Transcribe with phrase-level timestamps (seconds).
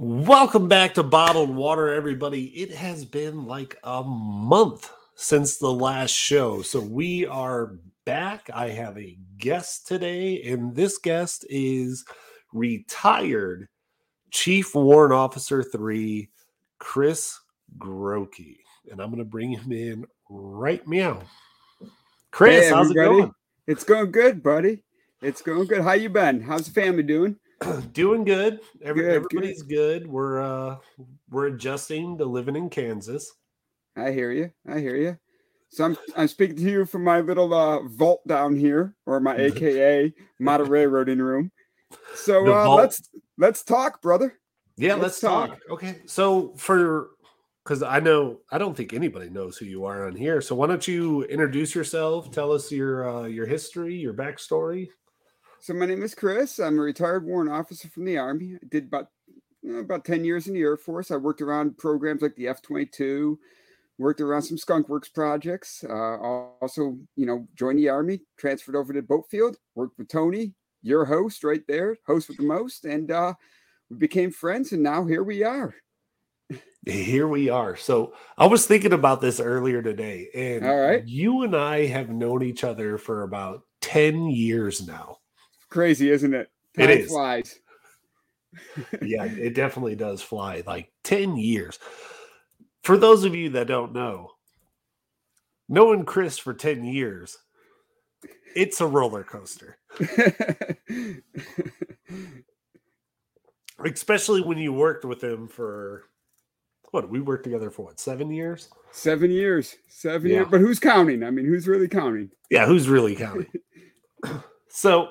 [0.00, 2.44] Welcome back to Bottled Water, everybody.
[2.50, 6.62] It has been like a month since the last show.
[6.62, 8.48] So we are back.
[8.54, 12.04] I have a guest today, and this guest is
[12.52, 13.66] retired
[14.30, 16.30] Chief Warrant Officer 3,
[16.78, 17.36] Chris
[17.76, 18.58] Grotke.
[18.92, 21.22] And I'm going to bring him in right meow.
[22.30, 23.32] Chris, Hey, how's it going?
[23.66, 24.84] It's going good, buddy.
[25.22, 25.82] It's going good.
[25.82, 26.40] How you been?
[26.40, 27.34] How's the family doing?
[27.92, 28.60] Doing good.
[28.82, 30.06] Every, Good, everybody's good.
[30.06, 30.76] We're uh
[31.30, 33.32] we're adjusting to living in Kansas.
[33.96, 34.50] I hear you.
[34.68, 35.18] I hear you.
[35.70, 39.36] So I'm I'm speaking to you from my little uh, vault down here, or my
[39.36, 41.50] AKA model railroading room.
[42.14, 44.38] So uh, let's let's talk, brother.
[44.76, 45.50] Yeah, Let's let's, talk.
[45.50, 45.58] talk.
[45.70, 45.96] Okay.
[46.06, 47.10] So for
[47.64, 50.40] because I know I don't think anybody knows who you are on here.
[50.40, 52.30] So why don't you introduce yourself?
[52.30, 54.88] Tell us your uh, your history, your backstory.
[55.60, 56.58] So my name is Chris.
[56.58, 58.54] I'm a retired warrant officer from the Army.
[58.54, 59.08] I did about
[59.68, 61.10] about 10 years in the Air Force.
[61.10, 63.36] I worked around programs like the F-22,
[63.98, 65.84] worked around some Skunk Works projects.
[65.86, 66.16] Uh,
[66.62, 71.42] also, you know, joined the Army, transferred over to Boatfield, worked with Tony, your host
[71.42, 73.34] right there, host with the most, and uh,
[73.90, 75.74] we became friends, and now here we are.
[76.86, 77.76] Here we are.
[77.76, 81.06] So I was thinking about this earlier today, and All right.
[81.06, 85.17] you and I have known each other for about ten years now.
[85.70, 86.50] Crazy, isn't it?
[86.76, 87.08] It Time is.
[87.08, 87.58] flies.
[89.02, 90.62] yeah, it definitely does fly.
[90.66, 91.78] Like 10 years.
[92.82, 94.30] For those of you that don't know,
[95.68, 97.36] knowing Chris for 10 years,
[98.56, 99.76] it's a roller coaster.
[103.84, 106.04] Especially when you worked with him for
[106.90, 108.70] what we worked together for what seven years?
[108.90, 110.36] Seven years, seven Yeah.
[110.38, 110.48] years.
[110.50, 111.22] But who's counting?
[111.22, 112.30] I mean, who's really counting?
[112.50, 113.46] Yeah, who's really counting?
[114.68, 115.10] so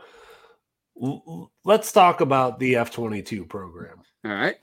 [1.63, 4.01] let's talk about the F 22 program.
[4.25, 4.55] All right.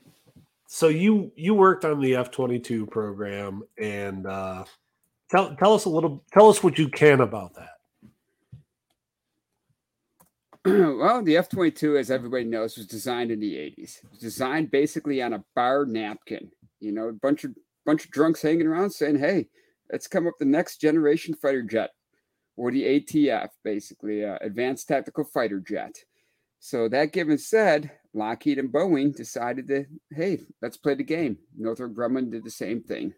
[0.67, 4.65] so you you worked on the F twenty two program, and uh,
[5.31, 6.23] tell tell us a little.
[6.33, 7.69] Tell us what you can about that.
[10.97, 14.03] well, the F 22, as everybody knows, was designed in the 80s.
[14.03, 16.49] It was designed basically on a bar napkin.
[16.79, 19.47] You know, a bunch of bunch of drunks hanging around saying, hey,
[19.91, 21.91] let's come up the next generation fighter jet
[22.57, 25.95] or the ATF, basically, uh, Advanced Tactical Fighter Jet.
[26.67, 31.37] So, that given said, Lockheed and Boeing decided to, hey, let's play the game.
[31.55, 33.13] Northrop Grumman did the same thing.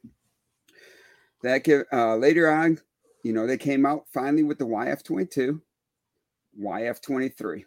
[1.43, 2.81] That give, uh, later on,
[3.23, 5.61] you know, they came out finally with the YF 22.
[6.61, 7.63] YF 23.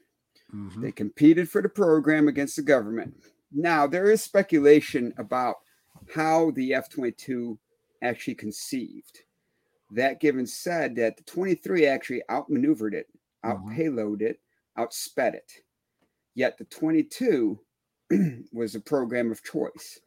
[0.54, 0.82] Mm-hmm.
[0.82, 3.14] They competed for the program against the government.
[3.50, 5.60] Now, there is speculation about
[6.14, 7.58] how the F 22
[8.02, 9.20] actually conceived.
[9.92, 13.06] That given said that the 23 actually outmaneuvered it,
[13.42, 13.78] out Mhm.
[13.78, 14.40] payloaded it,
[14.76, 15.50] outsped it.
[16.40, 17.58] Yet the 22
[18.52, 20.00] was a program of choice.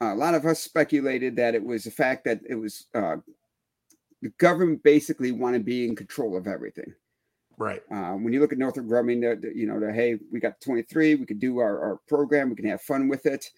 [0.00, 3.18] a lot of us speculated that it was the fact that it was uh,
[4.22, 6.92] the government basically wanted to be in control of everything.
[7.58, 7.80] Right.
[7.92, 10.60] Uh, when you look at Northrop Grumman, they're- they're, you know, they're, hey, we got
[10.60, 13.52] 23, we could do our, our program, we can have fun with it,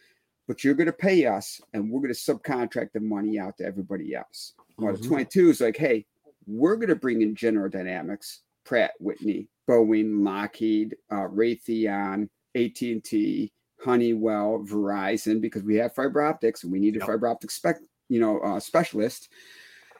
[0.46, 3.64] but you're going to pay us and we're going to subcontract the money out to
[3.64, 4.52] everybody else.
[4.76, 5.08] Well, the Mhm.
[5.08, 6.04] 22 is like, hey,
[6.46, 13.52] we're going to bring in General Dynamics, Pratt Whitney, Boeing, Lockheed, uh, Raytheon, AT&T,
[13.82, 17.06] Honeywell, Verizon, because we have fiber optics and we need a Yep.
[17.08, 17.76] fiber optic spec,
[18.08, 19.28] you know, uh, specialist,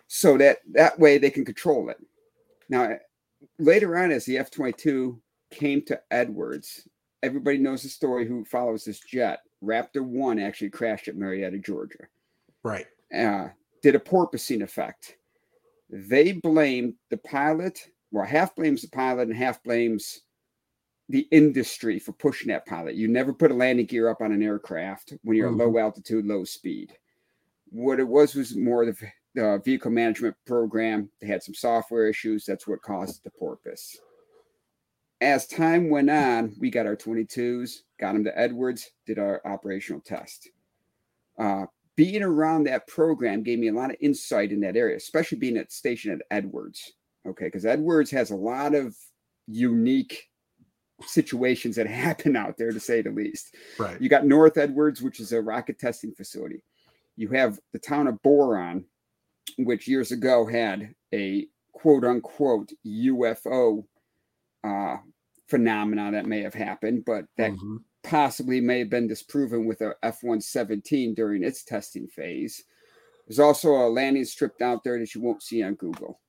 [0.06, 1.98] so that that way they can control it.
[2.68, 2.98] Now,
[3.58, 5.20] later on, as the F 22
[5.50, 6.88] came to Edwards,
[7.22, 9.40] everybody knows the story who follows this jet.
[9.62, 12.06] Raptor 1 actually crashed at Marietta, Georgia.
[12.62, 12.86] Right.
[13.14, 13.48] Uh,
[13.82, 15.16] did a porpoising effect.
[15.90, 20.20] They blamed the pilot, well, half blames the pilot and half blames
[21.08, 22.94] the industry for pushing that pilot.
[22.94, 25.60] You never put a landing gear up on an aircraft when you're Mhm.
[25.60, 26.96] at low altitude, low speed.
[27.70, 28.96] What it was was more the,
[29.34, 31.10] the vehicle management program.
[31.20, 32.44] They had some software issues.
[32.46, 33.98] That's what caused the porpoise.
[35.20, 40.00] As time went on, we got our 22s, got them to Edwards, did our operational
[40.00, 40.50] test.
[41.36, 41.66] Uh,
[41.96, 45.56] being around that program gave me a lot of insight in that area, especially being
[45.56, 46.92] at station at Edwards.
[47.26, 48.94] Okay, because Edwards has a lot of
[49.46, 50.28] unique
[51.06, 53.54] situations that happen out there, to say the least.
[53.78, 54.00] Right.
[54.00, 56.62] You got North Edwards, which is a rocket testing facility.
[57.16, 58.84] You have the town of Boron,
[59.58, 63.84] which years ago had a quote unquote UFO
[64.64, 64.96] uh,
[65.48, 67.78] phenomena that may have happened, but that Mhm.
[68.02, 72.64] possibly may have been disproven with a F 117 during its testing phase.
[73.26, 76.20] There's also a landing strip out there that you won't see on Google.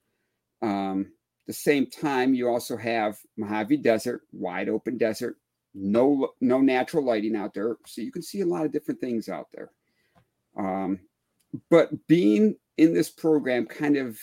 [0.62, 1.12] Um,
[1.48, 5.38] the same time, you also have Mojave Desert, wide open desert,
[5.76, 9.30] no no natural lighting out there, so you can see a lot of different things
[9.30, 9.72] out there.
[10.58, 11.00] Um,
[11.70, 14.18] but being in this program kind of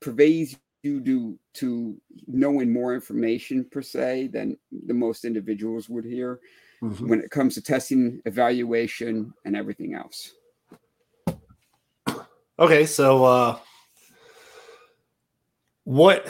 [0.00, 4.56] pervades you to to knowing more information per se than
[4.86, 6.40] the most individuals would hear
[6.82, 7.08] mm-hmm.
[7.08, 10.32] when it comes to testing, evaluation, and everything else.
[12.58, 13.58] Okay, so uh,
[15.88, 16.28] what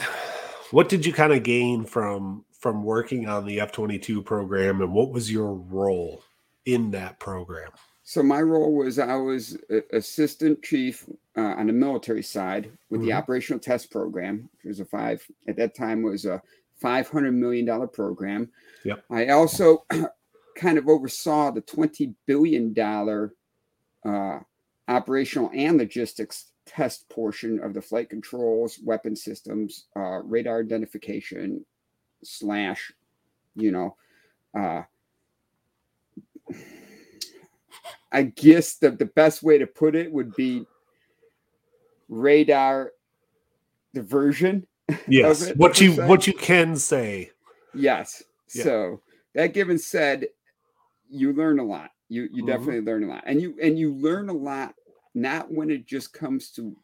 [0.71, 4.81] what did you kind of gain from from working on the F twenty two program,
[4.81, 6.23] and what was your role
[6.65, 7.69] in that program?
[8.03, 9.57] So my role was I was
[9.91, 11.05] assistant chief
[11.37, 13.09] uh, on the military side with mm-hmm.
[13.09, 16.41] the operational test program, which was a five at that time was a
[16.77, 18.49] five hundred million dollar program.
[18.85, 19.03] Yep.
[19.09, 19.83] I also
[20.55, 23.33] kind of oversaw the twenty billion dollar
[24.05, 24.39] uh,
[24.87, 31.65] operational and logistics test portion of the flight controls, weapon systems, uh, radar identification,
[32.23, 32.91] slash,
[33.55, 33.95] you know.
[34.53, 34.83] Uh,
[38.11, 40.65] I guess the, the best way to put it would be
[42.07, 42.91] radar
[43.93, 44.67] diversion.
[45.07, 45.51] Yes.
[45.55, 47.31] What you what you can say.
[47.73, 48.23] Yes.
[48.53, 48.63] Yeah.
[48.63, 49.01] So
[49.35, 50.27] that given said,
[51.09, 51.91] you learn a lot.
[52.09, 52.47] You you mm-hmm.
[52.47, 53.23] definitely learn a lot.
[53.25, 54.73] And you and you learn a lot
[55.15, 56.75] not when it just comes to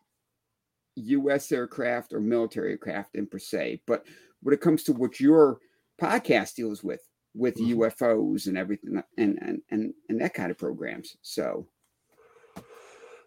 [0.96, 4.06] US aircraft or military aircraft in per se, but
[4.42, 5.60] when it comes to what your
[6.02, 7.02] podcast deals with
[7.34, 7.82] with mm-hmm.
[7.82, 11.18] UFOs and everything and, and and and that kind of programs.
[11.22, 11.68] So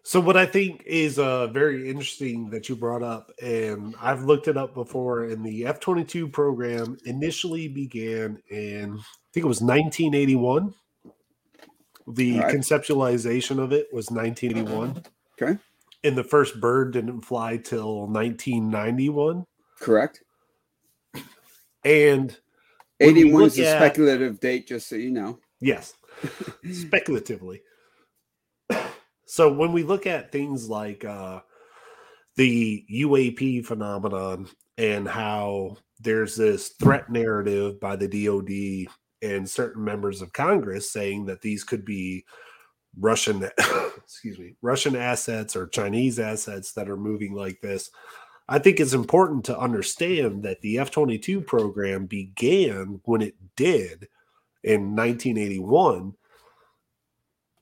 [0.03, 4.47] so what I think is uh very interesting that you brought up, and I've looked
[4.47, 9.47] it up before, and the F twenty two program initially began in I think it
[9.47, 10.73] was nineteen eighty one.
[12.09, 12.55] The right.
[12.55, 15.03] conceptualization of it was nineteen eighty one.
[15.41, 15.57] Okay.
[16.03, 19.45] And the first bird didn't fly till nineteen ninety one.
[19.79, 20.23] Correct.
[21.85, 22.37] And
[22.99, 25.39] 81 is a at, speculative date, just so you know.
[25.61, 25.93] Yes,
[26.73, 27.61] speculatively.
[29.25, 31.39] so when we look at things like uh,
[32.35, 40.21] the UAP phenomenon and how there's this threat narrative by the DoD and certain members
[40.21, 42.25] of Congress saying that these could be
[42.97, 43.49] Russian,
[43.97, 47.91] excuse me, Russian assets or Chinese assets that are moving like this.
[48.47, 54.07] I think it's important to understand that the F 22 program began when it did
[54.63, 56.13] in 1981.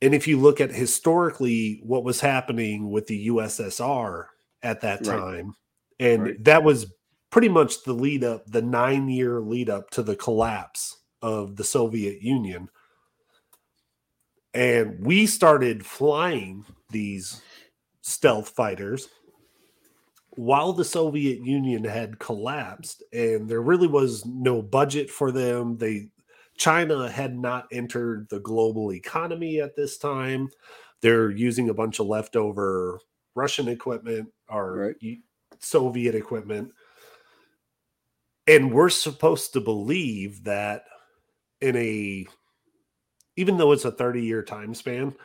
[0.01, 4.27] And if you look at historically what was happening with the USSR
[4.63, 6.11] at that time, right.
[6.11, 6.43] and right.
[6.45, 6.93] that was
[7.31, 11.63] pretty much the lead up, the nine year lead up to the collapse of the
[11.63, 12.69] Soviet Union.
[14.53, 17.41] And we started flying these
[18.01, 19.09] stealth fighters
[20.37, 26.09] while the Soviet Union had collapsed and there really was no budget for them, they
[26.57, 30.49] China had not entered the global economy at this time.
[31.01, 32.99] They're using a bunch of leftover
[33.35, 35.19] Russian equipment or right.
[35.59, 36.71] Soviet equipment.
[38.47, 40.83] And we're supposed to believe that
[41.61, 42.25] in a
[43.35, 45.15] even though it's a 30 year time span,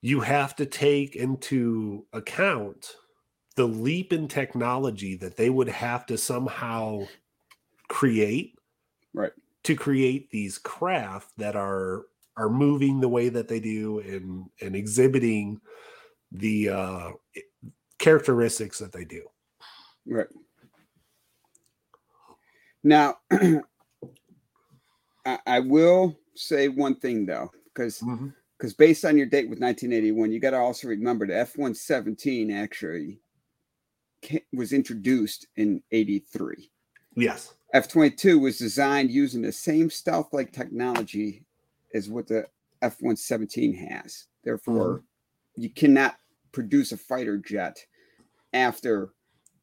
[0.00, 2.96] you have to take into account
[3.56, 7.06] the leap in technology that they would have to somehow
[7.88, 8.58] create
[9.12, 9.32] right.
[9.64, 12.04] to create these craft that are
[12.36, 15.60] are moving the way that they do and and exhibiting
[16.30, 17.10] the uh
[17.98, 19.22] characteristics that they do.
[20.06, 20.26] Right.
[22.82, 23.18] Now
[25.24, 28.78] I, I, will say one thing though because because mm-hmm.
[28.78, 33.20] based on your date with 1981 you got to also remember the f-117 actually
[34.52, 36.70] was introduced in 83.
[37.16, 37.54] Yes.
[37.74, 41.44] F 22 was designed using the same stealth like technology
[41.94, 42.46] as what the
[42.82, 44.26] F 117 has.
[44.44, 45.62] Therefore, mm-hmm.
[45.62, 46.16] you cannot
[46.52, 47.78] produce a fighter jet
[48.52, 49.10] after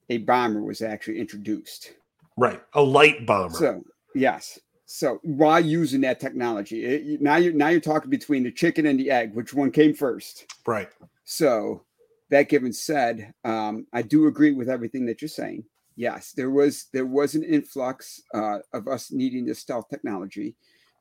[0.10, 1.94] a bomber was actually introduced.
[2.38, 2.62] Right.
[2.74, 3.56] A light bomber.
[3.56, 3.84] So,
[4.16, 4.60] yes.
[4.92, 9.00] So, why using that technology, it, now you're now you're talking between the chicken and
[9.00, 10.48] the egg, which one came first?
[10.66, 10.90] Right.
[11.26, 11.86] So,
[12.32, 15.66] that given said, um, I do agree with everything that you're saying.
[15.96, 20.56] Yes, there was there was an influx uh, of us needing this stealth technology.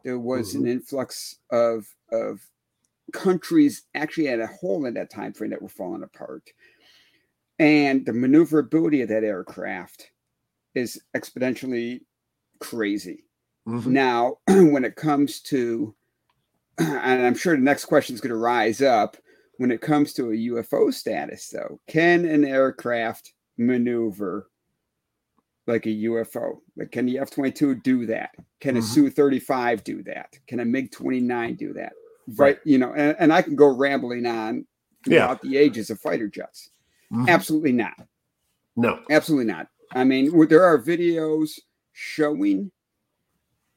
[0.04, 0.66] There was mm-hmm.
[0.66, 2.40] an influx of of
[3.14, 6.50] countries actually at a hole in that time frame that were falling apart,
[7.58, 10.10] and the maneuverability of that aircraft
[10.74, 12.00] is exponentially
[12.60, 13.24] crazy.
[13.68, 13.92] Mm-hmm.
[13.92, 15.94] Now, when it comes to,
[16.78, 19.16] and I'm sure the next question is going to rise up
[19.58, 24.48] when it comes to a UFO status, though, can an aircraft maneuver
[25.66, 26.60] like a UFO.
[26.76, 28.30] Like, can the F 22 do that?
[28.60, 28.84] Can a Mhm.
[28.84, 30.38] Su 35 do that?
[30.46, 31.92] Can a MiG 29 do that?
[32.36, 32.58] Right.
[32.64, 34.66] You know, and, and I can go rambling on
[35.06, 35.26] Yeah.
[35.26, 36.70] throughout the ages of fighter jets.
[37.12, 37.28] Mhm.
[37.28, 38.00] Absolutely not.
[38.76, 39.00] No.
[39.10, 39.68] Absolutely not.
[39.92, 41.58] I mean, there are videos
[41.92, 42.70] showing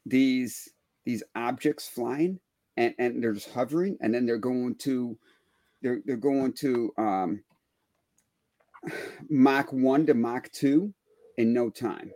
[0.06, 0.70] these
[1.06, 2.40] these objects flying
[2.78, 5.18] and, and they're just hovering and then they're going to
[5.82, 7.44] they're they're going to um
[9.30, 10.94] Mach 1 to Mach 2
[11.38, 12.12] in no time.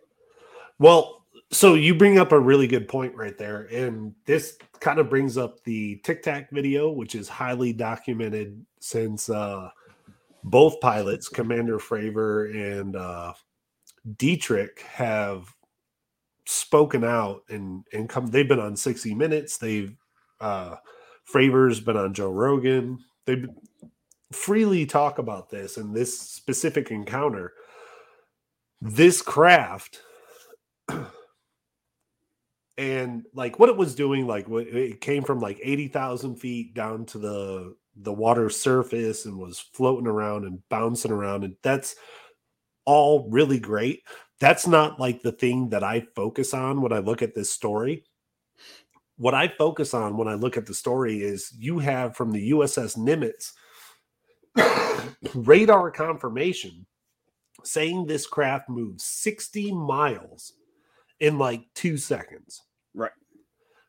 [0.80, 3.64] Well, so you bring up a really good point right there.
[3.72, 9.30] And this kind of brings up the Tic Tac video, which is highly documented since
[9.30, 9.70] uh,
[10.44, 13.34] both pilots, Commander Fravor and uh,
[14.18, 15.55] Dietrich, have
[16.46, 18.28] spoken out and, and come.
[18.28, 19.58] They've been on 60 Minutes.
[19.58, 19.96] They've,
[20.40, 20.76] uh,
[21.26, 23.00] Fravor's been on Joe Rogan.
[23.26, 23.46] They
[24.32, 27.54] freely talk about this and this specific encounter.
[28.82, 30.02] This craft
[32.78, 37.18] and like what it was doing like it came from like 80,000 feet down to
[37.18, 41.96] the the water surface and was floating around and bouncing around and that's
[42.86, 44.02] all really great
[44.40, 48.04] that's not like the thing that I focus on when I look at this story
[49.18, 52.52] what I focus on when I look at the story is you have from the
[52.52, 53.54] USS Nimitz
[55.36, 56.86] radar confirmation
[57.64, 60.54] saying this craft moves 60 miles
[61.20, 62.62] in like two seconds.
[62.94, 63.12] Right.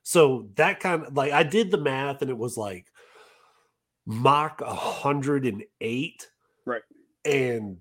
[0.02, 2.86] So that kind of like I did the math and it was like
[4.06, 6.28] Mach 108.
[6.64, 6.82] Right.
[7.24, 7.78] And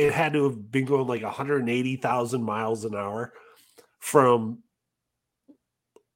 [0.00, 3.34] it had to have been going like 180,000 miles an hour
[3.98, 4.60] from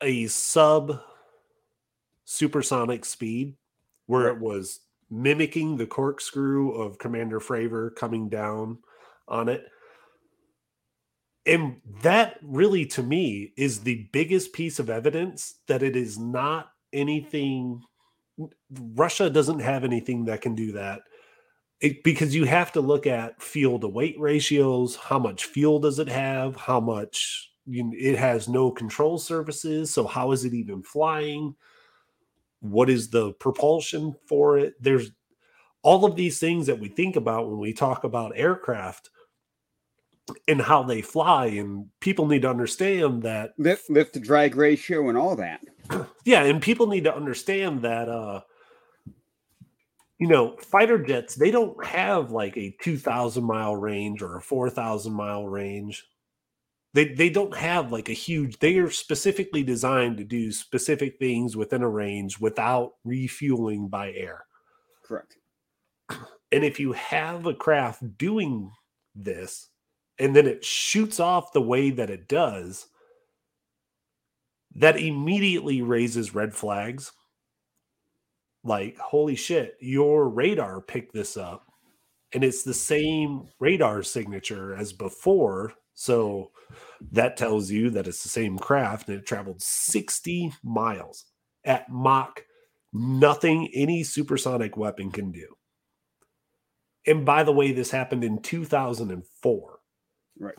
[0.00, 1.00] a sub
[2.24, 3.56] supersonic speed
[4.06, 8.78] where it was mimicking the corkscrew of Commander Fravor coming down
[9.28, 9.66] on it.
[11.44, 16.70] And that really, to me, is the biggest piece of evidence that it is not
[16.94, 17.82] anything.
[18.94, 21.02] Russia doesn't have anything that can do that.
[21.84, 24.96] It, because you have to look at fuel to weight ratios.
[24.96, 26.56] How much fuel does it have?
[26.56, 29.92] How much you, it has no control surfaces.
[29.92, 31.54] So, how is it even flying?
[32.60, 34.74] What is the propulsion for it?
[34.80, 35.10] There's
[35.82, 39.10] all of these things that we think about when we talk about aircraft
[40.48, 45.10] and how they fly and people need to understand that Lift lift to drag ratio
[45.10, 45.60] and all that.
[46.24, 48.40] yeah and people need to understand that uh
[50.18, 55.12] you know fighter jets they don't have like a 2000 mile range or a 4000
[55.12, 56.04] mile range
[56.92, 61.56] they they don't have like a huge they are specifically designed to do specific things
[61.56, 64.44] within a range without refueling by air
[65.04, 65.36] Correct.
[66.50, 68.70] And if you have a craft doing
[69.14, 69.68] this
[70.18, 72.86] and then it shoots off the way that it does,
[74.76, 77.12] that immediately raises red flags.
[78.64, 81.66] Like, holy shit, your radar picked this up.
[82.32, 85.74] And it's the same radar signature as before.
[85.92, 86.50] So
[87.12, 91.26] that tells you that it's the same craft and it traveled 60 miles
[91.64, 92.44] at Mach,
[92.92, 95.56] nothing any supersonic weapon can do.
[97.06, 99.78] And by the way, this happened in 2004.
[100.38, 100.54] Right.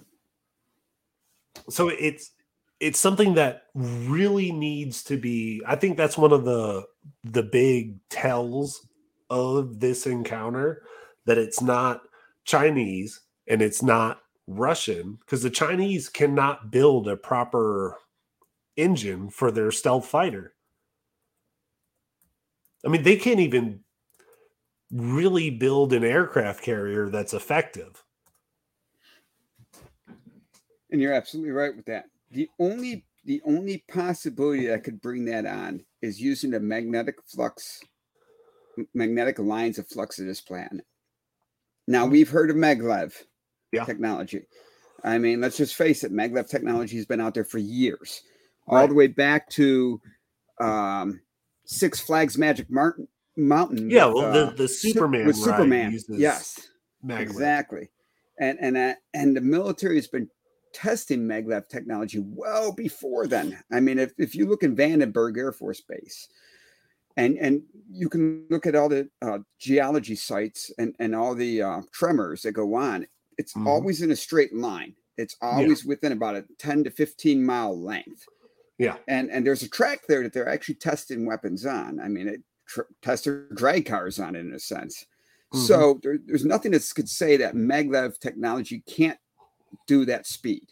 [1.70, 2.32] So it's
[2.79, 6.86] it's something that really needs to be I think that's one of the
[7.24, 8.88] the big tells
[9.29, 10.84] of this encounter
[11.25, 12.01] that it's not
[12.44, 17.98] Chinese and it's not Russian because the Chinese cannot build a proper
[18.77, 20.53] engine for their stealth fighter.
[22.86, 23.82] I mean, they can't even
[24.91, 28.03] really build an aircraft carrier that's effective.
[30.91, 32.05] And you're absolutely right with that.
[32.32, 37.15] The only the only possibility that I could bring that on is using the magnetic
[37.25, 37.82] flux,
[38.94, 40.86] magnetic lines of flux of this planet.
[41.88, 43.13] Now we've heard of maglev
[43.72, 43.84] Yeah.
[43.86, 44.46] technology.
[45.03, 48.22] I mean, let's just face it, maglev technology has been out there for years,
[48.67, 48.89] all Right.
[48.89, 50.00] the way back to
[50.62, 51.22] um,
[51.65, 53.89] Six Flags Magic Martin, Mountain.
[53.89, 55.98] Yeah, with, well, the- uh, the Su- Superman with Superman.
[56.10, 56.60] Yes,
[57.03, 57.20] maglev.
[57.22, 57.89] Exactly.
[58.39, 60.29] And and uh, and the military has been
[60.75, 63.58] testing maglev technology well before then.
[63.72, 66.27] I mean, if, if you look in Vandenberg Air Force Base,
[67.17, 71.62] and and you can look at all the uh, geology sites and and all the
[71.62, 73.67] uh, tremors that go on, it's Mhm.
[73.67, 74.96] always in a straight line.
[75.17, 78.25] It's always within about a 10 to 15 mile length.
[78.77, 78.98] Yeah.
[79.08, 82.01] And and there's a track there that they're actually testing weapons on.
[82.01, 85.05] I mean, it tr- tested drag cars on it in a sense.
[85.53, 85.67] Mhm.
[85.67, 89.17] So there, there's nothing that could say that maglev technology can't
[89.88, 90.67] do that speed.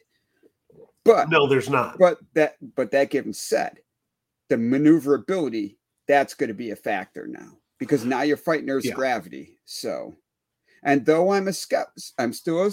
[1.03, 1.97] But no, there's not.
[1.99, 3.79] But that but that given said,
[4.49, 8.93] the maneuverability that's going to be a factor now because now you're fighting Earth's yeah.
[8.93, 9.59] gravity.
[9.65, 10.15] So,
[10.83, 12.71] and though I'm a skept, I'm still a,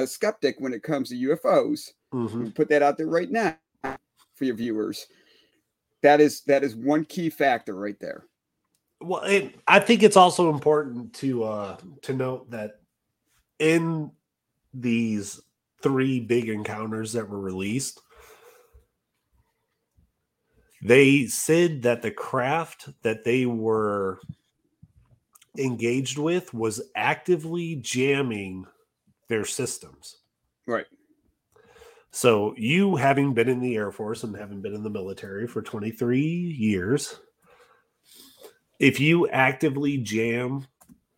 [0.00, 1.90] a skeptic when it comes to UFOs.
[2.12, 2.48] Mm-hmm.
[2.50, 3.56] Put that out there right now
[4.34, 5.06] for your viewers.
[6.02, 8.24] That is that is one key factor right there.
[9.00, 12.80] Well, it, I think it's also important to uh to note that
[13.58, 14.10] in
[14.74, 15.40] these
[15.82, 18.00] three big encounters that were released,
[20.82, 24.20] they said that the craft that they were
[25.58, 28.66] engaged with was actively jamming
[29.28, 30.18] their systems.
[30.66, 30.86] Right.
[32.12, 35.62] So, you having been in the Air Force and having been in the military for
[35.62, 37.20] 23 years,
[38.80, 40.66] if you actively jam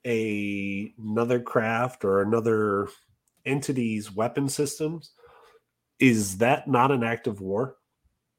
[0.05, 2.89] a another craft or another
[3.45, 5.13] entity's weapon systems,
[5.99, 7.77] is that not an act of war?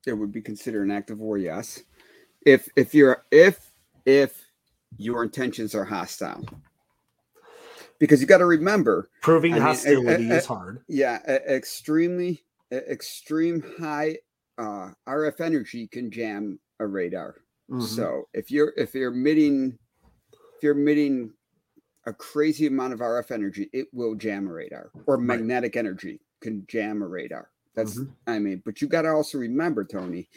[0.06, 1.82] It would be considered an act of war, yes.
[2.46, 3.72] If if you're if
[4.06, 4.46] if
[4.98, 6.46] your intentions are hostile.
[8.00, 10.78] Because you got to remember proving I hostility mean, a, a, is hard.
[10.78, 14.18] Eh, yeah, a, extremely eh, extreme high
[14.58, 17.36] uh, RF energy can jam a radar.
[17.70, 17.86] Mm-hmm.
[17.86, 19.78] So if you're if you're emitting
[20.34, 21.32] if you're emitting
[22.06, 26.66] a crazy amount of RF energy, it will jam a radar, or magnetic energy can
[26.68, 27.50] jam a radar.
[27.76, 28.12] That's, mm-hmm.
[28.28, 30.30] I mean, but you got to also remember, Tony,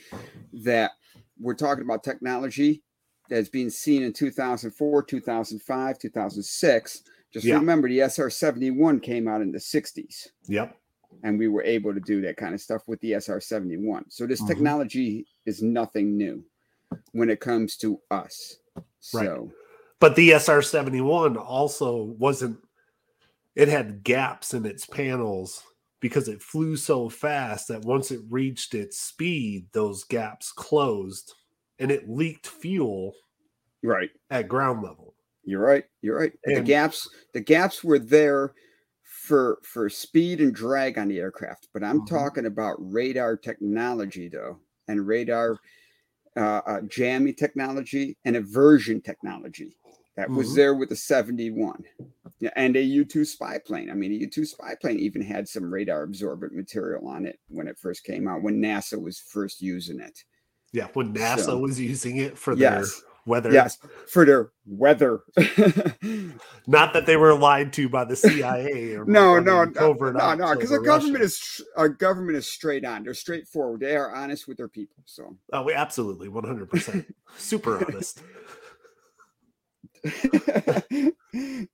[0.53, 0.93] that
[1.39, 2.83] we're talking about technology
[3.29, 7.03] that's being seen in 2004, 2005, 2006.
[7.33, 7.55] Just yeah.
[7.57, 10.29] remember the SR 71 came out in the 60s.
[10.47, 10.77] Yep.
[11.23, 14.05] And we were able to do that kind of stuff with the SR 71.
[14.11, 14.49] So this mm-hmm.
[14.49, 16.45] technology is nothing new
[17.13, 18.59] when it comes to us.
[19.13, 19.27] Right.
[19.27, 19.53] So
[20.01, 22.59] but the SR71 also wasn't,
[23.55, 25.63] it had gaps in its panels
[26.01, 31.35] because it flew so fast that once it reached its speed, those gaps closed
[31.79, 33.15] and it leaked fuel
[33.83, 35.15] right at ground level.
[35.45, 35.85] You're right.
[36.03, 36.33] You're right.
[36.45, 38.53] And the gaps, the gaps were there
[39.03, 42.15] for for speed and drag on the aircraft, but I'm mm-hmm.
[42.15, 45.59] talking about radar technology though, and radar
[46.37, 49.77] uh, uh, jamming technology and aversion technology
[50.17, 50.37] that mm-hmm.
[50.37, 51.85] was there with the 71
[52.55, 53.91] and a U2 spy plane.
[53.91, 57.69] I mean, a U2 spy plane even had some radar absorbent material on it when
[57.69, 60.25] it first came out, when NASA was first using it.
[60.73, 63.53] Yeah, when NASA so, was using it for their yes, weather.
[63.53, 65.21] Yes, for their weather.
[66.67, 70.55] Not that they were lied to by the CIA or no, no, no, no, no,
[70.55, 73.05] because our government is our government is straight on.
[73.05, 73.81] They're straightforward.
[73.81, 75.03] They are honest with their people.
[75.07, 78.23] So, oh, we absolutely one hundred percent super honest.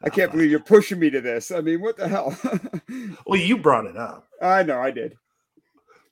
[0.00, 1.50] I can't believe you're pushing me to this.
[1.50, 2.36] I mean, what the hell?
[3.26, 4.28] well, you brought it up.
[4.40, 5.16] I know I did.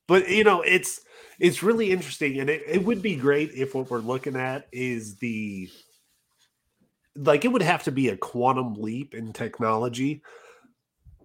[0.09, 1.00] But you know, it's
[1.38, 5.16] it's really interesting, and it, it would be great if what we're looking at is
[5.16, 5.68] the
[7.16, 10.22] like it would have to be a quantum leap in technology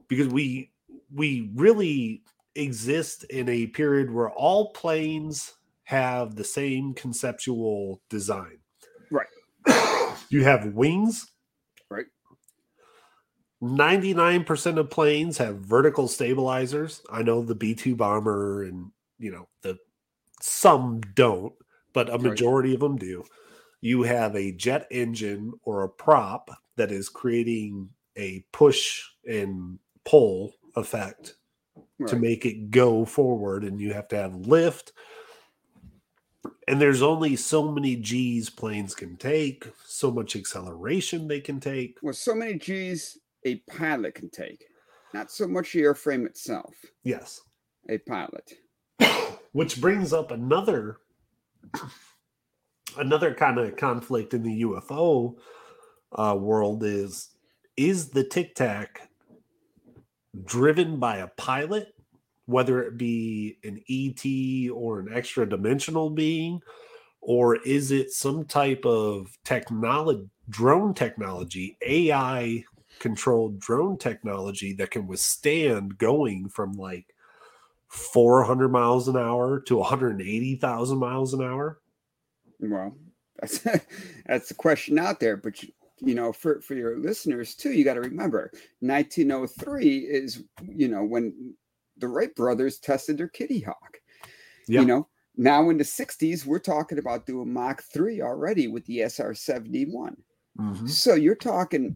[0.08, 0.72] because we
[1.14, 2.24] we really
[2.56, 8.60] exist in a period where all planes have the same conceptual design.
[9.10, 9.28] Right.
[10.32, 11.30] You have wings.
[11.90, 12.06] Right.
[13.62, 17.02] 99% of planes have vertical stabilizers.
[17.12, 19.78] I know the B 2 bomber and, you know, the
[20.42, 21.54] some don't,
[21.94, 22.76] but a majority right.
[22.76, 23.24] of them do.
[23.82, 30.54] You have a jet engine or a prop that is creating a push and pull
[30.76, 31.36] effect
[32.00, 32.10] right.
[32.10, 34.94] to make it go forward, and you have to have lift
[36.68, 41.98] and there's only so many G's planes can take, so much acceleration they can take.
[42.02, 44.66] Well, so many G's a pilot can take,
[45.14, 46.74] not so much the airframe itself.
[47.04, 47.42] Yes,
[47.90, 48.54] a pilot.
[49.52, 50.98] Which brings up another
[52.98, 55.36] another kind of conflict in the UFO
[56.14, 57.30] uh, world is
[57.78, 59.10] is the tic tac
[60.46, 61.94] driven by a pilot
[62.52, 66.62] whether it be an ET or an extra dimensional being,
[67.22, 72.64] or is it some type of technology, drone technology, AI
[73.00, 77.16] controlled drone technology that can withstand going from like
[77.88, 81.80] 400 miles an hour to 180,000 miles an hour?
[82.60, 82.96] Well,
[83.40, 83.60] that's
[84.26, 87.84] that's the question out there, but you, you know, for for your listeners too, you
[87.84, 91.54] got to remember 1903 is you know when
[92.02, 93.98] the Wright brothers tested their Kitty Hawk.
[94.68, 94.82] Yeah.
[94.82, 99.02] You know, now in the 60s, we're talking about doing Mach 3 already with the
[99.02, 100.18] SR 71.
[100.60, 100.88] Mm-hmm.
[100.88, 101.96] So you're talking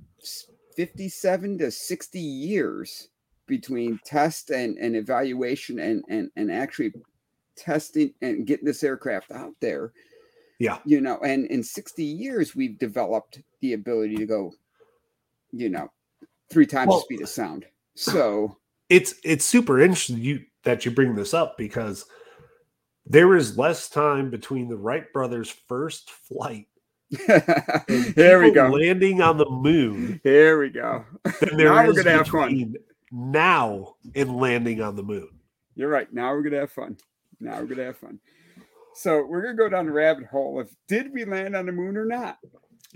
[0.76, 3.10] 57 to 60 years
[3.48, 6.94] between test and, and evaluation and, and and actually
[7.56, 9.94] testing and getting this aircraft out there.
[10.60, 10.80] Yeah.
[10.86, 14.54] You know, and in 60 years we've developed the ability to go,
[15.52, 15.92] you know,
[16.50, 17.66] three times well, the speed of sound.
[17.96, 18.58] So
[18.90, 22.06] it's it's super interesting you that you bring this up because
[23.06, 26.68] there is less time between the Wright brothers' first flight.
[27.88, 28.68] Here we go.
[28.68, 30.20] Landing on the moon.
[30.24, 31.06] Here we go.
[31.54, 32.76] now we're gonna have fun.
[33.12, 35.30] Now and landing on the moon.
[35.76, 36.12] You're right.
[36.12, 36.98] Now we're gonna have fun.
[37.40, 38.20] Now we're gonna have fun.
[38.96, 41.98] So we're gonna go down the rabbit hole of did we land on the moon
[41.98, 42.38] or not?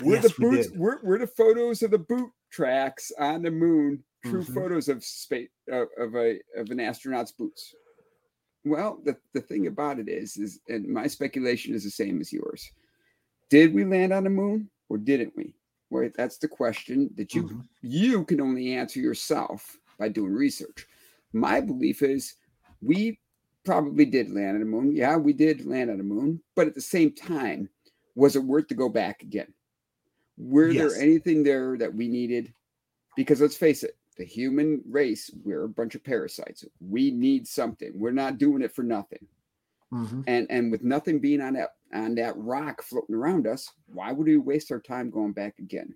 [0.02, 4.04] Were yes, the boots were, were the photos of the boot tracks on the moon
[4.24, 4.54] true mm-hmm.
[4.54, 7.74] photos of space uh, of a of an astronaut's boots?
[8.66, 12.34] Well, the, the thing about it is, is and my speculation is the same as
[12.34, 12.70] yours.
[13.50, 15.56] Did we land on the moon or didn't we?
[15.92, 17.60] Right, that's the question that you mm-hmm.
[17.82, 20.86] you can only answer yourself by doing research.
[21.34, 22.36] My belief is
[22.82, 23.20] we
[23.66, 24.96] probably did land on the moon.
[24.96, 27.70] Yeah, we did land on the moon, but at the same time,
[28.16, 29.52] was it worth to go back again?
[30.38, 30.94] Were yes.
[30.94, 32.54] there anything there that we needed?
[33.16, 36.66] Because let's face it, the human race, we're a bunch of parasites.
[36.82, 37.94] We need something.
[37.96, 39.26] We're not doing it for nothing.
[39.92, 40.22] Mm-hmm.
[40.28, 44.28] And and with nothing being on that on that rock floating around us, why would
[44.28, 45.96] we waste our time going back again?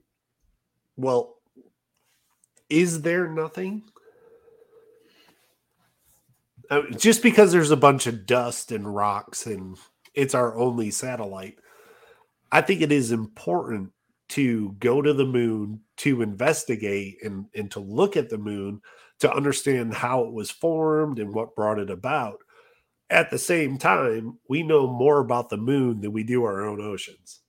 [0.95, 1.35] Well,
[2.69, 3.83] is there nothing?
[6.71, 9.77] Uh, just because there's a bunch of dust and rocks and
[10.15, 11.57] it's our only satellite,
[12.51, 13.91] I think it is important
[14.29, 18.81] to go to the moon to investigate and, and to look at the moon
[19.19, 22.39] to understand how it was formed and what brought it about.
[23.09, 26.81] At the same time, we know more about the moon than we do our own
[26.81, 27.41] oceans.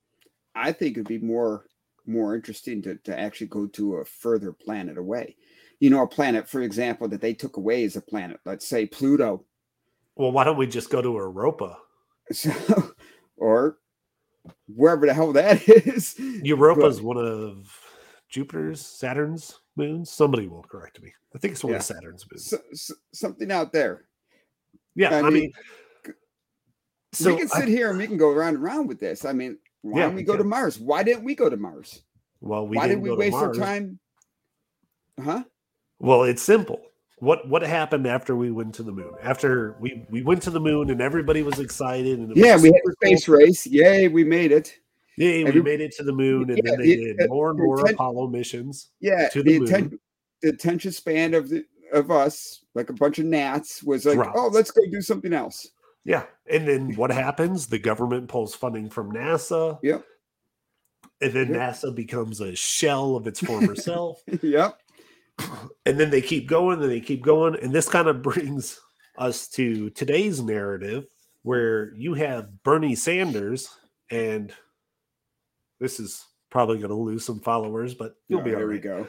[0.54, 1.66] I think it'd be more
[2.06, 5.36] more interesting to, to actually go to a further planet away.
[5.80, 8.86] You know, a planet, for example, that they took away as a planet, let's say
[8.86, 9.44] Pluto.
[10.14, 11.78] Well, why don't we just go to Europa?
[12.30, 12.52] So,
[13.36, 13.78] or
[14.66, 16.14] wherever the hell that is.
[16.18, 17.78] Europa is one of
[18.34, 20.10] Jupiter's, Saturn's moons.
[20.10, 21.12] Somebody will correct me.
[21.34, 21.78] I think it's one yeah.
[21.78, 22.50] of Saturn's moons.
[22.50, 24.06] So, so, something out there.
[24.96, 25.52] Yeah, I, mean, mean,
[27.12, 29.24] so we can sit I, here and we can go around and around with this.
[29.24, 30.80] I mean, why yeah, don't we go to Mars?
[30.80, 32.02] Why didn't we go to Mars?
[32.40, 34.00] Well, we why did we waste our time?
[35.22, 35.44] Huh?
[36.00, 36.80] Well, it's simple
[37.24, 39.12] what what happened after we went to the moon?
[39.22, 42.76] After we we went to the moon and everybody was excited and yeah, we had
[42.86, 43.36] a space cool.
[43.36, 43.66] race.
[43.66, 44.78] Yay, we made it.
[45.16, 47.80] Yeah, we made it to the moon, and yeah, then they did more and more
[47.80, 48.90] atten- Apollo missions.
[49.00, 49.98] Yeah, to the, the, atten-
[50.42, 54.36] the, attention span of the of us, like a bunch of gnats, was like, Dropped.
[54.36, 55.68] oh, let's go do something else.
[56.04, 57.66] Yeah, and then what happens?
[57.68, 59.78] The government pulls funding from NASA.
[59.82, 60.04] Yep.
[61.20, 61.58] And then yep.
[61.58, 64.20] NASA becomes a shell of its former self.
[64.42, 64.78] Yep
[65.86, 68.80] and then they keep going and they keep going and this kind of brings
[69.18, 71.06] us to today's narrative
[71.42, 73.68] where you have Bernie Sanders
[74.10, 74.52] and
[75.80, 78.68] this is probably going to lose some followers but you'll be all right.
[78.68, 79.08] we go.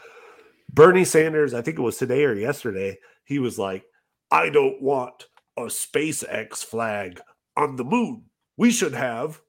[0.73, 3.85] Bernie Sanders, I think it was today or yesterday, he was like,
[4.31, 7.21] "I don't want a SpaceX flag
[7.55, 8.23] on the moon.
[8.57, 9.41] We should have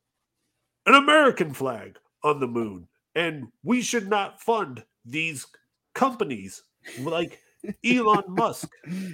[0.84, 5.46] an American flag on the moon and we should not fund these
[5.94, 6.62] companies
[7.00, 7.40] like
[7.84, 8.70] Elon Musk.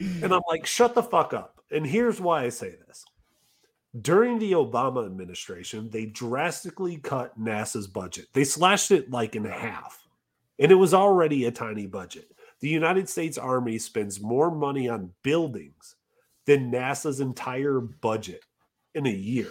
[0.00, 1.60] And I'm like, shut the fuck up.
[1.70, 3.04] And here's why I say this.
[4.00, 8.26] During the Obama administration, they drastically cut NASA's budget.
[8.32, 10.06] They slashed it like in half.
[10.58, 12.30] And it was already a tiny budget.
[12.60, 15.96] The United States Army spends more money on buildings
[16.46, 18.44] than NASA's entire budget
[18.94, 19.50] in a year.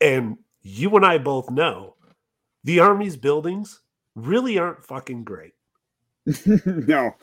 [0.00, 1.96] And you and I both know
[2.64, 3.80] the Army's buildings
[4.14, 5.52] really aren't fucking great.
[6.46, 7.14] no,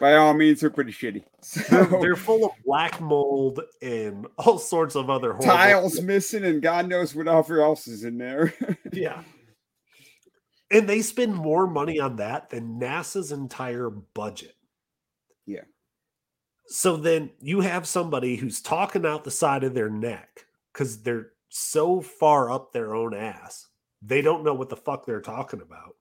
[0.00, 1.24] by all means, they're pretty shitty.
[1.40, 6.60] So, they're, they're, full of black mold and all sorts of other tiles missing, and
[6.60, 8.52] God knows what else is in there.
[8.92, 9.22] yeah,
[10.70, 14.56] and they spend more money on that than NASA's entire budget.
[15.46, 15.62] Yeah.
[16.66, 21.28] So then you have somebody who's talking out the side of their neck because they're
[21.48, 23.68] so far up their own ass,
[24.02, 25.94] they don't know what the fuck they're talking about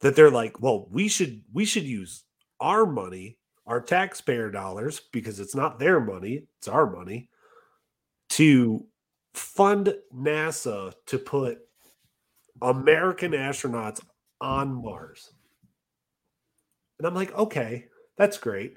[0.00, 2.23] that they're like, well, we should we should use
[2.60, 7.28] our money, our taxpayer dollars, because it's not their money, it's our money,
[8.30, 8.84] to
[9.34, 11.58] fund NASA to put
[12.62, 14.00] American astronauts
[14.40, 15.32] on Mars.
[16.98, 17.86] And I'm like, okay,
[18.16, 18.76] that's great.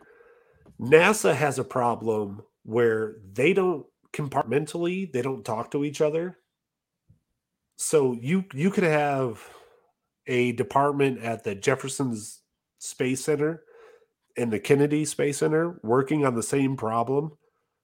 [0.80, 6.38] NASA has a problem where they don't compartmentally, they don't talk to each other.
[7.78, 9.48] So you you could have
[10.26, 12.42] a department at the Jefferson's
[12.80, 13.64] Space Center
[14.38, 17.38] and the Kennedy Space Center working on the same problem,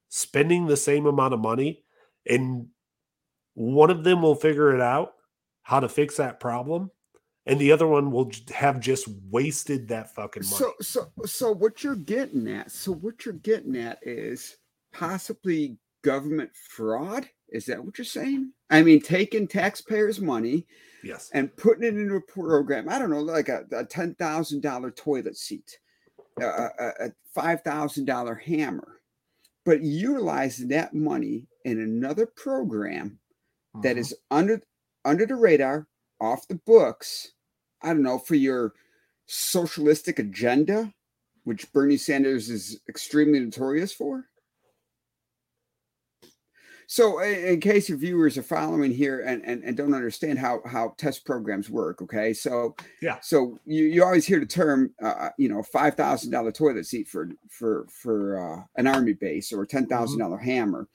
[0.09, 1.83] spending the same amount of money,
[2.29, 2.67] and
[3.55, 5.13] one of them will figure it out
[5.63, 6.91] how to fix that problem
[7.45, 10.55] and the other one will have just wasted that fucking money.
[10.55, 14.57] So so so what you're getting at, so what you're getting at is
[14.93, 17.27] possibly government fraud?
[17.53, 18.51] Is that what you're saying?
[18.71, 20.65] I mean, taking taxpayers' money
[21.03, 24.61] yes and putting it into a program, I don't know, like a, a ten thousand
[24.61, 25.77] dollar toilet seat,
[26.41, 28.99] a, a, a five thousand dollar hammer,
[29.65, 33.19] but utilizing that money in another program
[33.75, 33.81] mm-hmm.
[33.81, 34.61] that is under
[35.05, 35.87] under the radar,
[36.19, 37.33] off the books,
[37.83, 38.73] I don't know, for your
[39.27, 40.91] socialistic agenda,
[41.43, 44.25] which Bernie Sanders is extremely notorious for?
[46.93, 50.93] So, in case your viewers are following here and, and, and don't understand how, how
[50.97, 52.33] test programs work, okay?
[52.33, 53.17] So, yeah.
[53.19, 56.85] So you, you always hear the term, uh, uh you know, five thousand dollar toilet
[56.85, 60.45] seat for for for uh, an army base or ten thousand mm-hmm.
[60.45, 60.87] hammer.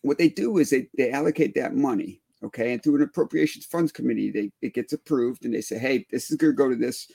[0.00, 2.72] What they do is they they allocate that money Okay.
[2.72, 6.30] And through an appropriations funds committee, they it gets approved and they say, hey, this
[6.30, 7.10] is going to go to this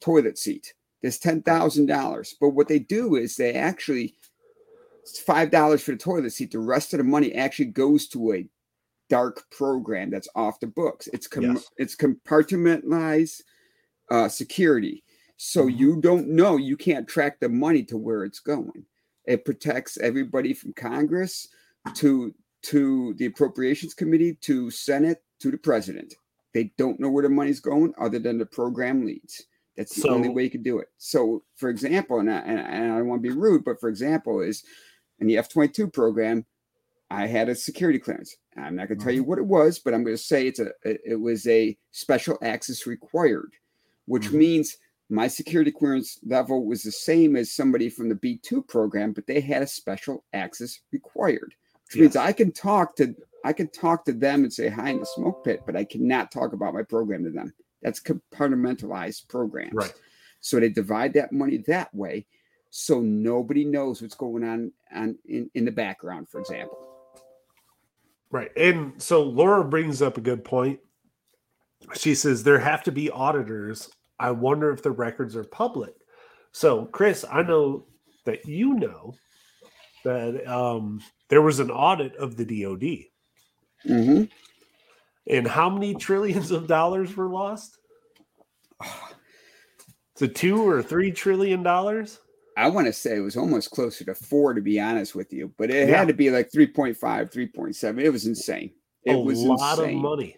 [0.00, 0.72] toilet seat.
[1.02, 2.34] This ten thousand dollars.
[2.40, 4.14] But what they do is they actually
[5.16, 6.50] five dollars for the toilet seat.
[6.50, 8.48] The rest of the money actually goes to a
[9.08, 11.08] dark program that's off the books.
[11.12, 11.70] It's com- yes.
[11.76, 13.42] it's compartmentalized
[14.10, 15.04] uh, security.
[15.36, 15.78] So mm-hmm.
[15.78, 18.84] you don't know, you can't track the money to where it's going.
[19.24, 21.48] It protects everybody from Congress
[21.94, 26.14] to to the appropriations committee to Senate to the president.
[26.54, 29.44] They don't know where the money's going other than the program leads.
[29.76, 30.88] That's the so, only way you can do it.
[30.96, 34.40] So, for example, and I, and I don't want to be rude, but for example,
[34.40, 34.64] is
[35.20, 36.44] in the F 22 program,
[37.10, 38.36] I had a security clearance.
[38.56, 39.30] I'm not going to tell you mm-hmm.
[39.30, 42.86] what it was, but I'm going to say it's a it was a special access
[42.86, 43.52] required,
[44.06, 44.38] which mm-hmm.
[44.38, 44.76] means
[45.10, 49.40] my security clearance level was the same as somebody from the B2 program, but they
[49.40, 51.54] had a special access required
[51.88, 52.02] which yes.
[52.02, 55.06] means I can talk to I can talk to them and say hi in the
[55.06, 57.54] smoke pit, but I cannot talk about my program to them.
[57.82, 59.72] That's compartmentalized programs.
[59.72, 59.92] Right.
[60.40, 62.26] So they divide that money that way,
[62.70, 66.78] so nobody knows what's going on on in, in the background, for example.
[68.30, 68.50] Right.
[68.56, 70.80] And so Laura brings up a good point.
[71.94, 73.90] She says there have to be auditors.
[74.18, 75.94] I wonder if the records are public.
[76.52, 77.86] So, Chris, I know
[78.24, 79.14] that you know
[80.04, 83.04] that um, there was an audit of the DoD.
[83.86, 84.24] Mm-hmm.
[85.30, 87.78] And how many trillions of dollars were lost?
[90.16, 92.18] To two or three trillion dollars?
[92.58, 95.52] I want to say it was almost closer to four, to be honest with you,
[95.56, 95.96] but it yeah.
[95.96, 98.02] had to be like 3.5, 3.7.
[98.02, 98.72] It was insane.
[99.04, 99.96] It a was a lot insane.
[99.96, 100.36] of money.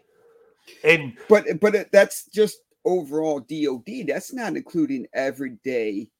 [0.85, 4.07] And but but it, that's just overall DOD.
[4.07, 6.11] That's not including everyday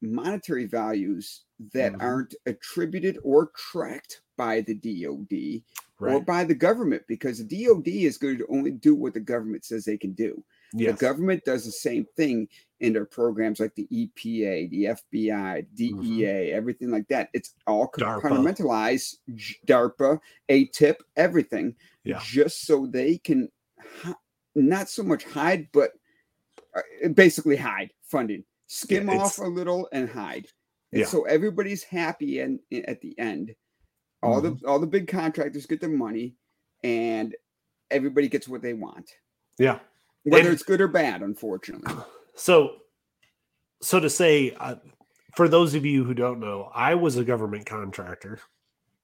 [0.00, 1.42] monetary values
[1.74, 2.00] that mm-hmm.
[2.00, 5.62] aren't attributed or tracked by the DOD
[5.98, 6.14] right.
[6.14, 9.66] or by the government because the DOD is going to only do what the government
[9.66, 10.42] says they can do.
[10.74, 10.92] Yes.
[10.92, 12.48] The government does the same thing
[12.80, 16.56] in their programs like the EPA, the FBI, DEA, mm-hmm.
[16.56, 17.30] everything like that.
[17.32, 19.16] It's all compartmentalized,
[19.66, 22.20] DARPA, ATIP, everything, yeah.
[22.22, 23.48] just so they can
[24.54, 25.92] not so much hide, but
[26.76, 30.46] uh, basically hide funding, skim yeah, off a little and hide.
[30.92, 31.06] And yeah.
[31.06, 33.54] so everybody's happy and at the end.
[34.22, 34.56] All mm-hmm.
[34.60, 36.34] the all the big contractors get their money
[36.82, 37.34] and
[37.90, 39.10] everybody gets what they want.
[39.58, 39.78] Yeah.
[40.24, 41.94] Whether and, it's good or bad, unfortunately.
[42.34, 42.76] So
[43.82, 44.76] so to say uh,
[45.34, 48.38] for those of you who don't know, I was a government contractor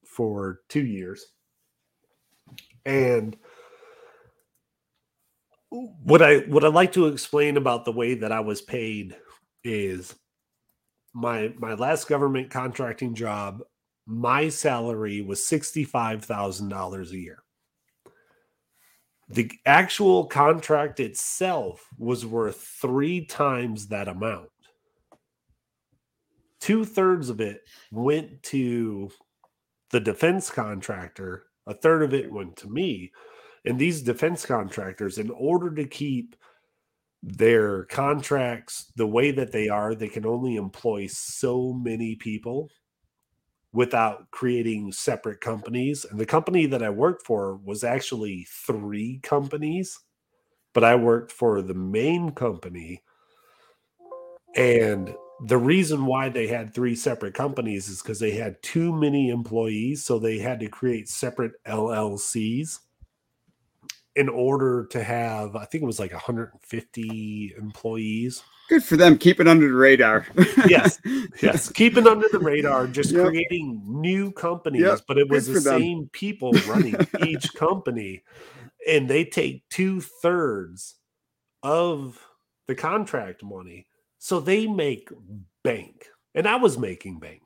[0.05, 1.27] for 2 years.
[2.87, 3.37] And
[5.71, 9.17] what I what I like to explain about the way that I was paid
[9.65, 10.15] is
[11.13, 13.63] my my last government contracting job,
[14.07, 17.44] my salary was $65,000 a year.
[19.29, 24.51] The actual contract itself was worth three times that amount.
[26.61, 29.11] Two thirds of it went to
[29.91, 33.13] the defense contractor, a third of it went to me.
[33.65, 36.37] And these defense contractors, in order to keep
[37.23, 42.69] their contracts the way that they are they can only employ so many people
[43.75, 50.01] without creating separate companies and the company that i worked for was actually three companies
[50.75, 53.03] but i worked for the main company.
[54.57, 55.15] And
[55.47, 60.05] the reason why they had three separate companies is because they had too many employees
[60.05, 62.79] so they had to create separate llcs
[64.17, 69.19] in order to have, I think it was like 150 employees Good for them.
[69.19, 70.27] Keep it under the radar.
[70.67, 70.99] yes,
[71.43, 71.69] yes.
[71.73, 73.27] Keep it under the radar, just Yep.
[73.27, 75.81] creating new companies, Yep, but it was good the them.
[75.81, 78.23] same people running each company,
[78.89, 80.95] and they take two thirds
[81.63, 82.19] of
[82.67, 83.87] the contract money,
[84.19, 85.11] so they make
[85.63, 86.07] bank.
[86.35, 87.43] And I was making bank,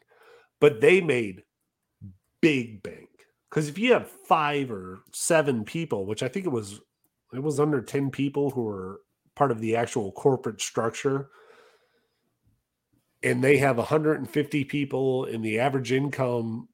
[0.60, 1.42] but they made
[2.40, 3.08] big bank
[3.50, 6.80] because if you have five or seven people, which I think it was,
[7.34, 9.00] it was under ten people who were
[9.38, 11.30] part of the actual corporate structure.
[13.22, 16.68] And they have 150 people and the average income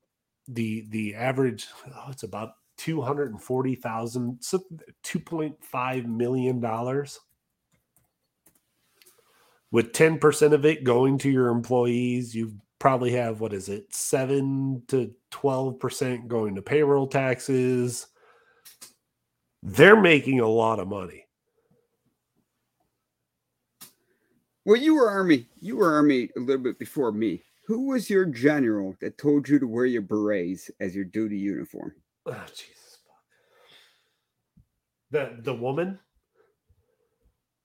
[0.49, 4.61] the the average oh, it's about 240,000 so
[5.03, 7.21] 2.5 million dollars.
[9.71, 14.83] With 10% of it going to your employees you probably have what is it 7
[14.89, 18.07] to 12% going to payroll taxes.
[19.63, 21.24] They're making a lot of money
[24.65, 25.47] Well, you were Army.
[25.61, 27.43] You were Army a little bit before me.
[27.67, 31.93] Who was your general that told you to wear your berets as your duty uniform?
[32.27, 32.99] Oh, Jesus.
[33.07, 34.65] fuck.
[35.11, 35.99] The the woman,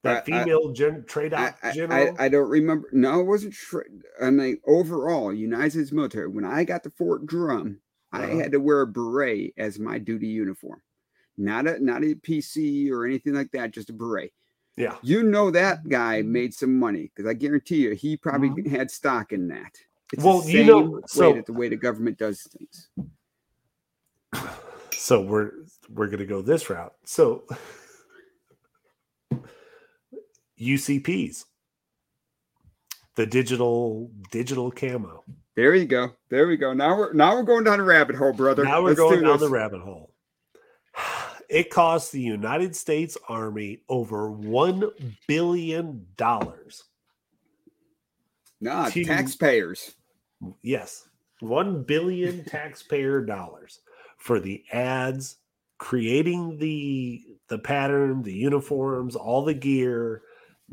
[0.03, 2.15] that I- I- female gen, trade I, out I, general.
[2.19, 2.89] I, I don't remember.
[2.91, 3.53] No, it wasn't.
[3.53, 3.83] Tra-
[4.21, 6.27] I mean, overall, United States military.
[6.27, 7.79] When I got to Fort Drum,
[8.11, 8.37] I Uh-huh.
[8.39, 10.81] had to wear a beret as my duty uniform.
[11.37, 13.71] Not a not a PC or anything like that.
[13.71, 14.31] Just a beret.
[14.79, 18.89] Yeah, You know that guy made some money because I guarantee you he probably had
[18.89, 19.75] stock in that.
[20.13, 20.27] It's Mm-hmm.
[20.27, 22.89] Well, the you know, same way so- that the way the government does things.
[24.93, 25.51] so we're
[25.89, 26.93] we're gonna go this route.
[27.05, 27.43] So
[30.59, 31.45] UCPs,
[33.15, 35.23] the digital digital camo.
[35.55, 36.11] There you go.
[36.29, 36.73] There we go.
[36.73, 38.63] Now we're now we're going down a rabbit hole, brother.
[38.63, 40.13] Now we're Let's going do down the rabbit hole.
[41.49, 44.91] It costs the United States Army over one
[45.27, 46.83] billion dollars
[48.61, 49.95] Nah, to- taxpayers.
[50.61, 51.07] Yes,
[51.41, 53.79] 1 billion taxpayer dollars
[54.17, 55.37] for the ads,
[55.77, 60.21] creating the the pattern, the uniforms, all the gear,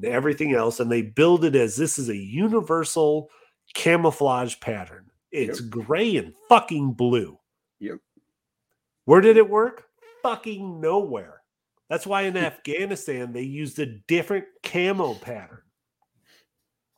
[0.04, 3.30] everything else and they build it as this is a universal
[3.74, 5.06] camouflage pattern.
[5.32, 7.38] It's gray and fucking blue.
[7.80, 7.98] Yep.
[9.06, 9.84] Where did it work?
[10.26, 11.40] Fucking nowhere.
[11.88, 12.38] That's why in hmm.
[12.38, 15.62] Afghanistan they used a different camo pattern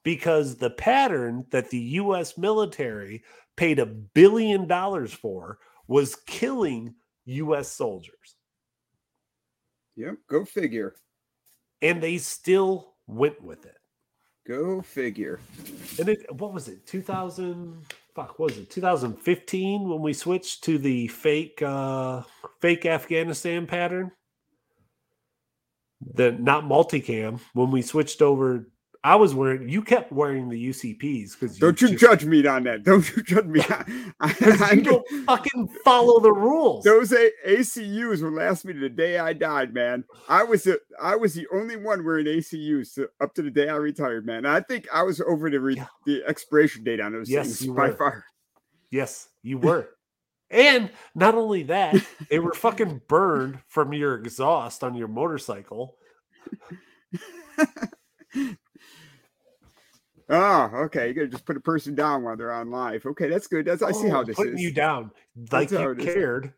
[0.03, 3.23] because the pattern that the US military
[3.55, 6.95] paid a billion dollars for was killing
[7.27, 8.37] US soldiers.
[9.97, 10.15] Yep.
[10.31, 10.95] Go figure.
[11.83, 13.77] And they still went with it.
[14.47, 15.39] Go figure.
[15.99, 16.87] And it what was it?
[16.87, 17.85] 2000
[18.19, 18.69] fuck was it?
[18.69, 22.23] 2015 when we switched to the fake uh
[22.61, 24.11] fake Afghanistan pattern?
[26.15, 28.69] The not multicam when we switched over
[29.09, 32.83] I was wearing you kept wearing the UCPs because Don't you judge me on that.
[32.85, 33.63] Don't you judge me.
[33.71, 36.85] I, I, you don't fucking follow the rules.
[36.85, 40.05] those A- ACUs will last me to the day I died, man.
[40.29, 43.71] I was the I was the only one wearing ACUs to, up to the day
[43.71, 44.45] I retired, man.
[44.45, 45.87] I think I was over the re, Yeah.
[46.05, 47.97] the expiration date on those Yes, things by were.
[47.97, 48.25] far.
[48.91, 49.89] Yes, you were.
[50.51, 51.97] and not only that,
[52.31, 55.97] they were fucking burned from your exhaust on your motorcycle.
[60.31, 61.09] Oh, okay.
[61.09, 63.07] You gotta just put a person down while they're on live.
[63.07, 63.65] Okay, that's good.
[63.65, 64.63] That's I see how Oh, this putting is.
[64.63, 65.11] you down
[65.51, 66.53] like how you cared.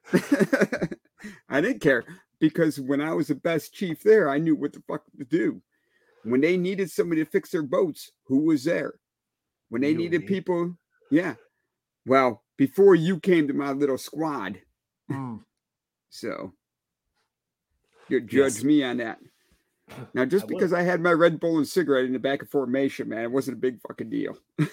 [1.48, 2.04] I didn't care
[2.40, 5.62] because when I was the best chief there, I knew what the fuck to do.
[6.24, 8.94] When they needed somebody to fix their boats, who was there?
[9.68, 10.76] When they You needed people,
[11.10, 11.34] yeah.
[12.06, 14.60] Well, before you came to my little squad,
[15.10, 15.40] Mm,
[16.10, 16.52] so
[18.08, 18.64] you judge Yes.
[18.64, 19.18] me on that.
[20.14, 22.48] Now, just I because I had my Red Bull and cigarette in the back of
[22.50, 24.36] formation, man, it wasn't a big fucking deal.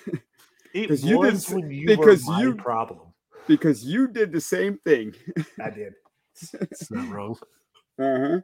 [0.74, 3.00] It you didn't was s- when you because were my you- problem.
[3.48, 5.16] because you did the same thing.
[5.64, 5.94] I did.
[6.36, 7.38] It's, it's not wrong.
[7.98, 8.42] Uh-huh.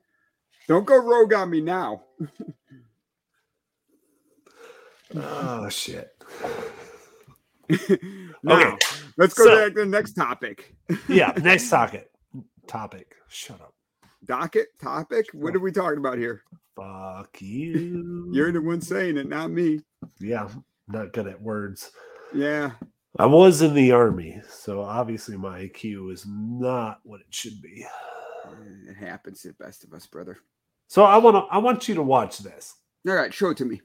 [0.68, 2.04] Don't go rogue on me now.
[5.16, 6.10] Oh shit.
[7.70, 7.78] now,
[8.56, 8.78] Okay,
[9.18, 10.74] let's go so- back to the next topic.
[11.08, 11.34] Yeah.
[11.42, 12.10] Next topic.
[12.68, 13.14] Topic.
[13.28, 13.74] Shut up.
[14.26, 15.28] Docket topic.
[15.34, 16.42] What are we talking about here?
[16.76, 18.30] Fuck you.
[18.34, 19.82] You're the one saying it, not me.
[20.20, 20.50] yeah.
[20.88, 21.92] Not good at words.
[22.34, 22.72] Yeah.
[23.18, 27.86] I was in the army, so obviously my IQ is not what it should be.
[28.90, 30.40] It happens to the best of us, brother.
[30.88, 32.76] So I want to I want you to watch this.
[33.08, 33.82] All right, show it to me.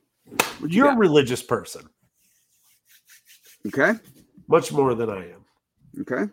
[0.58, 1.82] What you You're a religious person,
[3.66, 3.92] Okay.
[4.48, 5.44] much more than I am.
[6.00, 6.30] Okay.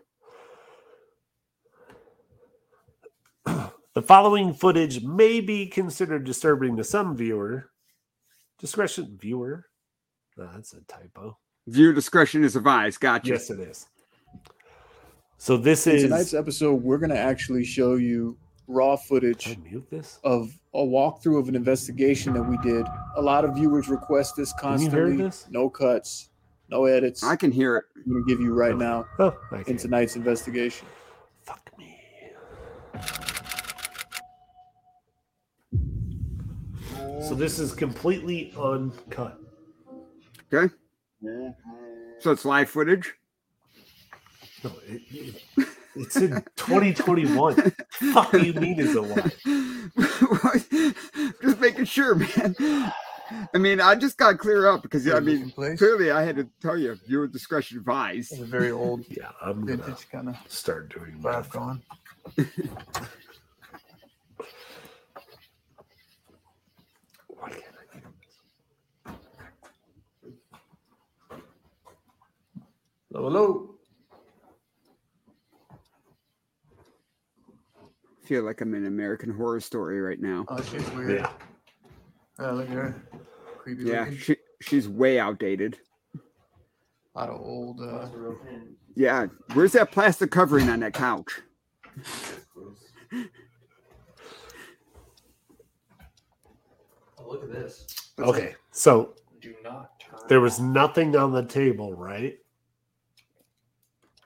[3.96, 7.70] The following footage may be considered disturbing to some viewer
[8.60, 9.68] discretion viewer.
[10.38, 11.38] No, that's a typo.
[11.68, 13.00] Viewer discretion is advised.
[13.00, 13.30] Gotcha.
[13.30, 13.88] Yes, it is.
[15.38, 16.04] So this In is.
[16.04, 18.38] tonight's episode, we're going to actually show you
[18.68, 20.20] raw footage mute this?
[20.26, 22.86] of a walkthrough of an investigation that we did.
[23.16, 25.24] A lot of viewers request this Can you hear constantly.
[25.24, 25.48] this?
[25.50, 26.32] No cuts,
[26.68, 27.24] no edits.
[27.24, 27.86] I can hear it.
[27.96, 28.78] I'm going to give you right oh.
[28.78, 29.38] now Oh,
[29.68, 30.86] in tonight's investigation.
[31.44, 31.98] Fuck me.
[37.28, 39.40] So this is completely uncut.
[40.54, 40.74] Okay.
[42.20, 43.14] So it's live footage.
[44.64, 47.56] No, it, it- it's in 2021.
[48.14, 49.34] Fuck do you mean is a what?
[51.42, 52.54] just making sure, man.
[53.54, 56.50] I mean, I just got to clear up because I mean, clearly I had to
[56.62, 58.34] tell you viewer discretion advised.
[58.34, 61.50] It's a very old Yeah, I'm gonna vintage kind of start doing vibe that.
[61.52, 61.82] going.
[67.30, 68.02] Why can't I do
[69.06, 69.16] this?
[73.16, 73.70] Hello, hello.
[78.26, 80.44] feel like I'm in an American Horror Story right now.
[80.50, 81.22] Oh, she's weird.
[81.22, 81.30] Yeah.
[82.40, 83.04] Oh, look at her.
[83.60, 84.18] Creepy Yeah, looking.
[84.18, 85.78] she, she's way outdated.
[87.16, 87.80] A lot of old.
[87.82, 88.10] Uh,
[88.96, 91.40] Yeah, where's that plastic covering on that couch?
[97.18, 97.86] Oh, look at this.
[98.20, 100.20] Okay, so Do not turn.
[100.30, 102.38] there was nothing on the table, right?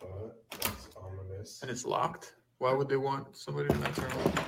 [0.02, 0.88] But that's
[1.60, 1.62] ominous.
[1.62, 2.34] and it's locked.
[2.58, 4.46] Why would they want somebody to not turn it off?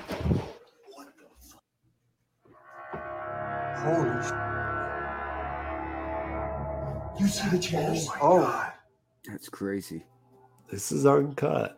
[3.77, 4.31] Holy sh-
[7.21, 8.07] You see the chairs?
[8.21, 8.69] Oh, oh.
[9.27, 10.03] That's crazy.
[10.69, 11.77] This is uncut.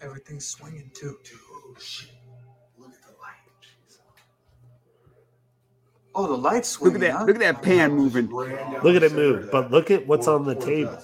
[0.00, 1.16] Everything's swinging too.
[1.24, 2.10] Dude, shit.
[2.78, 3.36] Look at the light.
[6.14, 7.08] Oh, the light's Look swinging.
[7.08, 7.18] at that!
[7.18, 7.24] huh?
[7.24, 8.28] Look at that pan moving.
[8.28, 8.48] Look
[8.96, 10.98] at it move, but look at what's on the table.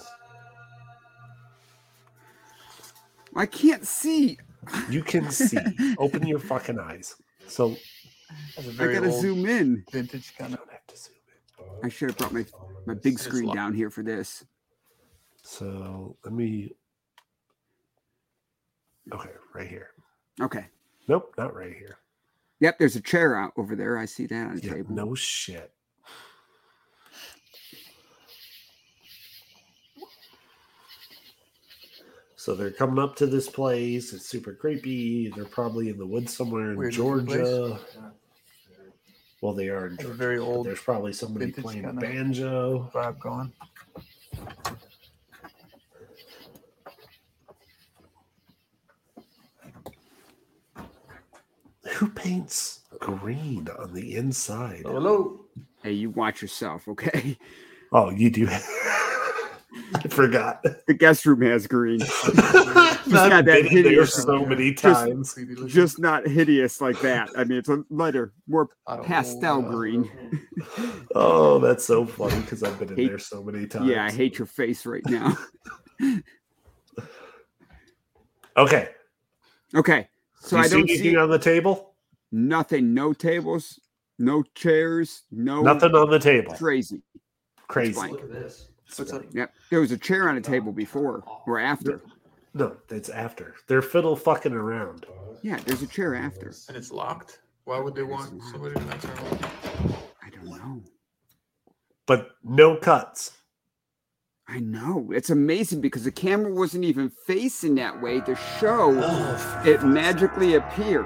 [3.38, 4.38] I can't see.
[4.90, 5.58] You can see.
[5.98, 7.14] Open your fucking eyes.
[7.46, 7.76] So
[8.56, 9.84] That's a I very gotta zoom in.
[9.92, 10.58] vintage kind I of.
[10.60, 11.14] don't have to zoom
[11.82, 11.86] in.
[11.86, 12.44] I should have brought my
[12.84, 14.44] my big screen down here for this.
[15.42, 16.72] So let me.
[19.12, 19.90] Okay, right here.
[20.40, 20.66] Okay.
[21.06, 21.98] Nope, not right here.
[22.60, 23.96] Yep, there's a chair out over there.
[23.96, 24.94] I see that on the Yeah, table.
[24.94, 25.72] no shit.
[32.48, 34.14] So they're coming up to this place.
[34.14, 35.28] It's super creepy.
[35.28, 36.94] They're probably in the woods somewhere in Weird.
[36.94, 37.78] Georgia.
[39.42, 40.14] Well, they are in Georgia.
[40.14, 42.90] very old There's probably somebody playing a banjo.
[42.94, 43.52] vibe going.
[51.96, 54.84] Who paints green on the inside?
[54.86, 55.44] Hello.
[55.82, 57.36] Hey, you watch yourself, okay?
[57.92, 58.48] Oh, you do.
[59.94, 60.62] I forgot.
[60.86, 62.00] The guest room has green.
[62.24, 64.14] I've not that been there hideous.
[64.14, 65.32] so many Just- times.
[65.34, 65.68] Creepy looking.
[65.68, 67.30] Just not hideous like that.
[67.36, 68.68] I mean, it's a lighter, more
[69.04, 70.10] pastel old, uh, green.
[71.14, 73.88] Oh, that's so funny because I've been in Hate- there so many times.
[73.88, 75.36] Yeah, I hate your face right now.
[78.56, 78.88] Okay.
[79.74, 80.08] Okay,
[80.40, 81.94] so So you I see don't see anything see on the table?
[82.32, 82.92] nothing.
[82.92, 83.78] No tables,
[84.18, 86.54] no chairs, no Nothing on the table.
[86.54, 87.02] crazy.
[87.68, 88.00] Crazy.
[88.96, 89.06] Fine.
[89.06, 89.14] Look at this.
[89.14, 89.34] What's up?
[89.34, 92.02] Yep, there was a chair on a table before or after.
[92.54, 93.54] No, it's after.
[93.66, 95.06] They're fiddle fucking around.
[95.42, 96.52] Yeah, there's a chair after.
[96.68, 97.40] And it's locked.
[97.64, 98.50] Why would they want locked.
[98.50, 99.46] somebody to not turn it?
[100.22, 100.82] I don't know.
[102.06, 103.32] But no cuts.
[104.48, 105.10] I know.
[105.12, 110.54] It's amazing because the camera wasn't even facing that way to show oh, it magically
[110.54, 111.04] appeared.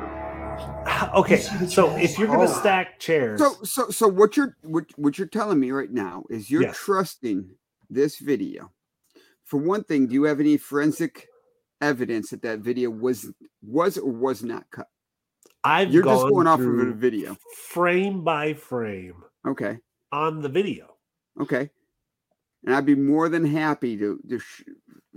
[1.14, 2.60] Okay, so if you're gonna Oh.
[2.60, 6.50] stack chairs, So so so what you're what, what you're telling me right now is
[6.52, 6.76] you're Yes.
[6.76, 7.50] trusting
[7.92, 8.70] this video.
[9.44, 11.28] For one thing, do you have any forensic
[11.80, 13.30] evidence that that video was
[13.62, 14.88] was or was not cut?
[15.64, 17.36] I've You're just going off of a video.
[17.68, 19.78] frame by frame Okay.
[20.10, 20.96] on the video.
[21.40, 21.70] Okay.
[22.64, 24.62] And I'd be more than happy to, to sh-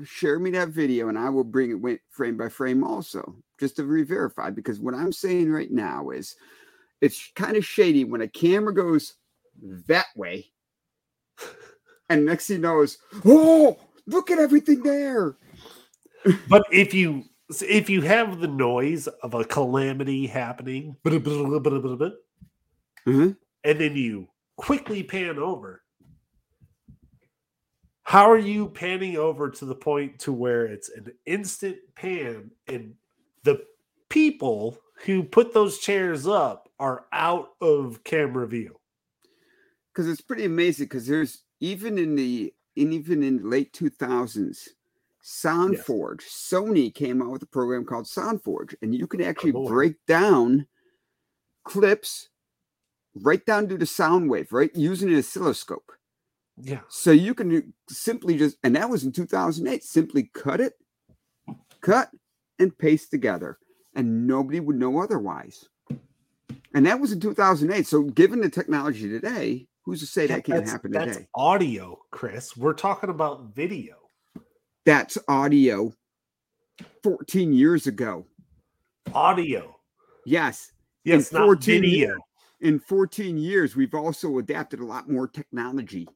[0.03, 3.86] share me that video and I will bring it frame by frame also, just to
[3.86, 4.49] re verify.
[4.49, 6.36] Because what I'm saying right now is
[7.01, 9.15] it's kind of shady when a camera goes
[9.88, 10.51] that way.
[12.10, 15.38] And next he knows, oh, look at everything there.
[16.49, 17.24] But if you
[17.62, 23.38] if you have the noise of a calamity happening, Mhm.
[23.64, 24.28] and then you
[24.58, 25.84] quickly pan over,
[28.01, 32.95] how are you panning over to the point to where it's an instant pan and
[33.43, 33.64] the
[34.10, 38.80] people who put those chairs up are out of camera view.
[39.93, 44.70] because it's pretty amazing because there's even in the in even in late 2000s
[45.28, 49.26] Sound Forge sony came out with a program called Sound Forge and you can oh,
[49.26, 49.68] actually boy.
[49.68, 50.68] break down
[51.64, 52.30] clips
[53.16, 55.91] right down to the sound wave right using an oscilloscope
[56.62, 56.82] Yeah.
[56.89, 60.74] so you can simply just and that was in 2008 simply cut it
[61.82, 62.10] cut
[62.60, 63.58] and paste together
[63.95, 65.70] and nobody would know otherwise
[66.74, 70.59] and that was in 2008 so given the technology today who's to say that can't
[70.59, 72.57] that's, happen that's audio, Chris.
[72.57, 73.95] We're talking about video.
[74.86, 75.93] that's audio
[77.03, 78.25] 14 years ago
[79.13, 79.75] Audio.
[80.25, 80.71] yes
[81.03, 82.15] Yes, not 14 video.
[82.61, 86.07] in 14 years we've also adapted a lot more technology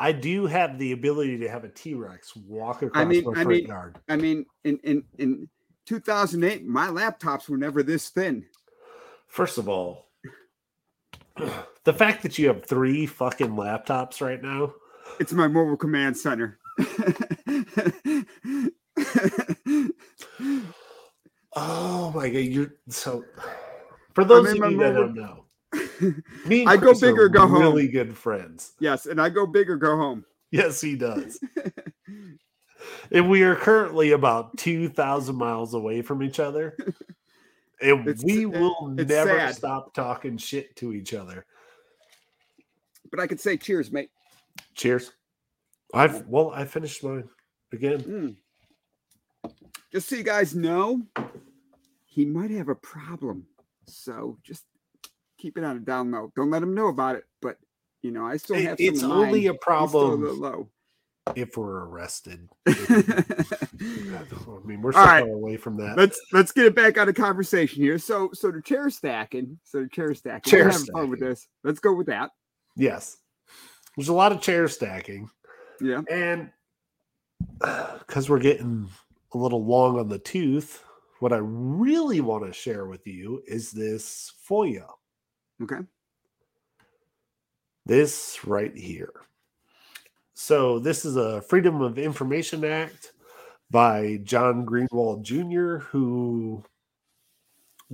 [0.00, 3.34] I do have the ability to have a T Rex walk across mean- my I
[3.34, 3.98] front mean- yard.
[4.08, 5.48] i mean in in in
[5.86, 8.44] 2008 my laptops were never this thin
[9.28, 10.10] First of all,
[11.84, 14.74] the fact that you have three fucking laptops right now.
[15.20, 16.58] It's my mobile command center.
[21.54, 23.24] Oh my god, you're so.
[24.14, 25.44] For those of you that don't know,
[26.46, 27.60] me and I go Chris big are or go home.
[27.60, 28.72] really good friends.
[28.80, 30.24] yes, and I go big or go home.
[30.50, 31.38] Yes, he does.
[33.10, 36.76] and we are currently about two thousand miles away from each other,
[37.82, 39.54] and It's- we it- will it's never sad.
[39.54, 41.44] stop talking shit to each other.
[43.10, 44.10] But I could say cheers, mate.
[44.74, 45.12] Cheers.
[45.94, 47.28] I've well, I finished mine
[47.72, 48.36] again.
[49.44, 49.52] Mm.
[49.92, 51.02] Just so you guys know,
[52.06, 53.46] he might have a problem.
[53.86, 54.64] So just
[55.36, 56.32] keep it on a down low.
[56.34, 57.24] Don't let him know about it.
[57.42, 57.58] But
[58.02, 60.70] you know, I still It- have some it's only a He's still a problem low.
[61.36, 62.48] If we're arrested.
[62.66, 62.72] I
[64.64, 65.24] mean, we're so right.
[65.24, 65.96] far away from that.
[65.96, 67.98] let's let's get it back on a conversation here.
[67.98, 69.58] So so the chair stacking.
[69.64, 70.50] So the chair stacking.
[70.50, 71.46] Chair We're having fun with this.
[71.64, 72.30] Let's go with that.
[72.76, 73.16] Yes.
[73.96, 75.28] There's a lot of chair stacking.
[75.80, 76.02] Yeah.
[76.10, 76.50] And
[77.98, 78.88] because we're getting
[79.32, 80.82] a little long on the tooth,
[81.20, 84.86] what I really want to share with you is this FOIA.
[85.62, 85.78] Okay.
[87.86, 89.12] This right here.
[90.34, 93.12] So, this is a Freedom of Information Act
[93.70, 96.62] by John Greenwald Jr., who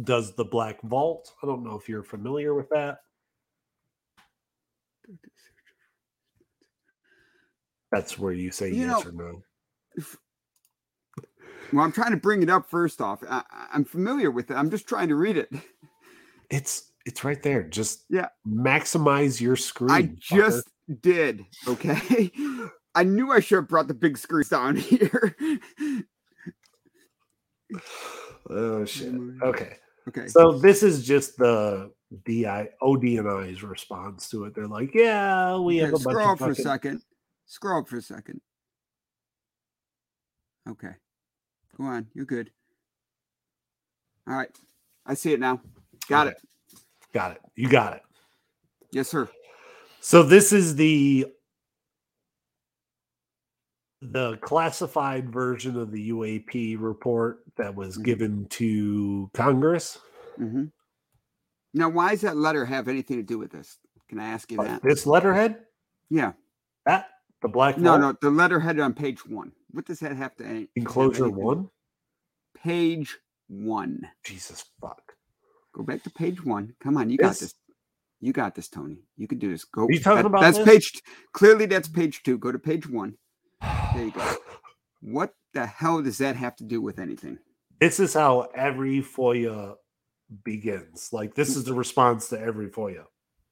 [0.05, 1.33] does the Black Vault.
[1.43, 2.99] I don't know if you're familiar with that.
[7.91, 9.43] That's where you say You yes know- or no.
[11.73, 13.23] Well, I'm trying to bring it up first off.
[13.29, 14.55] I, I- I'm familiar with it.
[14.55, 15.51] I'm just trying to read it.
[16.51, 17.63] It's it's right there.
[17.63, 18.29] Just Yeah.
[18.47, 19.91] maximize your screen.
[19.91, 20.19] I fucker.
[20.21, 20.69] just
[21.01, 21.45] did.
[21.67, 22.31] Okay.
[22.95, 25.37] I knew I should have brought the big screens down here.
[28.51, 29.15] oh shit.
[29.43, 29.77] Okay.
[30.09, 30.29] okay.
[30.29, 31.93] So this is just the
[32.25, 34.55] DI ODNI's response to it.
[34.55, 37.03] They're like, yeah, we have a bunch scroll up for a second.
[37.47, 38.41] Scroll up for a second.
[40.69, 40.93] Okay.
[41.77, 42.07] Go on.
[42.15, 42.51] You're good.
[44.27, 44.51] All right.
[45.07, 45.61] I see it now.
[46.09, 46.37] Got Okay.
[46.37, 46.81] it.
[47.13, 47.41] Got it.
[47.55, 48.03] You got it.
[48.93, 49.29] Yes, sir.
[50.01, 51.27] So this is the
[54.01, 58.05] the classified version of the UAP report that was Mhm.
[58.05, 59.99] given to Congress.
[60.37, 60.67] hmm
[61.75, 63.79] Now, why does that letter have anything to do with this?
[64.09, 64.83] Can I ask you Like that?
[64.83, 65.67] this letterhead,
[66.11, 66.33] Yeah.
[66.87, 67.11] that
[67.43, 68.13] the black No, no.
[68.13, 69.53] The letterhead on page one.
[69.73, 71.71] What does that have to have enclosure anything- one.
[72.55, 73.19] Page
[73.49, 74.09] one.
[74.25, 75.17] Jesus fuck.
[75.73, 76.75] Go back to page one.
[76.81, 77.55] Come on, you got This- this.
[78.21, 78.99] You got this, Tony.
[79.17, 79.65] You can do this.
[79.65, 79.85] Go.
[79.85, 80.67] Are you talking about That's this?
[80.67, 81.03] page.
[81.33, 82.39] Clearly, that's page two.
[82.39, 83.15] Go to page one.
[83.95, 84.37] There you go.
[85.01, 87.39] What the hell does that have to do with anything?
[87.81, 89.77] This is how every FOIA
[90.45, 91.11] begins.
[91.13, 93.05] Like this is the response to every FOIA.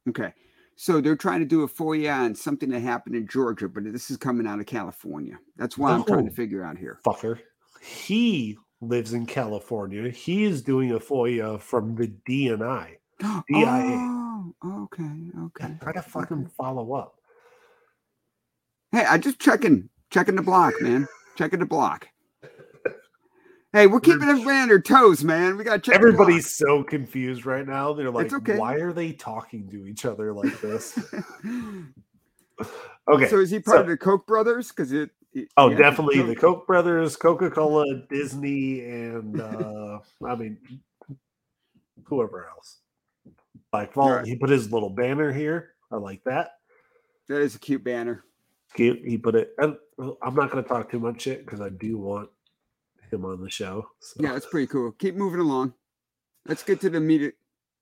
[0.09, 0.33] Okay.
[0.77, 4.11] So they're trying to do a FOIA on something that happened in Georgia, but this
[4.11, 5.39] is coming out of California.
[5.57, 7.01] That's why I'm trying to figure out here.
[7.07, 7.39] Fucker.
[7.81, 10.11] He lives in California.
[10.11, 12.97] He is doing a FOIA from the DNI.
[13.21, 13.43] DIA.
[13.55, 14.16] Oh,
[14.65, 15.75] okay, okay.
[15.83, 17.17] Try to fucking follow up.
[18.93, 21.07] Hey, I just checking, checking the block, man.
[21.37, 22.09] Checking the block.
[23.73, 25.59] Hey, we're keeping everybody on their toes, man.
[25.59, 25.93] We got to.
[25.93, 27.93] Everybody's so confused right now.
[27.93, 28.57] They're like, okay.
[28.57, 30.99] why are they talking to each other like this?
[33.09, 33.29] Okay.
[33.29, 34.69] So is he part so- of the Koch brothers?
[34.69, 39.99] Because it, it- Oh, yeah, definitely Koch- the Koch brothers, Coca Cola, Disney, and uh,
[40.27, 40.59] I mean,
[42.05, 42.79] whoever else.
[43.73, 44.27] Like, Vault, Right.
[44.27, 45.75] he put his little banner here.
[45.91, 46.53] I like that.
[47.29, 48.25] That is a cute banner.
[48.75, 49.01] Cute.
[49.05, 49.53] He put it.
[49.59, 49.77] And
[50.23, 52.31] I'm not going to talk too much shit because I do want
[53.11, 53.89] him on the show.
[54.01, 54.21] So.
[54.21, 54.93] Yeah, it's pretty cool.
[54.93, 55.75] Keep moving along.
[56.47, 57.35] Let's get to the meat.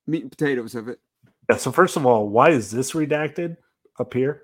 [0.07, 0.99] meat and potatoes of it.
[1.49, 1.57] Yeah.
[1.57, 3.57] So first of all, why is this redacted
[3.99, 4.43] up here?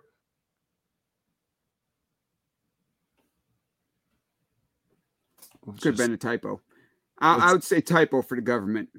[5.65, 6.61] Could have been a typo.
[7.19, 8.89] I, I would say typo for the government.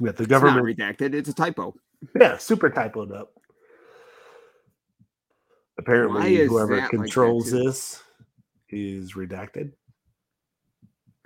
[0.00, 0.66] Yeah, the It's government.
[0.66, 1.14] redacted.
[1.14, 1.74] It's a typo.
[2.18, 3.32] Yeah, super typoed up.
[5.78, 8.02] Apparently, whoever that like controls this
[8.68, 9.72] is redacted.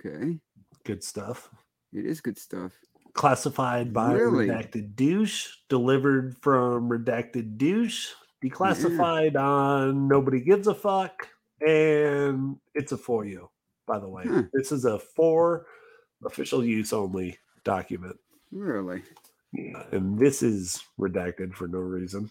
[0.04, 0.38] Okay,
[0.84, 1.50] Good stuff.
[1.92, 2.72] it is good stuff.
[3.14, 4.48] Classified by Really?
[4.48, 8.10] redacted douche, delivered from redacted douche,
[8.44, 11.28] declassified on nobody gives a fuck,
[11.66, 13.48] and it's a for you.
[13.86, 14.42] By the way, Huh.
[14.52, 15.66] this is a for
[16.24, 18.16] official use only document.
[18.55, 19.02] Really?
[19.90, 22.30] And this is redacted for no reason.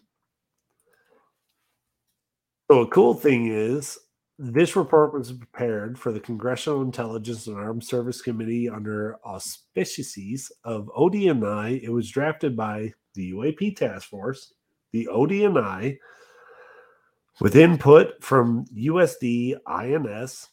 [2.72, 4.00] So a cool thing is
[4.40, 10.90] this report was prepared for the Congressional Intelligence and Armed Service Committee under auspices of
[10.98, 11.84] ODNI.
[11.84, 14.54] It was drafted by the UAP Task Force,
[14.92, 15.98] the ODNI,
[17.42, 20.48] with input from USD, INS,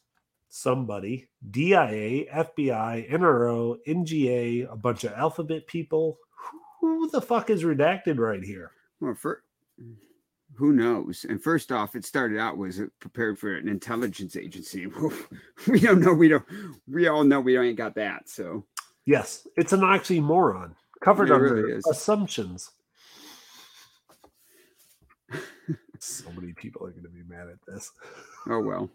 [0.49, 6.19] somebody, DIA, FBI, NRO, NGA, a bunch of alphabet people.
[6.81, 8.73] Who the fuck is redacted right here?
[9.01, 9.43] Well, for
[10.55, 11.25] who knows?
[11.29, 14.87] And first off, it started out was it prepared for an intelligence agency.
[15.69, 16.13] we don't know.
[16.13, 16.45] We don't.
[16.89, 18.29] We all know we ain't got that.
[18.29, 18.65] So
[19.07, 22.71] Yes, it's an oxymoron covered It under really assumptions.
[25.99, 27.91] so many people are going to be mad at this.
[28.49, 28.91] oh well.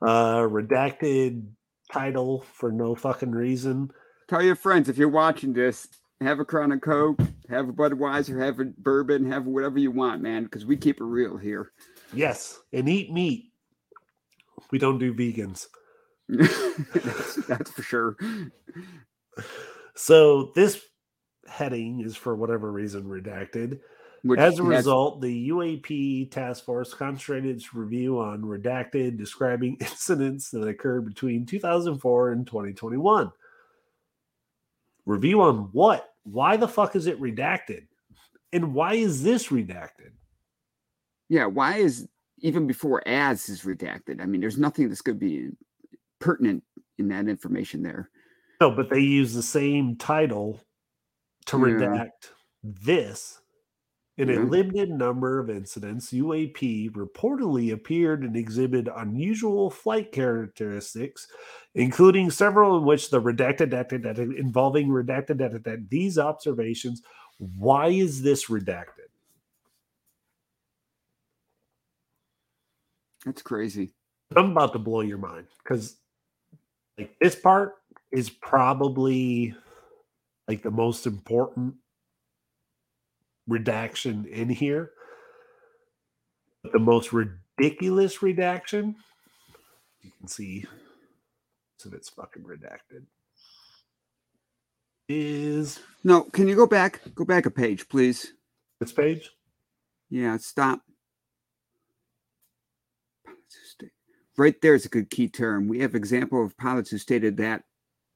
[0.00, 1.44] Uh, redacted
[1.92, 3.90] title for no fucking reason.
[4.28, 5.88] Tell your friends if you're watching this.
[6.20, 10.20] Have a Crown and Coke, have a Budweiser, have a bourbon, have whatever you want,
[10.20, 11.70] man, because we keep it real here.
[12.12, 13.52] Yes, and eat meat.
[14.72, 15.68] We don't do vegans.
[16.28, 18.16] that's, that's for sure.
[19.94, 20.80] So this
[21.46, 23.78] heading is for whatever reason redacted.
[24.22, 29.76] Which As a has- result, the UAP task force concentrated its review on redacted, describing
[29.80, 33.30] incidents that occurred between 2004 and 2021.
[35.06, 36.14] Review on what?
[36.24, 37.86] Why the fuck is it redacted?
[38.52, 40.12] And why is this redacted?
[41.30, 42.08] yeah, why is
[42.38, 44.22] even before as is redacted?
[44.22, 45.50] I mean, there's nothing that's going to be
[46.20, 46.64] pertinent
[46.98, 48.08] in that information there.
[48.60, 50.58] No, but they use the same title
[51.46, 51.64] to Yeah.
[51.64, 52.30] redact
[52.62, 53.40] this.
[54.18, 54.50] In a mm-hmm.
[54.50, 61.28] limited number of incidents, UAP reportedly appeared and exhibited unusual flight characteristics,
[61.76, 65.82] including several in which the redacted data, data involving redacted data, data.
[65.88, 67.02] These observations.
[67.38, 69.06] Why is this redacted?
[73.24, 73.92] That's crazy.
[74.34, 75.96] I'm about to blow your mind because,
[76.98, 77.74] like, this part
[78.10, 79.54] is probably
[80.48, 81.76] like the most important
[83.48, 84.92] redaction in here.
[86.62, 88.96] But the most ridiculous redaction,
[90.02, 90.64] you can see,
[91.78, 93.04] so it's fucking redacted,
[95.08, 97.00] is No, can you go back?
[97.14, 98.34] Go back a page, please.
[98.80, 99.30] this page.
[100.10, 100.80] Yeah, stop.
[103.24, 103.92] Pilots who sta-
[104.36, 105.68] Right there is a good key term.
[105.68, 107.64] We have example of pilots who stated that.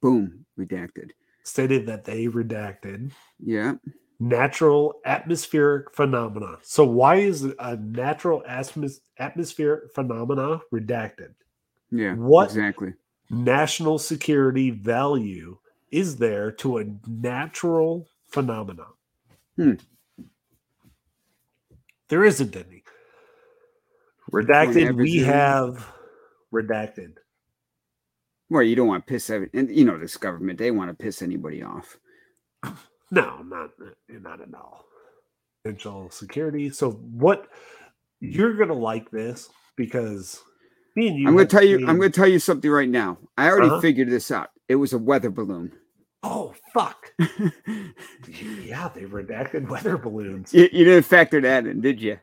[0.01, 1.11] Boom, redacted.
[1.45, 3.75] Stated that they redacted Yeah.
[4.23, 6.57] Natural atmospheric phenomena.
[6.63, 11.35] So why is a natural atmos- atmospheric phenomena redacted?
[11.91, 12.15] Yeah.
[12.15, 12.45] What?
[12.45, 12.95] Exactly.
[13.31, 15.59] National security value
[15.91, 18.87] is there to a natural phenomena?
[19.57, 19.73] Hmm.
[22.09, 22.85] There isn't any.
[24.31, 25.87] Redacted, we have
[26.53, 27.17] redacted.
[28.49, 30.59] Well, you don't want to piss every, and you know this government.
[30.59, 31.99] They want to piss anybody off.
[33.13, 33.71] No, not
[34.09, 34.85] not at all.
[35.65, 36.71] National security.
[36.71, 37.47] So what
[38.21, 40.43] you're gonna like this because
[40.97, 41.87] me and you I'm gonna tell you.
[41.87, 43.19] I'm going to tell you something right now.
[43.39, 43.81] I already Uh-huh.
[43.81, 44.51] figured this out.
[44.69, 45.73] It was a weather balloon.
[46.25, 47.13] Oh fuck.
[48.63, 50.55] Yeah, they redacted weather balloons.
[50.55, 52.19] you, you didn't factor that in, did you?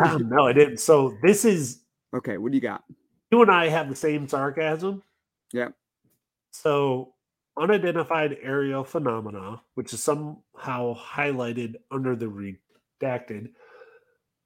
[0.00, 0.78] Ah, no, I didn't.
[0.80, 1.80] So this is
[2.14, 2.36] okay.
[2.38, 2.82] What do you got?
[3.30, 5.02] you and I have the same sarcasm.
[5.52, 5.68] Yeah.
[6.52, 7.14] So
[7.62, 13.50] unidentified aerial phenomena, which is somehow highlighted under the redacted,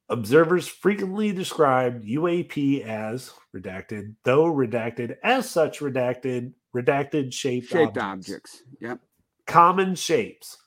[0.09, 8.61] observers frequently described UAP as redacted, though redacted as such redacted, redacted shaped, Shaped objects.
[8.61, 8.63] objects.
[8.81, 8.99] Yep.
[9.47, 10.57] Common shapes.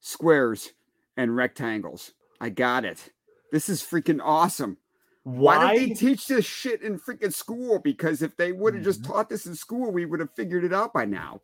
[0.00, 0.72] Squares
[1.16, 2.12] and rectangles.
[2.40, 3.10] I got it.
[3.50, 4.76] This is freaking awesome.
[5.24, 5.76] Why, Why?
[5.76, 7.78] don't they teach this shit in freaking school?
[7.78, 9.06] Because if they would have just Mhm.
[9.06, 11.40] taught this in school, we would have figured it out by now.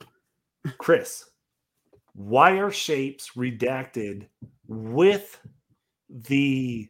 [0.79, 1.25] Chris,
[2.13, 4.29] why are shapes redacted
[4.69, 5.41] with
[6.11, 6.89] the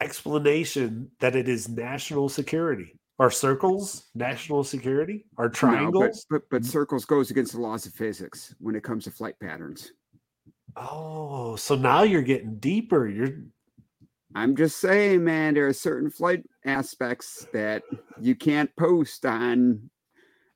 [0.00, 2.98] explanation that it is national security?
[3.18, 5.26] Are circles national security?
[5.38, 6.26] Are No, but, triangles?
[6.28, 9.92] but but circles goes against the laws of physics when it comes to flight patterns.
[10.74, 13.08] Oh, so now you're getting deeper.
[13.08, 13.38] You're
[14.34, 17.82] I'm just saying, man, there are certain flight aspects that
[18.20, 19.90] you can't post on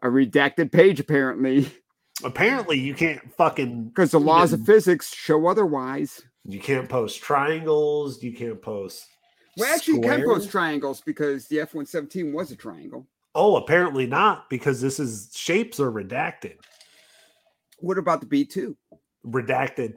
[0.02, 1.70] a redacted page, apparently,
[2.24, 6.22] apparently you can't fucking because the laws of physics show otherwise.
[6.44, 8.22] you can't post triangles.
[8.22, 9.06] You can't post.
[9.56, 13.06] Well, actually, you can post triangles because the F 117 was a triangle.
[13.34, 16.56] Oh, apparently not because this is shapes are redacted.
[17.78, 18.74] What about the B2?
[19.26, 19.94] Redacted.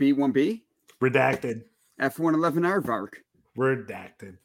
[0.00, 0.62] B1B?
[1.02, 1.62] Redacted.
[1.98, 3.14] F 111 Aardvark?
[3.56, 4.36] Redacted.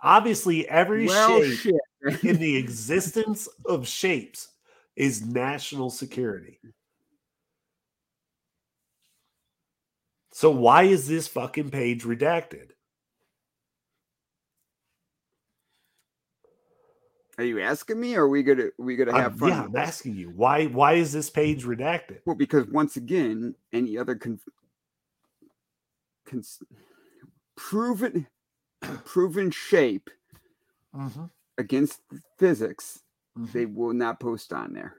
[0.00, 2.24] Obviously, every Well, shape shit.
[2.24, 4.48] in the existence of shapes
[4.96, 6.58] is national security.
[10.32, 12.70] So why is this fucking page redacted?
[17.38, 19.48] Are you asking me or are we gonna we gonna have I'm, fun?
[19.50, 20.66] yeah, I'm asking you why.
[20.66, 22.20] Why is this page redacted?
[22.26, 24.38] Well, because once again, any other con-
[26.32, 26.62] cons-
[27.56, 28.26] proven
[29.04, 30.10] proven shape
[31.58, 32.00] against
[32.38, 33.00] physics,
[33.36, 34.94] they will not post on there.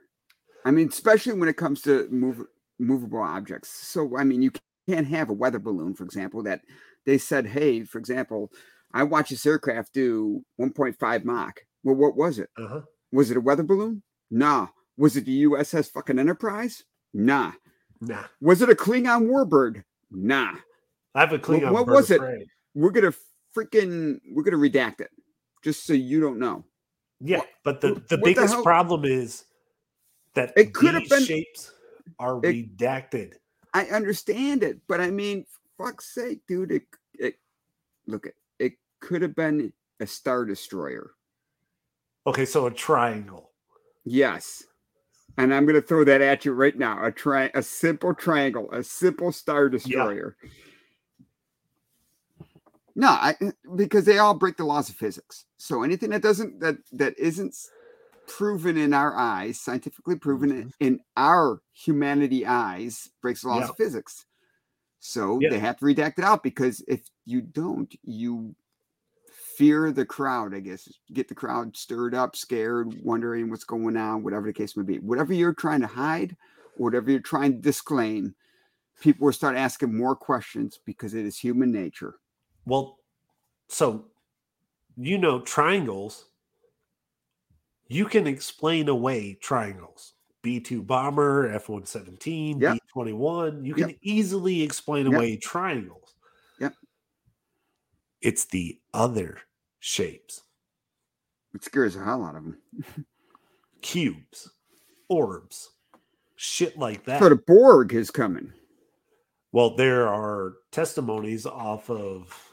[0.64, 2.42] I mean, especially when it comes to move
[2.78, 3.68] movable objects.
[3.70, 4.50] So, I mean, you
[4.88, 6.62] can't have a weather balloon, for example, that
[7.06, 8.50] they said, hey, for example,
[8.92, 11.60] I watched this aircraft do 1.5 Mach.
[11.82, 12.48] Well, what was it?
[12.56, 12.80] Uh-huh.
[13.12, 14.02] Was it a weather balloon?
[14.30, 14.68] Nah.
[14.96, 16.84] Was it the USS fucking Enterprise?
[17.12, 17.52] Nah.
[18.00, 19.84] Nah, Was it a Klingon warbird?
[20.10, 20.54] Nah.
[21.14, 21.72] I have a Klingon.
[21.72, 22.18] what bird was it?
[22.18, 22.46] prey.
[22.74, 23.14] We're gonna
[23.56, 25.10] freaking we're gonna redact it
[25.62, 26.64] just so you don't know.
[27.20, 29.44] Yeah, What- but the, the the biggest hell- problem is
[30.34, 31.72] that It could have these been- shapes
[32.18, 33.34] are it- redacted.
[33.72, 35.46] I understand it, but I mean,
[35.78, 36.82] fuck's sake, dude, it,
[37.18, 37.36] it
[38.06, 41.10] look it it could have been a star destroyer.
[42.26, 43.50] Okay, so a triangle.
[44.04, 44.64] Yes.
[45.38, 47.04] And I'm gonna throw that at you right now.
[47.04, 50.36] A tri a simple triangle, a simple star destroyer.
[52.96, 55.46] No, I eh, because they all break the laws of physics.
[55.56, 57.54] So anything that doesn't that that isn't
[58.26, 60.68] proven in our eyes, scientifically proven mm-hmm.
[60.80, 63.68] in- in our humanity eyes, breaks the laws Yeah.
[63.70, 64.24] of physics.
[65.00, 65.50] So Yeah.
[65.50, 68.54] they have to redact it out because if you don't, you
[69.56, 70.88] fear the crowd, I guess.
[71.12, 74.98] Get the crowd stirred up, scared, wondering what's going on, whatever the case may be.
[74.98, 76.36] Whatever you're trying to hide,
[76.76, 78.34] whatever you're trying to disclaim,
[79.00, 82.16] people will start asking more questions because it is human nature.
[82.66, 82.98] Well,
[83.68, 84.06] so
[84.96, 86.26] you know triangles.
[87.88, 90.14] You can explain away triangles.
[90.42, 92.78] B2 bomber, F117, Yep.
[92.94, 93.64] B21.
[93.64, 93.88] You Yep.
[93.88, 95.14] can easily explain Yep.
[95.14, 96.14] away triangles.
[96.60, 96.74] Yep.
[98.20, 99.40] It's the other
[99.80, 100.42] shapes.
[101.54, 103.06] It scares the hell out of them.
[103.82, 104.50] cubes,
[105.08, 105.70] orbs,
[106.36, 107.20] shit like that.
[107.20, 108.52] So the Borg is coming.
[109.52, 112.43] well, there are testimonies off of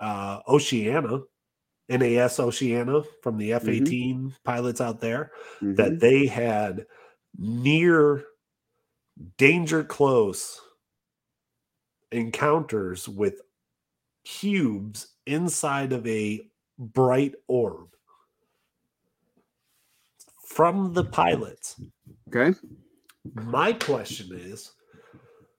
[0.00, 1.20] uh, Oceana,
[1.88, 5.30] NAS Oceana from the F 18 pilots out there
[5.60, 5.76] Mhm.
[5.76, 6.86] that they had
[7.38, 8.24] near
[9.38, 10.60] danger close
[12.12, 13.40] encounters with
[14.24, 17.88] cubes inside of a bright orb
[20.44, 21.80] from the pilots.
[22.28, 22.56] Okay.
[23.34, 24.72] My question is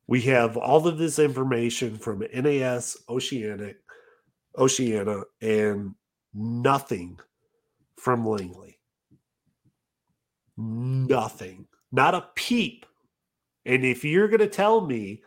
[0.08, 3.78] we have all of this information from NAS Oceanic
[4.58, 5.94] Oceana and
[6.34, 7.20] nothing
[7.98, 8.80] from Langley.
[10.58, 11.68] Nothing.
[11.92, 12.86] Not a peep.
[13.66, 15.22] And if you're going to tell me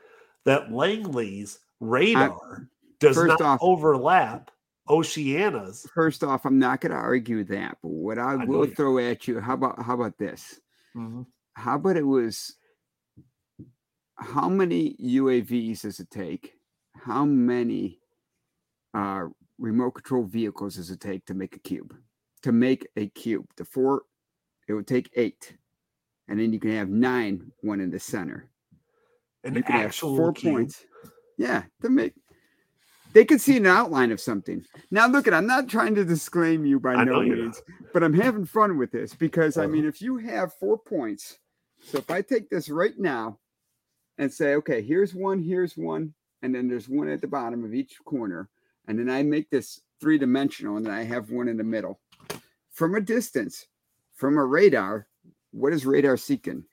[0.45, 2.68] that Langley's radar
[2.99, 4.51] does not off- overlap
[4.89, 8.74] Oceana's, First off, I'm not going to argue that, but what I, I will you-
[8.74, 10.59] throw at you, how about how about this?
[10.97, 11.22] Mm-hmm.
[11.55, 12.57] How about it was
[14.16, 16.55] how many UAVs does it take?
[16.97, 17.99] How many
[18.95, 19.24] uh,
[19.59, 21.95] remote control vehicles does it take to make a cube?
[22.43, 24.03] To make a cube, the four,
[24.68, 25.57] it would take eight,
[26.28, 28.49] and then you can have nine, one in the center.
[29.45, 30.55] an you can have actual four cube.
[30.55, 30.84] points.
[31.36, 32.14] Yeah, to make
[33.12, 34.64] they can see an outline of something.
[34.91, 37.43] Now, look at I'm not trying to disclaim you by I no know you're not.
[37.45, 37.62] means,
[37.93, 39.72] but I'm having fun with this because I Uh-huh.
[39.72, 41.38] mean, if you have four points,
[41.82, 43.38] so if I take this right now
[44.18, 47.74] and say, okay, here's one, here's one, and then there's one at the bottom of
[47.74, 48.49] each corner,
[48.87, 52.01] and then I make this three dimensional, and then I have one in the middle.
[52.70, 53.66] From a distance,
[54.14, 55.07] from a radar,
[55.53, 56.64] what is radar seeking?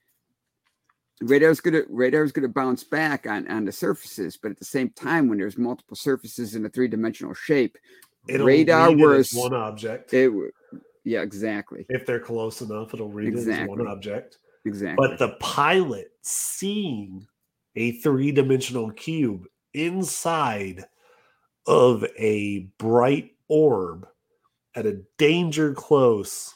[1.22, 5.28] radar's gonna radar's gonna bounce back on on the surfaces, but at the same time,
[5.28, 7.76] when there's multiple surfaces in a three dimensional shape,
[8.28, 10.14] It'll radar read it as was- one object.
[10.14, 10.32] it
[11.04, 14.38] yeah, exactly, if they're close enough, it'll read it as one object.
[14.66, 15.08] exactly.
[15.08, 17.26] But the pilot seeing
[17.76, 20.86] a three dimensional cube inside
[21.68, 24.08] of a bright orb
[24.76, 26.56] at a danger close,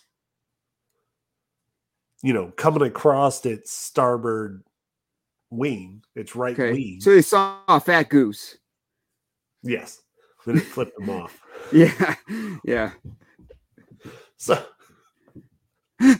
[2.24, 4.64] you know, coming across its starboard
[5.50, 7.02] wing, its right okay, wing.
[7.02, 8.58] so they saw a fat goose.
[9.64, 10.02] yes.
[10.46, 11.40] Then it flipped them off.
[11.72, 12.16] Yeah,
[12.66, 12.92] yeah.
[14.38, 14.62] So
[16.00, 16.20] this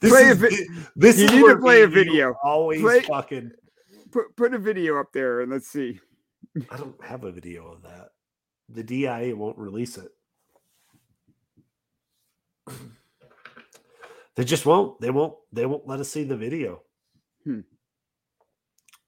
[0.00, 2.34] Play a is, vi- this you is need to play a me and you video.
[2.44, 3.50] Always Play- fucking.
[4.10, 5.98] Put put a video up there and let's see.
[6.70, 8.08] I don't have a video of that.
[8.68, 10.10] The DIA won't release it.
[14.34, 15.00] They just won't.
[15.00, 15.34] They won't.
[15.52, 16.82] They won't let us see the video.
[17.44, 17.60] Hmm.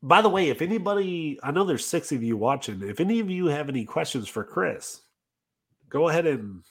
[0.02, 2.82] By the way, if anybody, I know there's six of you watching.
[2.82, 5.00] If any of you have any questions for Chris,
[5.88, 6.62] go ahead and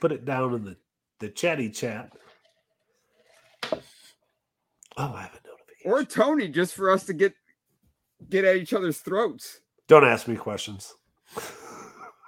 [0.00, 0.76] put it down in the
[1.18, 2.12] the chatty chat.
[3.72, 3.80] Oh,
[4.96, 5.90] I have a notification.
[5.90, 7.34] Or Tony, just for us to get
[8.28, 9.60] get at each other's throats.
[9.88, 10.94] Don't ask me questions.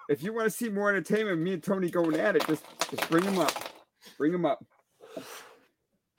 [0.09, 3.09] If you want to see more entertainment, me and Tony going at it, just just
[3.09, 3.53] bring them up.
[4.18, 4.64] Bring them up.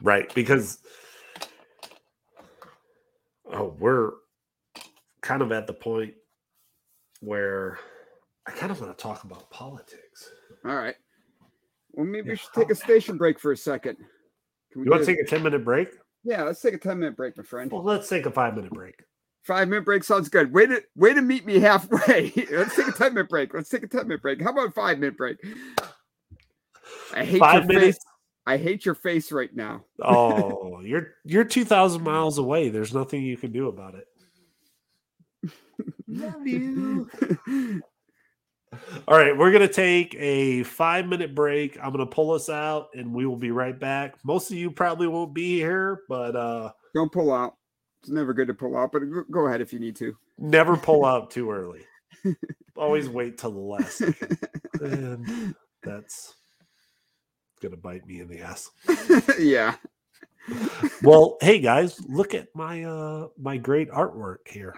[0.02, 0.80] Right, because
[3.52, 4.12] oh, we're
[5.22, 6.14] kind of at the point
[7.22, 7.80] where
[8.48, 10.30] I kind of want to talk about politics.
[10.66, 10.96] All right.
[11.92, 13.98] Well, maybe we should take a station break for a second.
[14.72, 15.90] Can we You want to take a 10 minute break?
[16.24, 17.72] Yeah, let's take a 10 minute break, my friend.
[17.72, 18.96] Well, let's take a five minute break.
[19.44, 20.54] Five minute break sounds good.
[20.54, 22.32] Way to way to meet me halfway.
[22.52, 23.54] let's take a 10 minute break.
[23.54, 24.42] Let's take a 10 minute break.
[24.42, 25.38] How about five minute break?
[27.14, 27.98] I hate Five your minutes.
[27.98, 28.06] face.
[28.46, 29.84] I hate your face right now.
[30.02, 32.70] Oh, you're you're 2,000 miles away.
[32.70, 34.08] There's nothing you can do about it.
[36.08, 37.10] Love you.
[39.08, 41.78] All right, we're going to take a five minute break.
[41.78, 44.16] I'm going to pull us out and we will be right back.
[44.24, 47.56] Most of you probably won't be here, but uh, Don't pull out.
[48.04, 49.02] It's never good to pull out, but
[49.32, 50.14] go- ahead if you need to.
[50.38, 51.86] never pull out too early.
[52.76, 54.38] Always wait till the last second.
[54.82, 56.36] And that's
[57.72, 58.70] to bite me in the ass.
[59.40, 59.76] yeah.
[61.02, 64.76] Well, hey guys, look at my uh my great artwork here.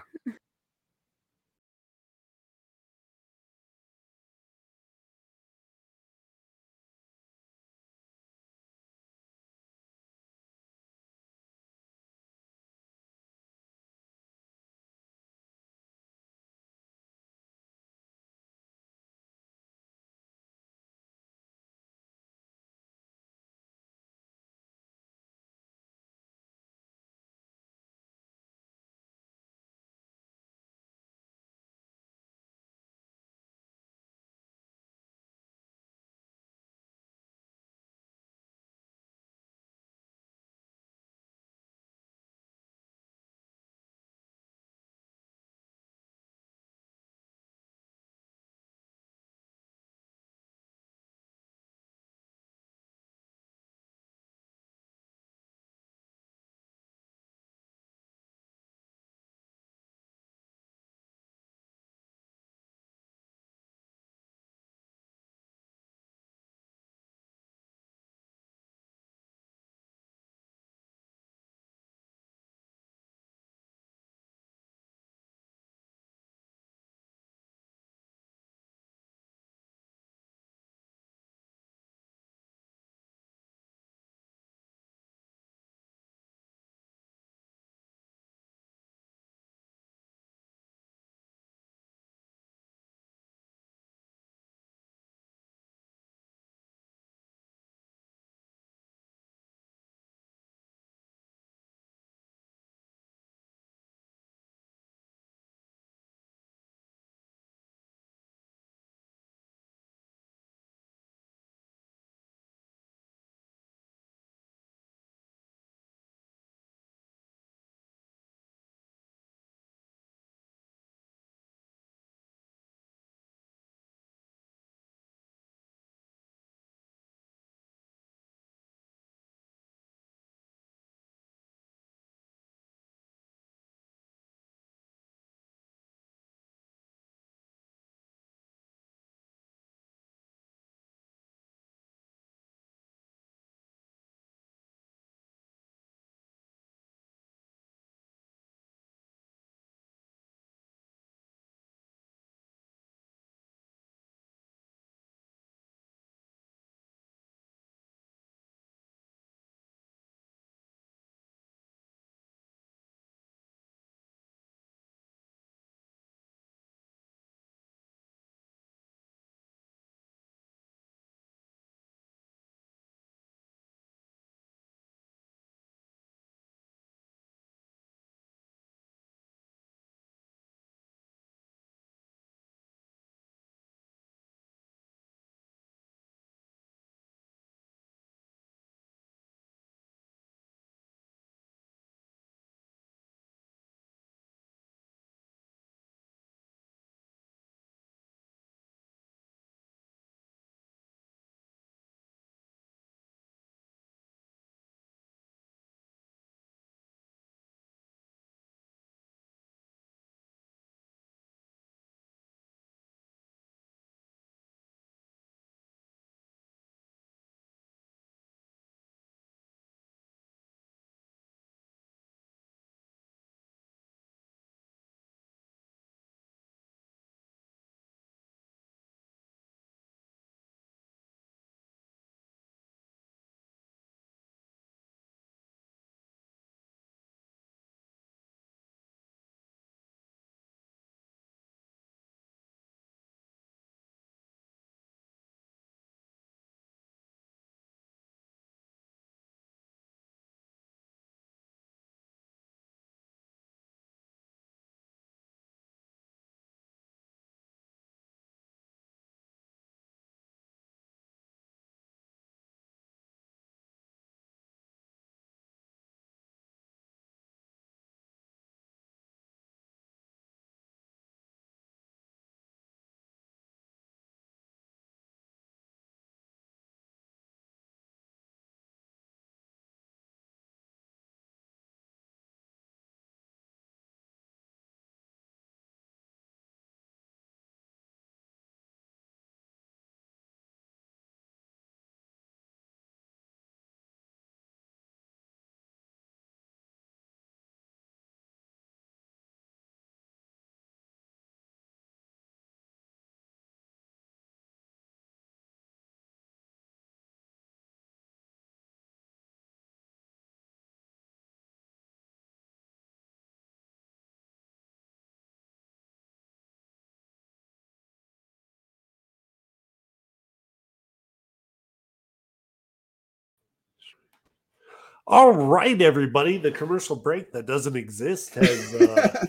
[325.08, 326.36] All right, everybody.
[326.36, 328.74] The commercial break that doesn't exist has.
[328.74, 329.26] Uh,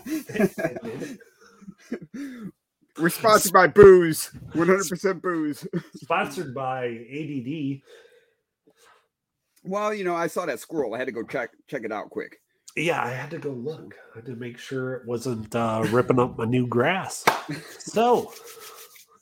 [2.98, 4.32] We're sponsored by booze.
[4.54, 5.66] 100% booze.
[5.94, 7.80] sponsored by ADD.
[9.62, 10.94] Well, you know, I saw that squirrel.
[10.94, 12.40] I had to go check check it out quick.
[12.74, 13.94] Yeah, I had to go look.
[14.14, 17.24] I had to make sure it wasn't uh, ripping up my new grass.
[17.78, 18.32] So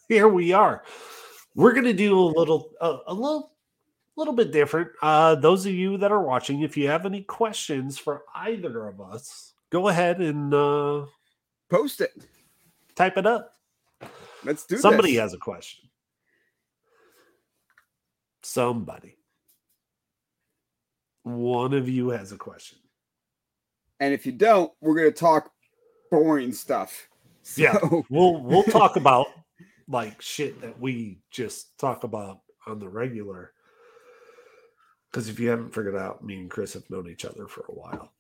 [0.08, 0.84] here we are.
[1.54, 3.52] We're gonna do a little, uh, a little,
[4.16, 4.88] little bit different.
[5.02, 9.00] Uh, those of you that are watching, if you have any questions for either of
[9.00, 11.06] us, go ahead and uh,
[11.68, 12.12] Post it.
[12.94, 13.52] type it up.
[14.44, 14.80] Let's do it.
[14.80, 15.20] Somebody this.
[15.20, 15.88] has a question.
[18.42, 19.16] Somebody.
[21.24, 22.78] One of you has a question.
[23.98, 25.50] And if you don't, we're going to talk
[26.10, 27.08] boring stuff.
[27.56, 27.78] Yeah.
[28.10, 29.26] We'll we'll talk about
[29.88, 33.52] like shit that we just talk about on the regular.
[35.16, 37.72] Because if you haven't figured out, me and Chris have known each other for a
[37.72, 38.12] while.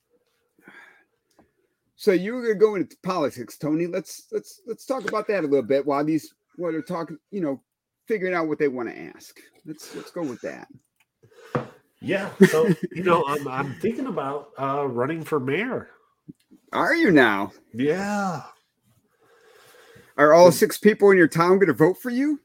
[1.94, 3.86] so you were going to go into politics, Tony.
[3.86, 7.42] Let's let's let's talk about that a little bit while these while they're talking, you
[7.42, 7.60] know,
[8.06, 9.38] figuring out what they want to ask.
[9.66, 10.68] Let's let's go with that.
[12.00, 12.30] Yeah.
[12.48, 15.90] So you know, I'm I'm thinking about uh running for mayor.
[16.72, 17.52] Are you now?
[17.74, 18.42] Yeah.
[20.16, 22.40] Are all six people in your town going to vote for you?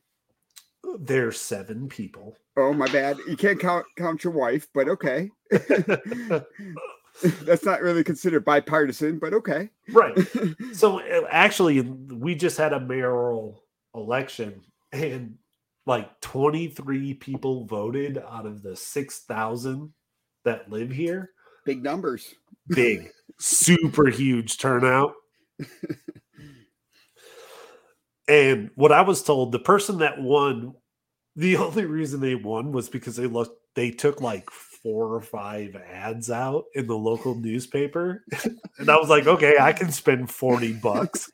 [1.00, 2.36] There's seven people.
[2.58, 3.18] Oh, my bad.
[3.28, 5.30] You can't count count your wife, but okay.
[7.44, 9.70] That's not really considered bipartisan, but okay.
[9.92, 10.18] right.
[10.74, 13.64] So uh, actually, we just had a mayoral
[13.94, 14.62] election,
[14.92, 15.38] and
[15.86, 19.94] like 23 people voted out of the 6,000
[20.46, 21.32] that live here.
[21.66, 22.34] Big numbers.
[22.70, 25.14] Big, super huge turnout.
[28.32, 30.74] And what I was told, the person that won,
[31.36, 35.76] the only reason they won was because they looked, they took like four or five
[35.76, 38.24] ads out in the local newspaper.
[38.78, 41.30] and I was like, okay, I can spend 40 bucks.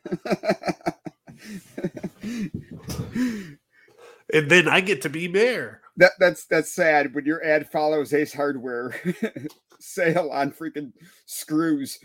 [4.33, 5.81] And then I get to be mayor.
[5.95, 8.93] That that's that's sad when your ad follows Ace Hardware
[9.79, 10.91] sale on freaking
[11.25, 11.99] screws.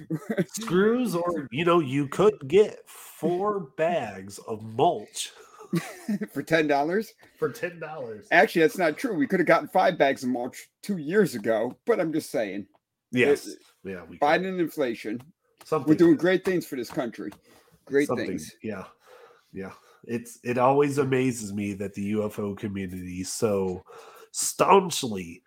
[0.47, 5.33] Screws, or, you know, you could get four bags of mulch
[6.33, 7.13] for ten dollars.
[7.39, 8.27] for $10.
[8.31, 9.15] Actually, that's not true.
[9.15, 12.67] We could have gotten five bags of mulch two years ago, but I'm just saying,
[13.11, 13.49] Yes.
[13.85, 14.05] Yeah.
[14.09, 14.19] We.
[14.19, 15.21] Biden and inflation.
[15.65, 15.89] something.
[15.91, 17.31] We're doing great things for this country.
[17.85, 18.55] Great something, things.
[18.63, 18.85] Yeah.
[19.53, 19.73] Yeah.
[20.05, 23.83] It's it always amazes me that the UFO community so
[24.31, 25.42] staunchly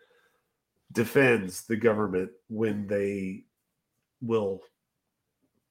[0.92, 3.46] defends the government when they
[4.22, 4.62] will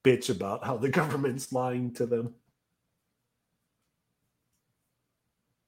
[0.03, 2.33] bitch about how the government's lying to them.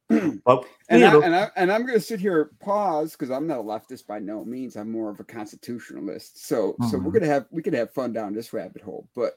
[0.46, 3.60] But And, I, and, I, and I'm going to sit here pause because I'm not
[3.60, 4.78] a leftist by no means.
[4.78, 6.46] I'm more of a constitutionalist.
[6.48, 7.14] So so we're Mhm.
[7.14, 9.10] gonna have we could have fun down this rabbit hole.
[9.16, 9.34] But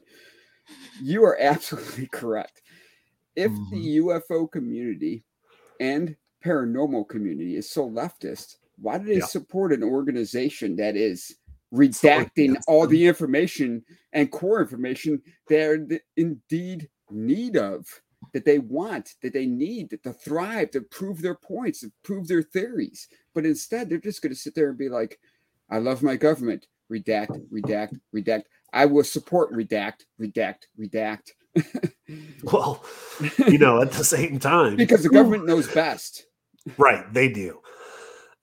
[1.01, 2.61] you are absolutely correct.
[3.35, 3.69] If Mm-hmm.
[3.71, 5.25] the UFO community
[5.79, 9.25] and paranormal community is so leftist, why do they Yeah.
[9.25, 11.35] support an organization that is
[11.73, 18.01] redacting all the information and core information they're th- indeed need of?
[18.33, 22.27] that they want, that they need, that to thrive, to prove their points, to prove
[22.27, 23.07] their theories.
[23.33, 25.19] But instead, they're just going to sit there and be like,
[25.69, 26.67] I love my government.
[26.91, 28.43] Redact, redact, redact.
[28.73, 31.31] I will support redact, redact, redact.
[32.43, 32.85] well,
[33.47, 36.25] you know, at the same time, because the government knows best.
[36.77, 37.60] right, they do.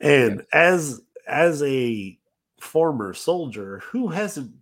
[0.00, 2.18] And as as a
[2.60, 4.52] former soldier who hasn't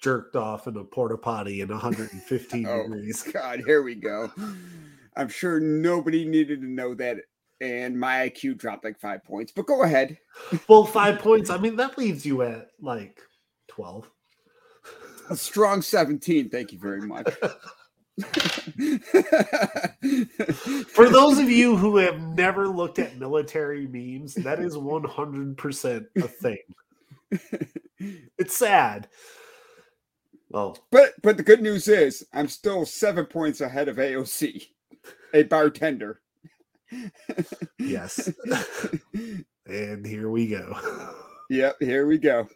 [0.00, 2.82] jerked off in a porta potty in 115 Oh.
[2.84, 3.22] degrees.
[3.22, 4.30] God, here we go.
[5.16, 7.18] I'm sure nobody needed to know that.
[7.60, 10.16] And my IQ dropped like five points, but go ahead.
[10.68, 11.50] Well, five points.
[11.50, 13.20] I mean, that leaves you at like
[13.68, 14.10] 12.
[15.28, 16.48] A strong 17.
[16.48, 17.28] Thank you very much.
[20.88, 26.20] For those of you who have never looked at military memes, that is 100% a
[26.28, 26.58] thing.
[28.38, 29.08] It's sad.
[30.50, 34.66] Well, But but the good news is I'm still seven points ahead of AOC,
[35.32, 36.20] a bartender.
[37.78, 38.32] yes.
[39.66, 40.76] and here we go.
[41.50, 42.48] Yep, here we go.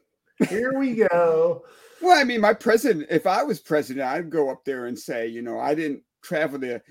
[0.49, 1.63] Here we go.
[2.05, 5.27] Well, I mean, my president, if I was president, I'd go up there and say,
[5.27, 6.83] you know, I didn't travel the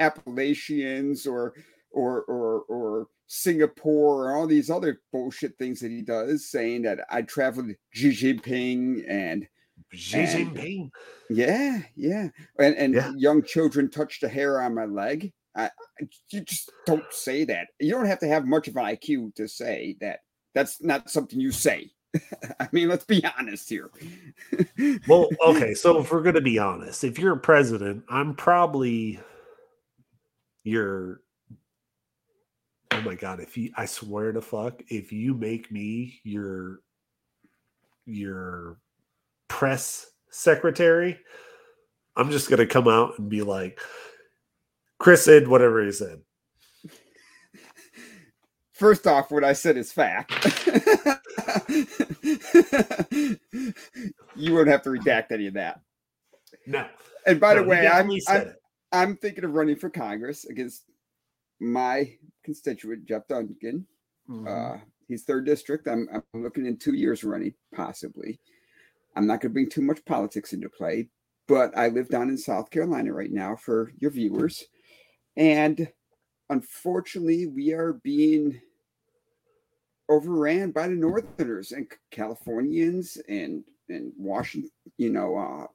[0.00, 1.52] Appalachians or
[1.90, 7.00] or or or Singapore or all these other bullshit things that he does, saying that
[7.10, 9.46] I traveled Xi Jinping and
[9.92, 10.90] Xi And- Jinping.
[11.28, 13.12] yeah, yeah, and and Yeah.
[13.14, 15.34] young children touched a hair on my leg.
[15.54, 15.70] I-
[16.30, 17.68] you just don't say that.
[17.78, 20.20] You don't have to have much of an IQ to say that.
[20.54, 21.90] That's not something you say.
[22.60, 23.90] I mean, let's be honest here.
[25.08, 29.20] Well, okay, so if we're going to be honest, if you're a president, I'm probably
[30.64, 31.20] your.
[32.90, 33.40] Oh my god!
[33.40, 36.80] If you, I swear to fuck, if you make me your
[38.06, 38.78] your
[39.48, 41.18] press secretary,
[42.16, 43.80] I'm just gonna come out and be like,
[44.98, 46.20] Chris said whatever he said.
[48.72, 50.32] First off, what I said is fact.
[54.36, 55.80] You won't have to redact any of that.
[56.66, 56.86] No.
[57.26, 58.52] And by No, the way, I'm, I'm.
[58.94, 60.84] I'm thinking of running for Congress against
[61.60, 62.12] my
[62.44, 63.86] constituent, Jeff Duncan.
[64.28, 64.46] Mhm.
[64.46, 65.88] Uh, he's third district.
[65.88, 68.38] I'm, I'm looking in two years running, possibly.
[69.16, 71.08] I'm not going to bring too much politics into play,
[71.48, 74.64] but I live down in South Carolina right now for your viewers.
[75.36, 75.90] And
[76.50, 78.60] unfortunately, we are being
[80.08, 85.66] overran by the Northerners and Californians and and Washington, you know, uh,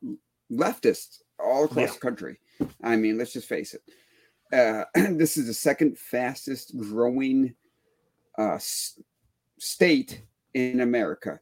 [0.52, 1.94] leftists all across Yeah.
[1.94, 2.40] the country.
[2.82, 3.82] I mean, let's just face it.
[4.52, 4.86] Uh,
[5.18, 7.54] this is the second fastest growing
[8.40, 9.00] uh, s-
[9.60, 10.24] state
[10.54, 11.40] in America,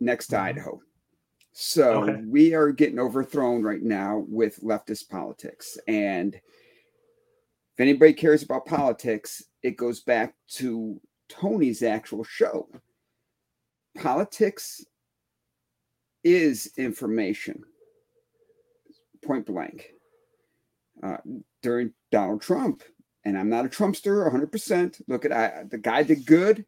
[0.00, 0.40] next to Mhm.
[0.42, 0.80] Idaho.
[1.52, 2.22] So Okay.
[2.26, 5.78] we are getting overthrown right now with leftist politics.
[5.88, 11.00] And if anybody cares about politics, it goes back to
[11.32, 12.68] Tony's actual show.
[13.96, 14.84] Politics
[16.24, 17.62] is information,
[19.24, 19.92] point blank.
[21.02, 21.16] Uh,
[21.62, 22.82] during Donald Trump,
[23.24, 25.02] and I'm not a Trumpster 100%.
[25.08, 26.64] Look at I, the guy did good.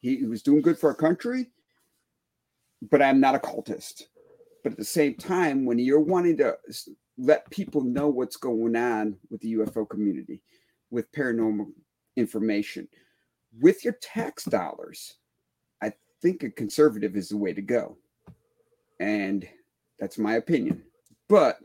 [0.00, 1.50] He, he was doing good for our country,
[2.90, 4.04] but I'm not a cultist.
[4.62, 6.56] But at the same time, when you're wanting to
[7.18, 10.42] let people know what's going on with the UFO community,
[10.90, 11.66] with paranormal
[12.16, 12.88] information,
[13.60, 15.14] with your tax dollars,
[15.82, 15.92] I
[16.22, 17.96] think a conservative is the way to go.
[19.00, 19.46] And
[19.98, 20.82] that's my opinion.
[21.28, 21.58] But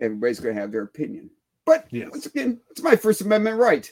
[0.00, 1.30] everybody's going to have their opinion.
[1.64, 2.10] But Yes.
[2.10, 3.90] once again, it's my First Amendment right.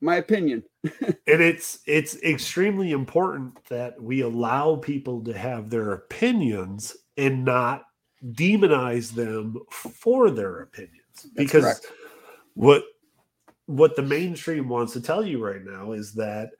[0.00, 0.62] My opinion.
[0.84, 7.84] and it's it's extremely important that we allow people to have their opinions and not
[8.32, 11.86] demonize them for their opinions because correct.
[12.54, 12.82] what
[13.66, 16.50] what the mainstream wants to tell you right now is that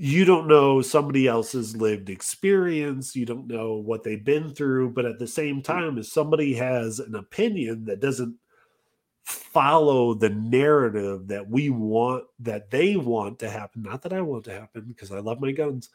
[0.00, 5.04] you don't know somebody else's lived experience you don't know what they've been through but
[5.04, 5.64] at the same mm.
[5.64, 8.36] time if somebody has an opinion that doesn't
[9.24, 14.44] follow the narrative that we want that they want to happen not that i want
[14.44, 15.90] to happen because i love my guns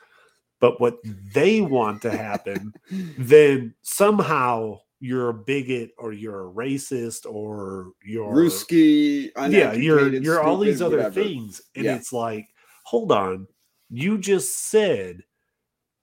[0.59, 0.97] but what
[1.33, 2.73] they want to happen
[3.17, 10.41] then somehow you're a bigot or you're a racist or you're Ruski, yeah you're you're
[10.41, 11.21] all these other whatever.
[11.23, 11.95] things and Yeah.
[11.95, 12.47] it's like
[12.85, 13.45] hold on
[13.89, 15.21] you just said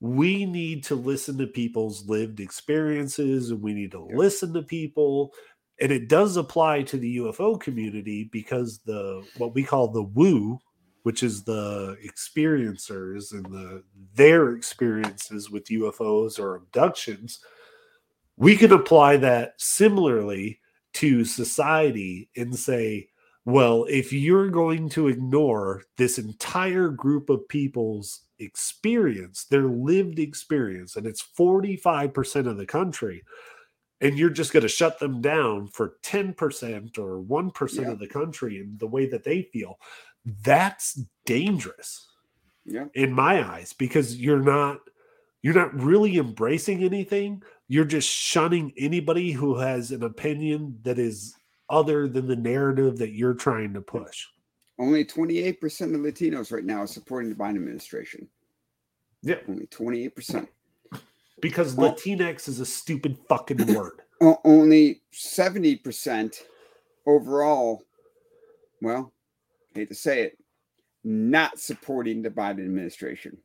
[0.00, 4.16] we need to listen to people's lived experiences and we need to Yeah.
[4.18, 5.32] listen to people
[5.80, 10.58] and it does apply to the UFO community because the what we call the woo
[11.04, 13.82] which is the experiencers and the
[14.14, 17.42] their experiences with UFOs or abductions
[18.40, 20.58] we can apply that similarly
[20.94, 23.06] to society and say
[23.44, 30.96] well if you're going to ignore this entire group of people's experience their lived experience
[30.96, 33.22] and it's 45% of the country
[34.00, 37.90] and you're just going to shut them down for 10% or 1% Yeah.
[37.90, 39.78] of the country and the way that they feel
[40.42, 42.08] that's dangerous
[42.64, 42.86] Yeah.
[42.94, 44.80] in my eyes because you're not
[45.42, 51.36] you're not really embracing anything you're just shunning anybody who has an opinion that is
[51.70, 54.26] other than the narrative that you're trying to push
[54.76, 55.54] Only 28%
[55.94, 58.26] of Latinos right now are supporting the Biden administration.
[59.22, 60.48] yeah Only 28%.
[61.40, 64.02] because Well- latinx is a stupid fucking word
[64.44, 66.42] only 70%
[67.06, 67.82] overall,
[68.82, 69.12] well,
[69.74, 70.38] hate to say it,
[71.04, 73.38] not supporting the Biden administration.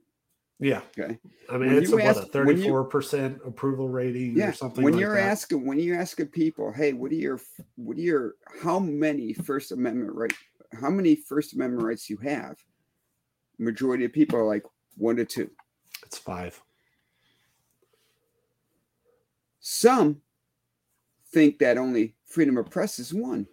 [0.59, 1.17] Yeah Okay.
[1.49, 4.49] i mean When it's you a, ask- a 34% approval rating Yeah.
[4.49, 5.29] or something When like you're that.
[5.29, 7.39] asking, when you're asking people, hey, what are your,
[7.75, 10.33] what are your, how many First Amendment right,
[10.81, 12.57] how many First Amendment rights you have?
[13.59, 14.63] Majority of people are like
[14.97, 15.49] one to two.
[16.05, 16.61] it's five
[19.59, 20.21] Some
[21.33, 23.47] think that only freedom of press is one.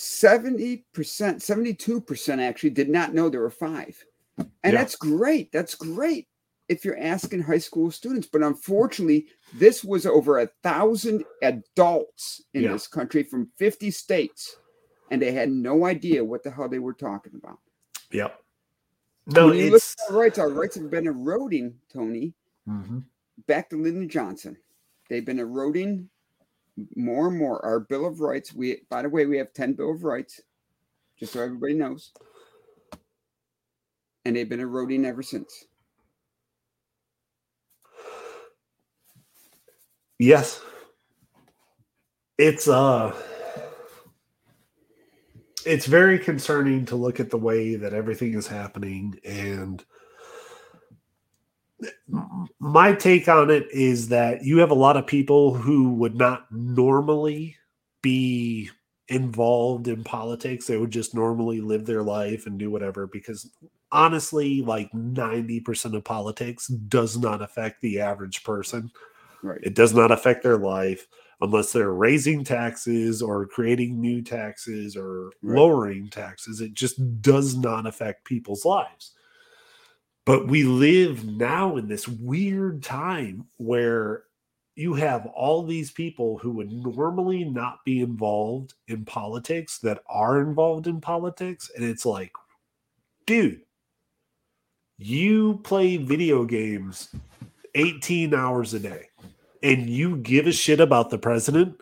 [0.00, 4.02] 70%, 72% actually did not know there were five.
[4.38, 4.70] And Yeah.
[4.72, 5.52] that's great.
[5.52, 6.26] That's great
[6.70, 8.26] if you're asking high school students.
[8.26, 12.72] But unfortunately, this was over a thousand adults in Yeah.
[12.72, 14.56] this country from 50 states,
[15.10, 17.58] and they had no idea what the hell they were talking about.
[18.10, 18.42] Yep.
[19.26, 22.34] No, when you look it's at our rights, our rights have been eroding, Tony.
[22.66, 23.04] Mhm.
[23.46, 24.56] Back to Lyndon Johnson.
[25.10, 26.08] They've been eroding
[26.96, 27.64] more and more.
[27.64, 28.52] Our Bill of Rights.
[28.52, 30.40] We by the way, we have 10 Bill of Rights,
[31.18, 32.12] just so everybody knows.
[34.24, 35.64] And they've been eroding ever since.
[40.18, 40.60] Yes.
[42.36, 43.14] It's uh
[45.66, 49.84] it's very concerning to look at the way that everything is happening and
[52.58, 56.50] my take on it is that you have a lot of people who would not
[56.52, 57.56] normally
[58.02, 58.70] be
[59.08, 63.50] involved in politics they would just normally live their life and do whatever because
[63.92, 68.90] honestly like 90% of politics does not affect the average person
[69.42, 69.60] Right.
[69.62, 71.06] it does not affect their life
[71.40, 75.56] unless they're raising taxes or creating new taxes or Right.
[75.56, 76.60] lowering taxes.
[76.60, 79.12] It just does not affect people's lives.
[80.30, 84.26] But we live now in this weird time where
[84.76, 90.40] you have all these people who would normally not be involved in politics that are
[90.40, 91.68] involved in politics.
[91.74, 92.30] And it's like,
[93.26, 93.62] dude,
[94.98, 97.08] you play video games
[97.74, 99.08] 18 hours a day
[99.64, 101.76] and you give a shit about the president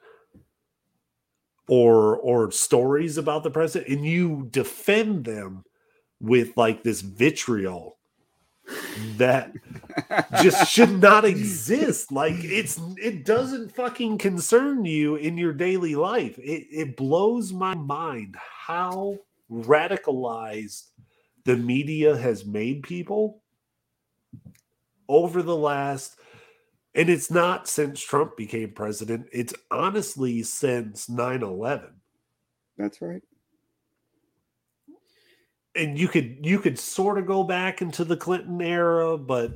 [1.68, 5.64] or or stories about the president and you defend them
[6.18, 7.97] with like this vitriol
[9.16, 9.52] that
[10.42, 16.38] just should not exist like it's it doesn't fucking concern you in your daily life
[16.38, 19.16] it, it blows my mind how
[19.50, 20.90] radicalized
[21.44, 23.42] the media has made people
[25.08, 26.18] over the last
[26.94, 29.28] and it's not since Trump became president.
[29.32, 31.90] It's honestly since 9 11.
[32.76, 33.22] That's right.
[35.78, 39.52] And you could you could sort of go back into the Clinton era, but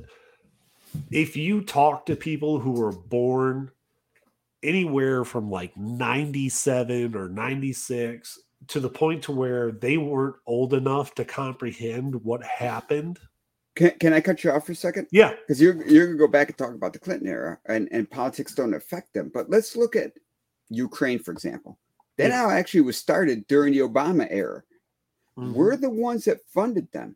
[1.11, 3.69] if you talk to people who were born
[4.63, 11.13] anywhere from like 97 or 96 to the point to where they weren't old enough
[11.15, 13.19] to comprehend what happened.
[13.75, 15.07] Can, can I cut you off for a second?
[15.11, 15.33] Yeah.
[15.35, 18.55] Because you're you're gonna go back and talk about the Clinton era and, and politics
[18.55, 19.31] don't affect them.
[19.33, 20.13] But let's look at
[20.69, 21.77] Ukraine, for example.
[22.17, 22.43] That Yeah.
[22.43, 24.63] now actually was started during the Obama era.
[25.37, 25.53] Mhm.
[25.53, 27.15] We're the ones that funded them.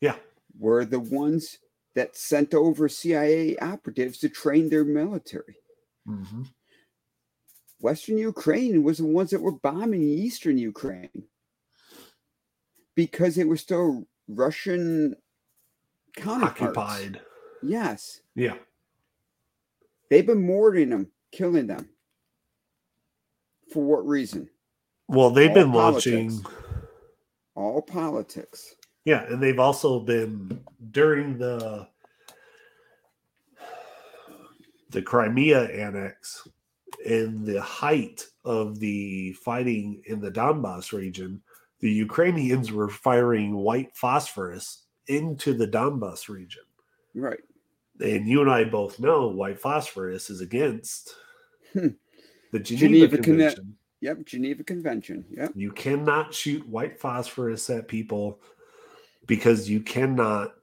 [0.00, 0.18] Yeah.
[0.58, 1.58] We're the ones
[1.94, 5.56] that sent over CIA operatives to train their military.
[6.06, 6.52] Mhm.
[7.80, 11.28] Western Ukraine was the ones that were bombing Eastern Ukraine
[12.94, 15.16] because they were still Russian
[16.16, 16.60] counterparts.
[16.62, 17.20] occupied.
[17.62, 18.22] Yes.
[18.34, 18.58] Yeah.
[20.08, 21.90] They've been murdering them, killing them.
[23.72, 24.48] For what reason?
[25.08, 26.06] Well, they've All been politics.
[26.06, 26.55] launching
[27.56, 28.76] All politics.
[29.04, 30.60] Yeah, and they've also been
[30.92, 31.88] during the
[34.90, 36.46] the Crimea annex
[37.04, 41.42] in the height of the fighting in the Donbass region,
[41.80, 46.62] the Ukrainians were firing white phosphorus into the Donbass region.
[47.14, 47.40] Right.
[48.00, 51.14] And you and I both know white phosphorus is against
[51.72, 51.88] Hmm.
[52.52, 53.76] the Geneva, Geneva Conven- Convention.
[54.06, 54.24] Yep.
[54.24, 55.24] Geneva Convention.
[55.36, 55.52] Yep.
[55.56, 58.38] You cannot shoot white phosphorus at people
[59.26, 60.54] because you cannot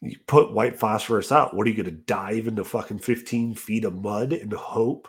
[0.00, 1.56] you put white phosphorus out.
[1.56, 5.08] What are you going to dive into fucking 15 feet of mud and hope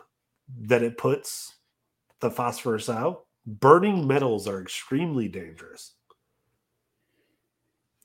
[0.62, 1.54] that it puts
[2.20, 3.26] the phosphorus out?
[3.46, 5.94] Burning metals are extremely dangerous.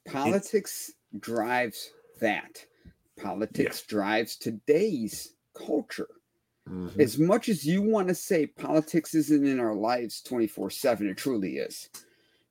[0.07, 2.63] Politics drives that.
[3.19, 6.09] Politics drives today's culture.
[6.69, 6.99] Mhm.
[6.99, 11.17] As much as you want to say politics isn't in our lives 24 7, it
[11.17, 11.91] truly is.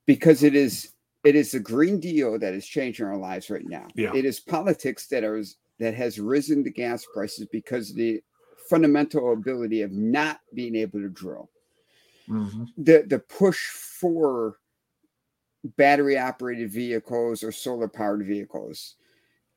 [0.06, 0.90] Because it is
[1.24, 3.88] it is the Green Deal that is changing our lives right now.
[3.94, 4.14] Yeah.
[4.14, 5.42] It is politics that are
[5.78, 8.22] that has risen the gas prices because of the
[8.68, 11.50] fundamental ability of not being able to drill.
[12.28, 12.68] Mhm.
[12.76, 14.58] The the push for
[15.76, 18.96] battery operated vehicles or solar powered vehicles.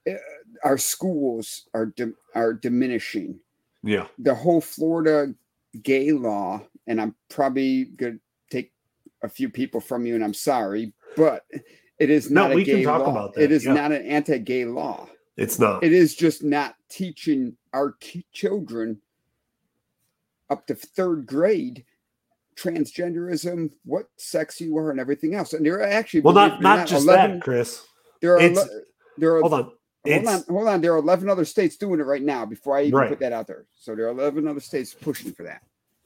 [0.09, 0.15] Uh,
[0.63, 3.39] Our schools are dim- are diminishing
[3.87, 4.07] Yeah.
[4.19, 5.33] the whole Florida
[5.81, 8.17] gay law, and I'm probably gonna
[8.51, 8.73] take
[9.23, 11.45] a few people from you, and I'm sorry, but
[11.99, 13.11] it is No, not a we can gay talk law.
[13.11, 13.73] about that, It is yeah.
[13.73, 15.07] not an anti-gay law.
[15.37, 15.83] It's not.
[15.83, 17.95] It is just not teaching our
[18.33, 18.99] children
[20.49, 21.85] up to third grade
[22.55, 25.53] transgenderism, what sex you are, and everything else.
[25.53, 27.85] And there are actually well, believe not not just that, Chris.
[28.21, 28.69] There are ele-
[29.17, 29.71] there are Hold on.
[30.13, 30.81] Hold on, hold on.
[30.81, 33.09] There are 11 other states doing it right now before I even Right.
[33.09, 33.65] put that out there.
[33.75, 35.61] So there are 11 other states pushing for that.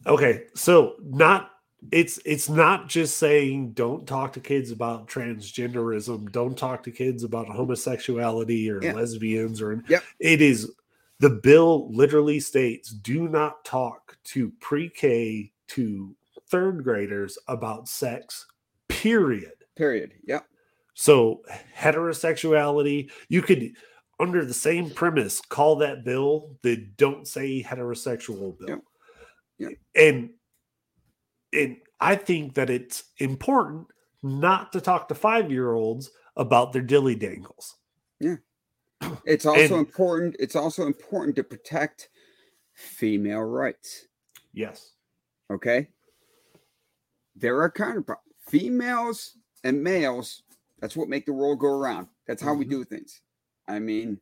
[0.08, 1.52] Okay, so not
[1.92, 7.24] it's it's not just saying don't talk to kids about transgenderism, don't talk to kids
[7.24, 8.94] about homosexuality or Yeah.
[8.94, 10.04] lesbians or Yep.
[10.20, 10.72] it is
[11.20, 16.16] the bill literally states do not talk to pre-K to
[16.50, 18.46] third graders about sex,
[18.88, 19.54] period.
[19.76, 20.14] Period.
[20.26, 20.46] Yep.
[20.94, 21.42] So
[21.76, 23.74] heterosexuality, you could
[24.22, 28.82] under the same premise call that bill the don't say heterosexual bill.
[29.96, 30.30] And
[31.54, 33.88] and I think that it's important
[34.24, 37.76] not to talk to 5-year-olds about their dilly dangles.
[38.20, 38.38] Yeah.
[39.26, 40.36] It's also And- important.
[40.40, 42.10] It's also important to protect
[42.74, 44.08] female rights.
[44.54, 44.94] Yes.
[45.50, 45.90] Okay.
[47.36, 50.44] There are counterpart females and males.
[50.80, 52.08] That's what make the world go around.
[52.28, 52.70] That's how we Mhm.
[52.70, 53.22] do things.
[53.72, 54.20] I mean,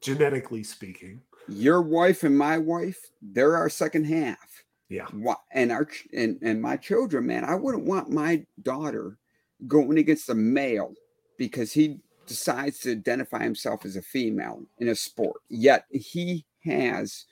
[0.00, 1.22] Genetically speaking.
[1.48, 4.64] your wife and my wife, they're our second half.
[4.90, 5.06] Yeah.
[5.52, 9.18] And our and, and my children, man, I wouldn't want my daughter
[9.66, 10.92] going against a male
[11.38, 15.40] because he decides to identify himself as a female in a sport.
[15.48, 17.24] Yet he has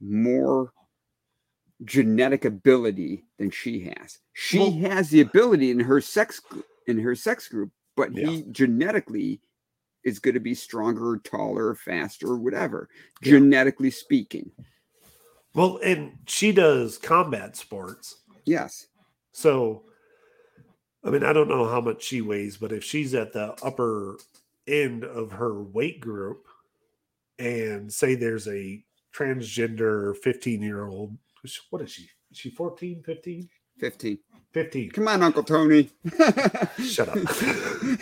[0.00, 0.72] more
[1.84, 4.18] genetic ability than she has.
[4.32, 6.40] She Well- has the ability in her sex
[6.86, 8.28] in her sex group, but Yeah.
[8.28, 9.40] he genetically
[10.04, 12.88] is going to be stronger, taller, faster, whatever.
[13.22, 13.32] Yeah.
[13.32, 14.50] Genetically speaking,
[15.54, 18.22] Well, and she does combat sports.
[18.44, 18.86] yes,
[19.32, 19.84] So,
[21.04, 24.16] I mean, I don't know how much she weighs, but if she's at the upper
[24.66, 26.46] end of her weight group
[27.38, 28.82] and say there's a
[29.14, 31.16] transgender 15 year old,
[31.70, 32.08] what is she?
[32.30, 33.48] Is she 14, 15?
[33.78, 34.18] fifteen.
[34.54, 34.90] 15.
[34.92, 35.90] Come on, Uncle Tony.
[36.82, 37.18] Shut up.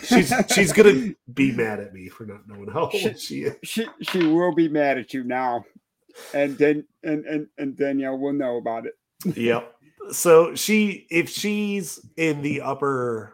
[0.03, 3.55] she's she's gonna be mad at me for not knowing how old she is.
[3.63, 5.65] she she will be mad at you now,
[6.33, 8.93] and then and and and Danielle will know about it.
[9.35, 9.75] Yep.
[10.11, 13.33] So she if she's in the upper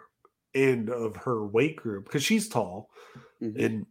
[0.55, 2.89] end of her weight group, because she's tall,
[3.41, 3.65] Mhm.
[3.65, 3.85] and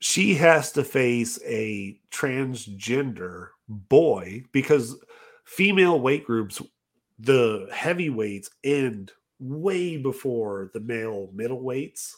[0.00, 4.96] she has to face a transgender boy because
[5.44, 6.60] female weight groups
[7.18, 12.14] the heavyweights end way before the male middleweights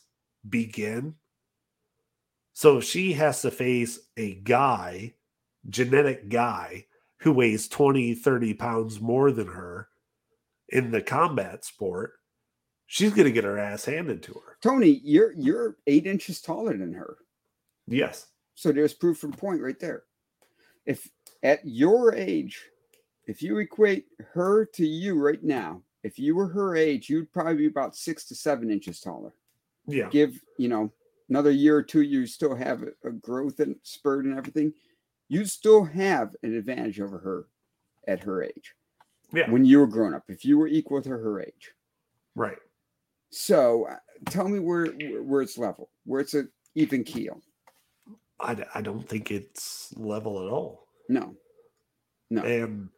[0.48, 1.14] begin
[2.52, 5.12] so she has to face a guy
[5.68, 6.84] genetic guy
[7.18, 9.88] who weighs 20 30 pounds more than her
[10.68, 12.14] in the combat sport
[12.86, 16.76] she's going to get her ass handed to her Tony, you're you're eight inches taller
[16.76, 17.18] than her.
[17.86, 20.02] yes So there's proof of the point right there.
[20.84, 21.08] If
[21.42, 22.60] at your age,
[23.28, 27.54] if you equate her to you right now, if you were her age, you'd probably
[27.56, 29.32] be about six to seven inches taller.
[29.86, 30.90] yeah Give you know
[31.28, 34.72] another year or two, you still have a, growth and spurt and everything.
[35.28, 37.46] You still have an advantage over her
[38.08, 38.74] at her age
[39.32, 40.24] yeah when you were grown up.
[40.28, 41.72] If you were equal to her age,
[42.34, 42.58] right
[43.30, 43.96] so uh,
[44.30, 44.86] tell me where
[45.22, 46.44] where it's level, where it's a
[46.74, 47.40] even keel.
[48.40, 51.34] I, I don't think it's level at all No,
[52.30, 52.42] no.
[52.42, 52.88] and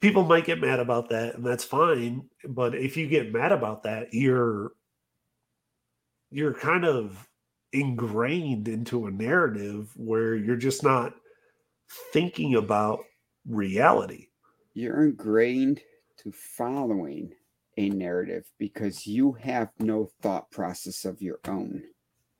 [0.00, 3.82] people might get mad about that and that's fine but if you get mad about
[3.82, 4.72] that you're
[6.30, 7.28] you're kind of
[7.72, 11.14] ingrained into a narrative where you're just not
[12.12, 13.00] thinking about
[13.48, 14.28] reality.
[14.74, 15.80] You're ingrained
[16.18, 17.32] to following
[17.76, 21.82] a narrative because you have no thought process of your own.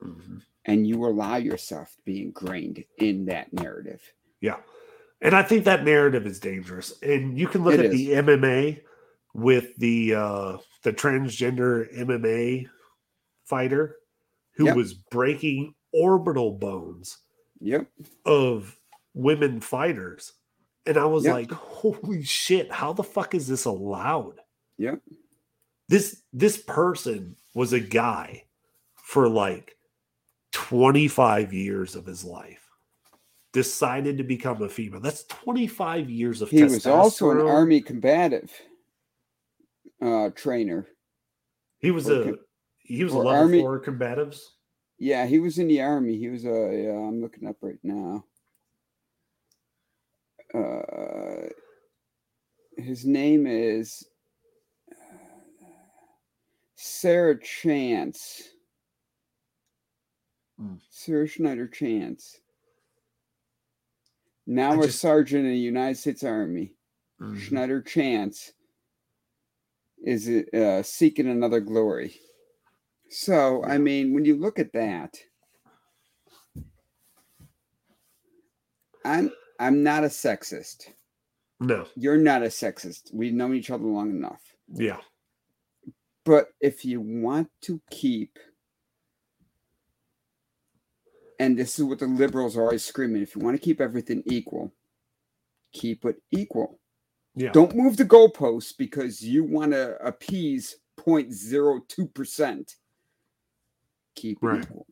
[0.03, 0.39] Mm-hmm.
[0.65, 4.03] And you allow yourself to be ingrained in that narrative.
[4.41, 4.57] Yeah
[5.21, 7.93] and i think that narrative is dangerous and you can look It at is.
[7.93, 8.81] the mma
[9.35, 12.67] with the uh the transgender mma
[13.45, 13.97] fighter
[14.55, 14.77] who Yep.
[14.77, 17.19] was breaking orbital bones
[17.61, 17.87] yep
[18.25, 18.77] of
[19.15, 20.33] women fighters.
[20.85, 21.33] And I was Yep.
[21.35, 24.41] like, holy shit, how the fuck is this allowed?
[24.79, 25.01] Yep.
[25.89, 28.45] This this person was a guy
[28.97, 29.77] for like
[30.53, 32.66] 25 years of his life.
[33.57, 35.01] Decided to become a female.
[35.01, 38.53] That's 25 years of he was also an army combative
[40.03, 40.87] uh trainer
[41.79, 42.35] He was or a
[42.81, 44.41] he was a level army- four combatives.
[44.99, 46.49] yeah he was in the army he was a
[46.85, 48.23] yeah, i'm looking up right now
[50.55, 51.49] uh
[52.77, 54.07] his name is
[54.93, 55.65] uh,
[56.75, 58.43] sarah chance
[60.59, 60.75] Hmm.
[60.91, 62.39] sarah schneider chance
[64.47, 66.73] now I a just- sergeant in the united states army
[67.21, 67.39] Mhm.
[67.41, 68.53] Schneider Chance
[70.05, 72.21] is uh, seeking another glory.
[73.09, 75.17] So, I mean, when you look at that,
[79.05, 80.89] I'm I'm not a sexist.
[81.59, 81.87] No.
[81.97, 83.15] You're not a sexist.
[83.15, 84.43] We've known each other long enough.
[84.75, 84.99] Yeah.
[86.25, 88.39] But if you want to keep,
[91.39, 94.23] and this is what the liberals are always screaming if you want to keep everything
[94.27, 94.73] equal,
[95.73, 96.81] keep it equal.
[97.35, 97.53] Yeah.
[97.53, 102.77] Don't move the goalposts because you want to appease 0.02%.
[104.15, 104.63] Keep it Right.
[104.63, 104.87] equal.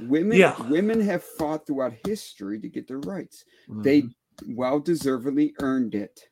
[0.00, 0.68] Women, Yeah.
[0.68, 3.44] women have fought throughout history to get their rights.
[3.68, 4.14] They Mhm.
[4.46, 6.28] well deservedly earned it.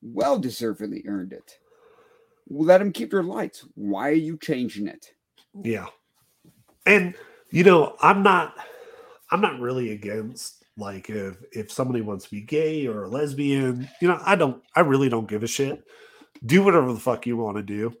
[0.00, 1.58] Well deservedly earned it.
[2.48, 3.66] Let them keep their lights.
[3.74, 5.14] Why are you changing it?
[5.54, 5.88] Yeah.
[6.86, 7.14] And
[7.54, 8.54] you know, I'm not
[9.30, 13.88] I'm not really against like if if somebody wants to be gay or a lesbian,
[14.00, 15.84] you know, I don't I really don't give a shit.
[16.44, 17.94] Do whatever the fuck you want to do.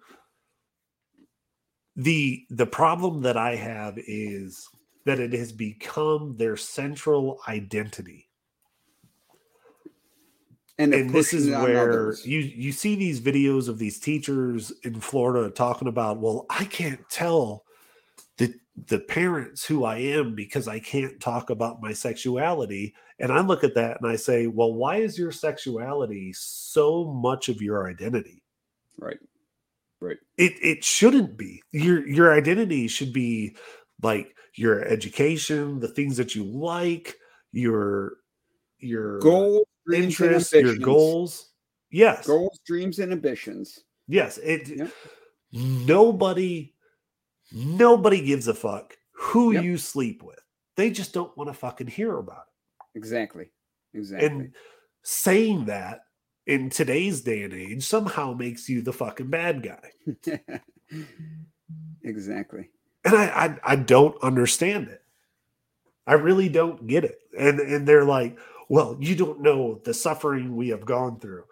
[1.94, 4.68] The the problem that I have is
[5.06, 8.28] that it has become their central identity.
[10.78, 12.26] And, and this is pushing it on where others.
[12.26, 17.08] you you see these videos of these teachers in Florida talking about, well, I can't
[17.08, 17.64] tell
[18.76, 22.94] the parents who I am because I can't talk about my sexuality.
[23.20, 27.48] And I look at that and I say, well, why is your sexuality so much
[27.48, 28.42] of your identity?
[28.98, 29.18] right.
[30.00, 30.18] Right.
[30.36, 31.62] It it shouldn't be.
[31.72, 33.56] Your your identity should be
[34.02, 37.16] like your education, the things that you like,
[37.52, 38.16] your
[38.80, 41.52] your Goals, interests, your goals.
[41.90, 42.26] Yes.
[42.26, 43.80] Goals, dreams, and ambitions.
[44.06, 44.36] Yes.
[44.38, 44.90] It Yep.
[45.52, 46.73] nobody
[47.52, 49.64] nobody gives a fuck who Yep.
[49.64, 50.40] you sleep with.
[50.76, 52.98] They just don't want to fucking hear about it.
[52.98, 53.50] Exactly.
[53.92, 54.26] Exactly.
[54.28, 54.54] And
[55.02, 56.00] saying that
[56.46, 59.90] in today's day and age somehow makes you the fucking bad guy.
[62.02, 62.70] exactly.
[63.04, 65.02] And I, I I don't understand it.
[66.06, 67.18] I really don't get it.
[67.38, 68.38] And and they're like,
[68.68, 71.44] well, you don't know the suffering we have gone through.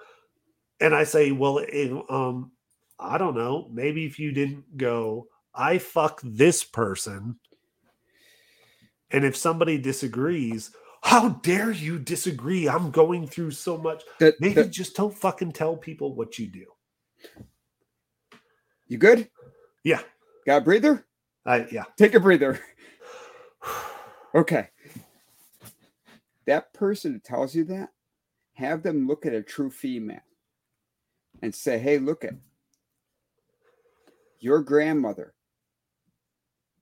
[0.81, 2.51] And I say, well, if, um,
[2.99, 3.69] I don't know.
[3.73, 7.39] Maybe if you didn't go, I fuck this person.
[9.11, 10.71] And if somebody disagrees,
[11.03, 12.69] how dare you disagree?
[12.69, 14.03] I'm going through so much.
[14.19, 16.65] The- Maybe the- just don't fucking tell people what you do.
[18.89, 19.29] you good?
[19.85, 20.01] Yeah.
[20.47, 21.07] Got a breather?
[21.45, 21.85] I yeah.
[21.97, 22.61] Take a breather.
[24.35, 24.71] Okay.
[26.47, 27.91] That person that tells you that,
[28.55, 30.23] have them look at a true female
[31.43, 32.33] and say, hey, look at
[34.41, 35.35] your grandmother.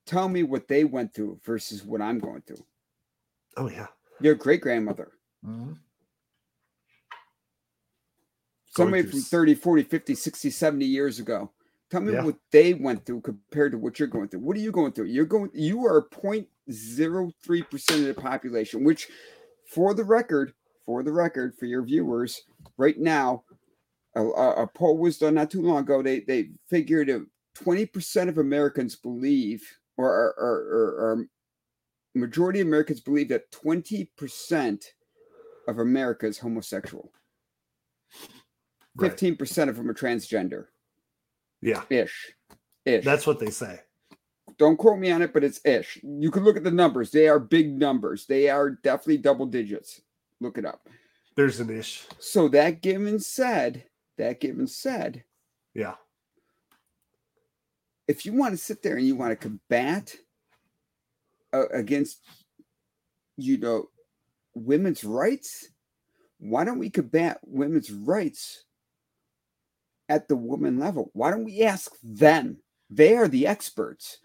[0.05, 2.65] Tell me what they went through versus what I'm going through.
[3.57, 3.87] Oh yeah.
[4.19, 5.11] Your great grandmother,
[5.45, 5.77] Mhm.
[8.67, 11.51] somebody from s- 30, 40, 50, 60, 70 years ago.
[11.89, 12.23] Tell me Yeah.
[12.23, 14.39] what they went through compared to what you're going through.
[14.41, 15.05] What are you going through?
[15.07, 19.09] You're going you are 0.03% of the population, which
[19.65, 20.53] for the record,
[20.85, 22.43] for the record, for your viewers,
[22.77, 23.43] right now,
[24.15, 26.01] a, a poll was done not too long ago.
[26.01, 27.25] They they figured that
[27.55, 29.61] 20% of Americans believe,
[30.05, 31.25] or, or, or, or, or
[32.15, 34.83] majority of Americans believe that 20%
[35.67, 37.11] of America is homosexual.
[38.95, 39.11] Right.
[39.11, 40.65] 15% of them are transgender
[41.61, 41.83] Yeah.
[41.89, 42.33] ish.
[42.85, 43.05] Ish.
[43.05, 43.79] That's what they say.
[44.57, 45.99] Don't quote me on it, but it's ish.
[46.03, 47.09] You can look at the numbers.
[47.11, 48.25] They are big numbers.
[48.25, 50.01] They are definitely double digits.
[50.41, 50.87] Look it up.
[51.35, 52.05] There's an ish.
[52.19, 53.85] So that given said,
[54.17, 55.23] that given said,
[55.73, 55.95] Yeah.
[58.11, 60.13] If you want to sit there and you want to combat
[61.53, 62.19] uh, against,
[63.37, 63.85] you know,
[64.53, 65.69] women's rights,
[66.37, 68.65] why don't we combat women's rights
[70.09, 71.09] at the woman level?
[71.13, 72.57] Why don't we ask them?
[72.89, 74.17] They are the experts.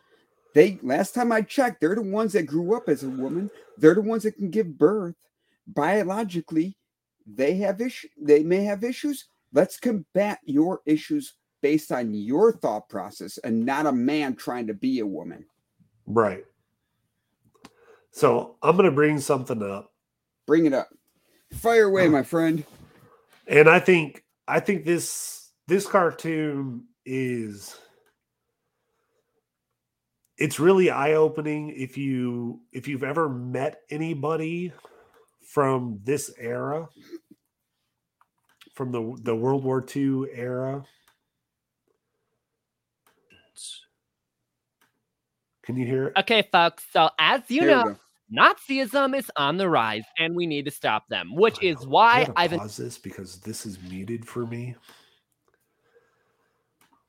[0.53, 3.51] They last time I checked, they're the ones that grew up as a woman.
[3.79, 5.15] They're the ones that can give birth
[5.69, 6.77] biologically.
[7.25, 8.09] They have issue.
[8.21, 9.27] They may have issues.
[9.53, 14.75] Let's combat your issues based on your thought process and not a man trying to
[14.75, 15.45] be a woman.
[16.07, 16.45] Right.
[18.11, 19.93] So I'm going to bring something up.
[20.47, 20.89] Bring it up.
[21.53, 22.11] Fire away, oh.
[22.11, 22.65] my friend.
[23.47, 27.77] And I think I think this this cartoon is
[30.39, 34.73] it's really eye-opening if you if you've ever met anybody
[35.47, 36.89] from this era
[38.75, 40.85] from the the World War II era.
[45.63, 46.13] Can you hear it?
[46.19, 46.85] Okay, folks.
[46.93, 47.97] So as you There know.
[48.33, 51.35] Nazism is on the rise, and we need to stop them.
[51.35, 51.91] Which I is know.
[51.91, 54.75] Why I've pause this because this is muted for me.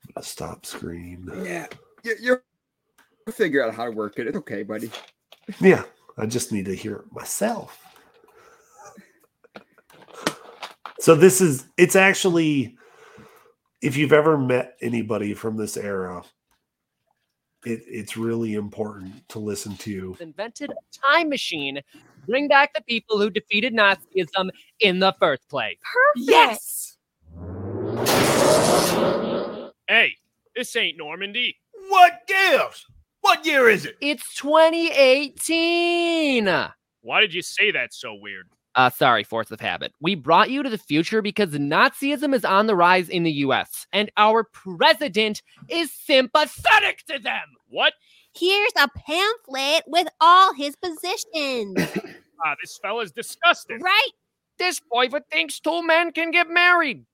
[0.06, 1.28] I'm gonna stop screen.
[1.42, 1.66] Yeah,
[2.04, 2.40] you, you'll
[3.32, 4.28] figure out how to work it.
[4.28, 4.90] It's okay, buddy.
[5.60, 5.82] Yeah,
[6.16, 7.84] I just need to hear it myself.
[11.00, 12.76] So this is it's actually
[13.82, 16.22] if you've ever met anybody from this era,
[17.64, 20.16] it, it's really important to listen to.
[20.20, 20.74] Invented a
[21.06, 21.80] time machine.
[22.26, 25.78] Bring back the people who defeated Nazism in the first place.
[26.16, 26.96] Yes.
[29.88, 30.14] Hey,
[30.54, 31.56] this ain't Normandy.
[31.88, 32.86] What gives?
[33.22, 33.96] What year is it?
[34.00, 36.46] It's 2018.
[37.00, 38.46] Why did you say that so weird?
[38.78, 39.92] Uh, sorry, force of habit.
[40.00, 43.88] We brought you to the future because Nazism is on the rise in the US,
[43.92, 47.42] and our president is sympathetic to them.
[47.68, 47.94] What?
[48.36, 51.76] Here's a pamphlet with all his positions.
[52.46, 53.80] Ah, this fella's disgusting.
[53.80, 54.10] right?
[54.60, 57.04] This boy thinks two men can get married.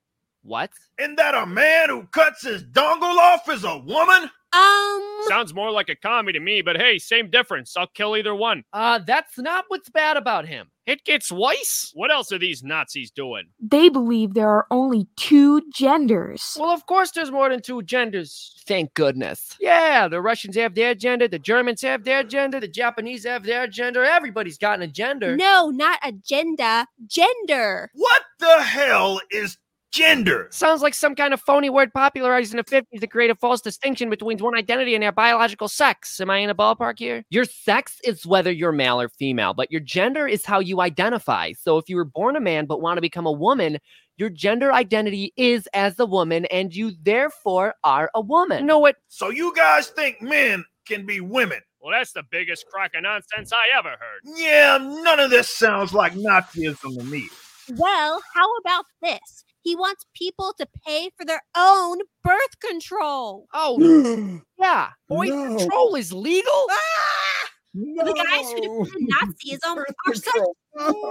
[0.43, 0.69] What?
[0.99, 4.29] And that a man who cuts his dongle off is a woman?
[4.53, 5.17] Um.
[5.27, 7.75] Sounds more like a commie to me, but hey, same difference.
[7.75, 8.63] I'll kill either one.
[8.71, 10.67] Uh, that's not what's bad about him.
[10.85, 11.91] It gets worse.
[11.95, 13.45] What else are these Nazis doing?
[13.59, 16.55] They believe there are only two genders.
[16.59, 18.55] Well, of course, there's more than two genders.
[18.67, 19.55] Thank goodness.
[19.59, 23.67] Yeah, the Russians have their gender, the Germans have their gender, the Japanese have their
[23.67, 24.03] gender.
[24.03, 25.35] Everybody's got an gender.
[25.35, 26.87] No, not agenda.
[27.07, 27.89] Gender.
[27.93, 29.57] What the hell is
[29.91, 30.47] gender?
[30.51, 33.61] Sounds like some kind of phony word popularized in the 50s to create a false
[33.61, 36.19] distinction between one identity and their biological sex.
[36.19, 37.23] Am I in a ballpark here?
[37.29, 41.53] Your sex is whether you're male or female, but your gender is how you identify.
[41.53, 43.79] So if you were born a man but want to become a woman,
[44.17, 48.59] your gender identity is as a woman and you therefore are a woman.
[48.59, 48.95] You know what?
[49.07, 51.61] So you guys think men can be women?
[51.81, 54.21] Well, that's the biggest crock of nonsense I ever heard.
[54.37, 57.29] Yeah, none of this sounds like Nazism to me.
[57.77, 59.44] Well, how about this?
[59.65, 63.47] He wants people to pay for their own birth control.
[63.51, 64.91] Oh, yeah.
[65.09, 65.57] Boy No.
[65.57, 66.67] control is legal?
[66.69, 67.49] Ah!
[67.73, 68.83] The guys who No.
[68.85, 69.09] defend
[69.41, 70.55] Nazism Birth are such control.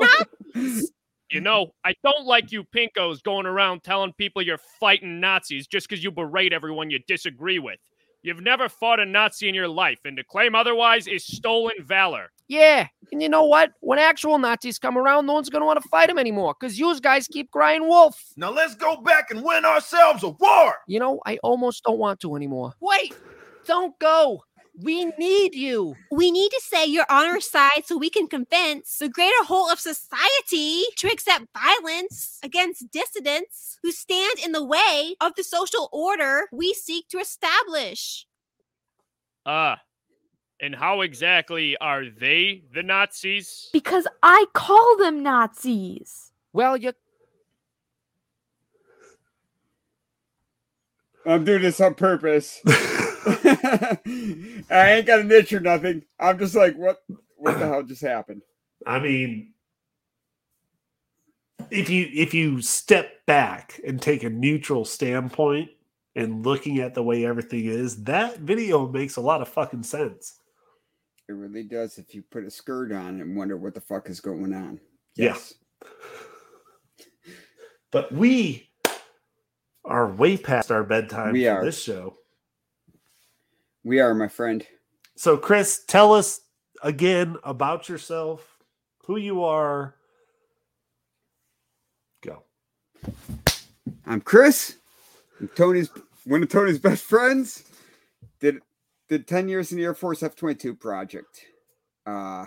[0.00, 0.08] No.
[0.54, 0.92] Nazis.
[1.30, 5.88] You know, I don't like you pinkos going around telling people you're fighting Nazis just
[5.88, 7.80] because you berate everyone you disagree with.
[8.22, 12.30] You've never fought a Nazi in your life, and to claim otherwise is stolen valor.
[12.48, 12.88] Yeah.
[13.12, 13.70] And you know what?
[13.80, 16.78] When actual Nazis come around, no one's going to want to fight them anymore because
[16.78, 18.20] you guys keep crying wolf.
[18.36, 20.76] Now let's go back and win ourselves a war.
[20.86, 22.74] You know, I almost don't want to anymore.
[22.80, 23.14] Wait,
[23.66, 24.42] don't go.
[24.76, 25.94] We need you.
[26.10, 29.70] We need to say you're on our side so we can convince the greater whole
[29.70, 35.88] of society to accept violence against dissidents who stand in the way of the social
[35.92, 38.26] order we seek to establish.
[39.46, 39.78] Ah.
[40.60, 43.70] And how exactly are they the Nazis?
[43.72, 46.32] Because I call them Nazis.
[46.52, 46.92] Well, you
[51.26, 52.60] I'm doing this on purpose.
[52.66, 53.98] I
[54.70, 56.02] ain't got an itch or nothing.
[56.20, 57.02] I'm just like, what?
[57.36, 58.42] What the hell just happened?
[58.86, 59.52] I mean,
[61.70, 65.70] if you if you step back and take a neutral standpoint
[66.14, 70.40] and looking at the way everything is, that video makes a lot of fucking sense.
[71.28, 71.98] It really does.
[71.98, 74.80] If you put a skirt on and wonder what the fuck is going on.
[75.16, 75.36] Yeah.
[77.90, 78.68] But we
[79.84, 81.64] are way past our bedtime We for are.
[81.64, 82.16] this show.
[83.84, 84.66] we are, my friend.
[85.14, 86.40] So, Chris, tell us
[86.82, 88.58] again about yourself,
[89.06, 89.94] who you are.
[92.24, 92.42] Go.
[94.04, 94.74] I'm Chris.
[95.38, 95.88] I'm Tony's
[96.24, 97.62] one of Tony's best friends.
[98.40, 98.60] Did
[99.08, 101.46] did 10 years in the Air Force F-22 project.
[102.06, 102.46] Uh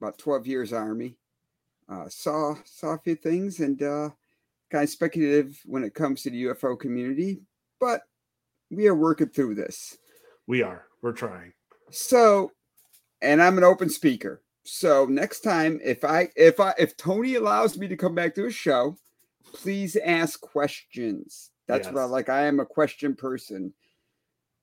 [0.00, 1.16] about 12 years Army.
[1.88, 4.10] Uh saw saw a few things and uh
[4.70, 7.40] kind of speculative when it comes to the UFO community,
[7.80, 8.02] but
[8.70, 9.96] we are working through this.
[10.46, 10.86] We are.
[11.00, 11.52] We're trying.
[11.90, 12.50] So,
[13.22, 14.42] and I'm an open speaker.
[14.64, 18.46] So next time, if I if I if Tony allows me to come back to
[18.46, 18.96] a show,
[19.52, 21.50] please ask questions.
[21.66, 22.28] That's what I like.
[22.28, 23.72] I am a question person.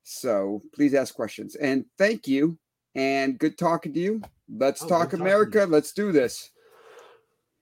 [0.02, 1.54] So please ask questions.
[1.56, 2.58] And thank you.
[2.94, 4.22] And good talking to you.
[4.54, 5.66] Let's Oh, talk good talking to America.
[5.68, 6.50] Let's do this.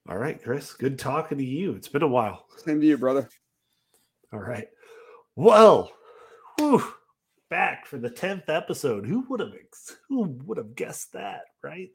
[0.09, 0.73] All right, Chris.
[0.73, 1.73] Good talking to you.
[1.73, 2.47] It's been a while.
[2.57, 3.29] Same to you, brother.
[4.33, 4.69] All right.
[5.37, 5.93] Well,
[6.59, 6.83] whew,
[7.49, 9.07] back for the 10th episode.
[9.07, 9.53] Who would have
[10.09, 11.91] who would have guessed that, right?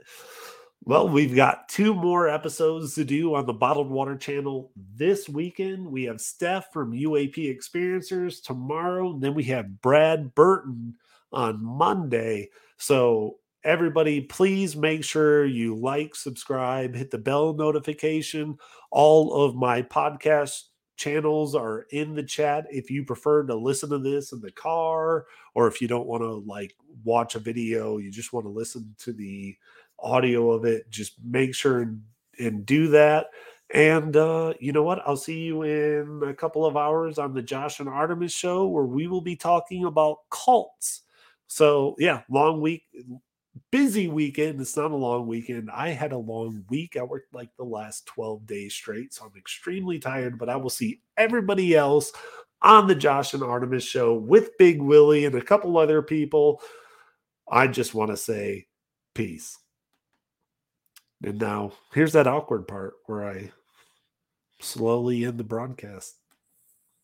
[0.88, 5.88] Well, we've got two more episodes to do on the Bottled Water channel this weekend.
[5.88, 10.94] We have Steph from UAP Experiencers tomorrow, and then we have Brad Burton
[11.32, 12.50] on Monday.
[12.78, 18.56] So everybody please make sure you like subscribe hit the bell notification
[18.92, 20.66] all of my podcast
[20.98, 25.26] channels are in the chat if you prefer to listen to this in the car
[25.56, 28.96] or if you don't want to like watch a video you just want to listen
[29.00, 29.58] to the
[30.06, 32.02] audio of it just make sure and,
[32.40, 33.28] and do that
[33.74, 35.02] And uh, you know what?
[35.08, 38.86] I'll see you in a couple of hours on the Josh and Artemis show where
[38.86, 41.02] we will be talking about cults.
[41.48, 42.84] So, yeah, long week,
[43.72, 44.62] busy weekend.
[44.62, 45.72] It's not a long weekend.
[45.72, 46.96] I had a long week.
[46.98, 49.14] I worked like the last 12 days straight.
[49.14, 52.12] So I'm extremely tired, but I will see everybody else
[52.62, 56.62] on the Josh and Artemis show with Big Willie and a couple other people.
[57.50, 58.68] I just want to say
[59.16, 59.58] peace.
[61.26, 63.52] And now here's that awkward part where I
[64.62, 66.20] slowly end the broadcast.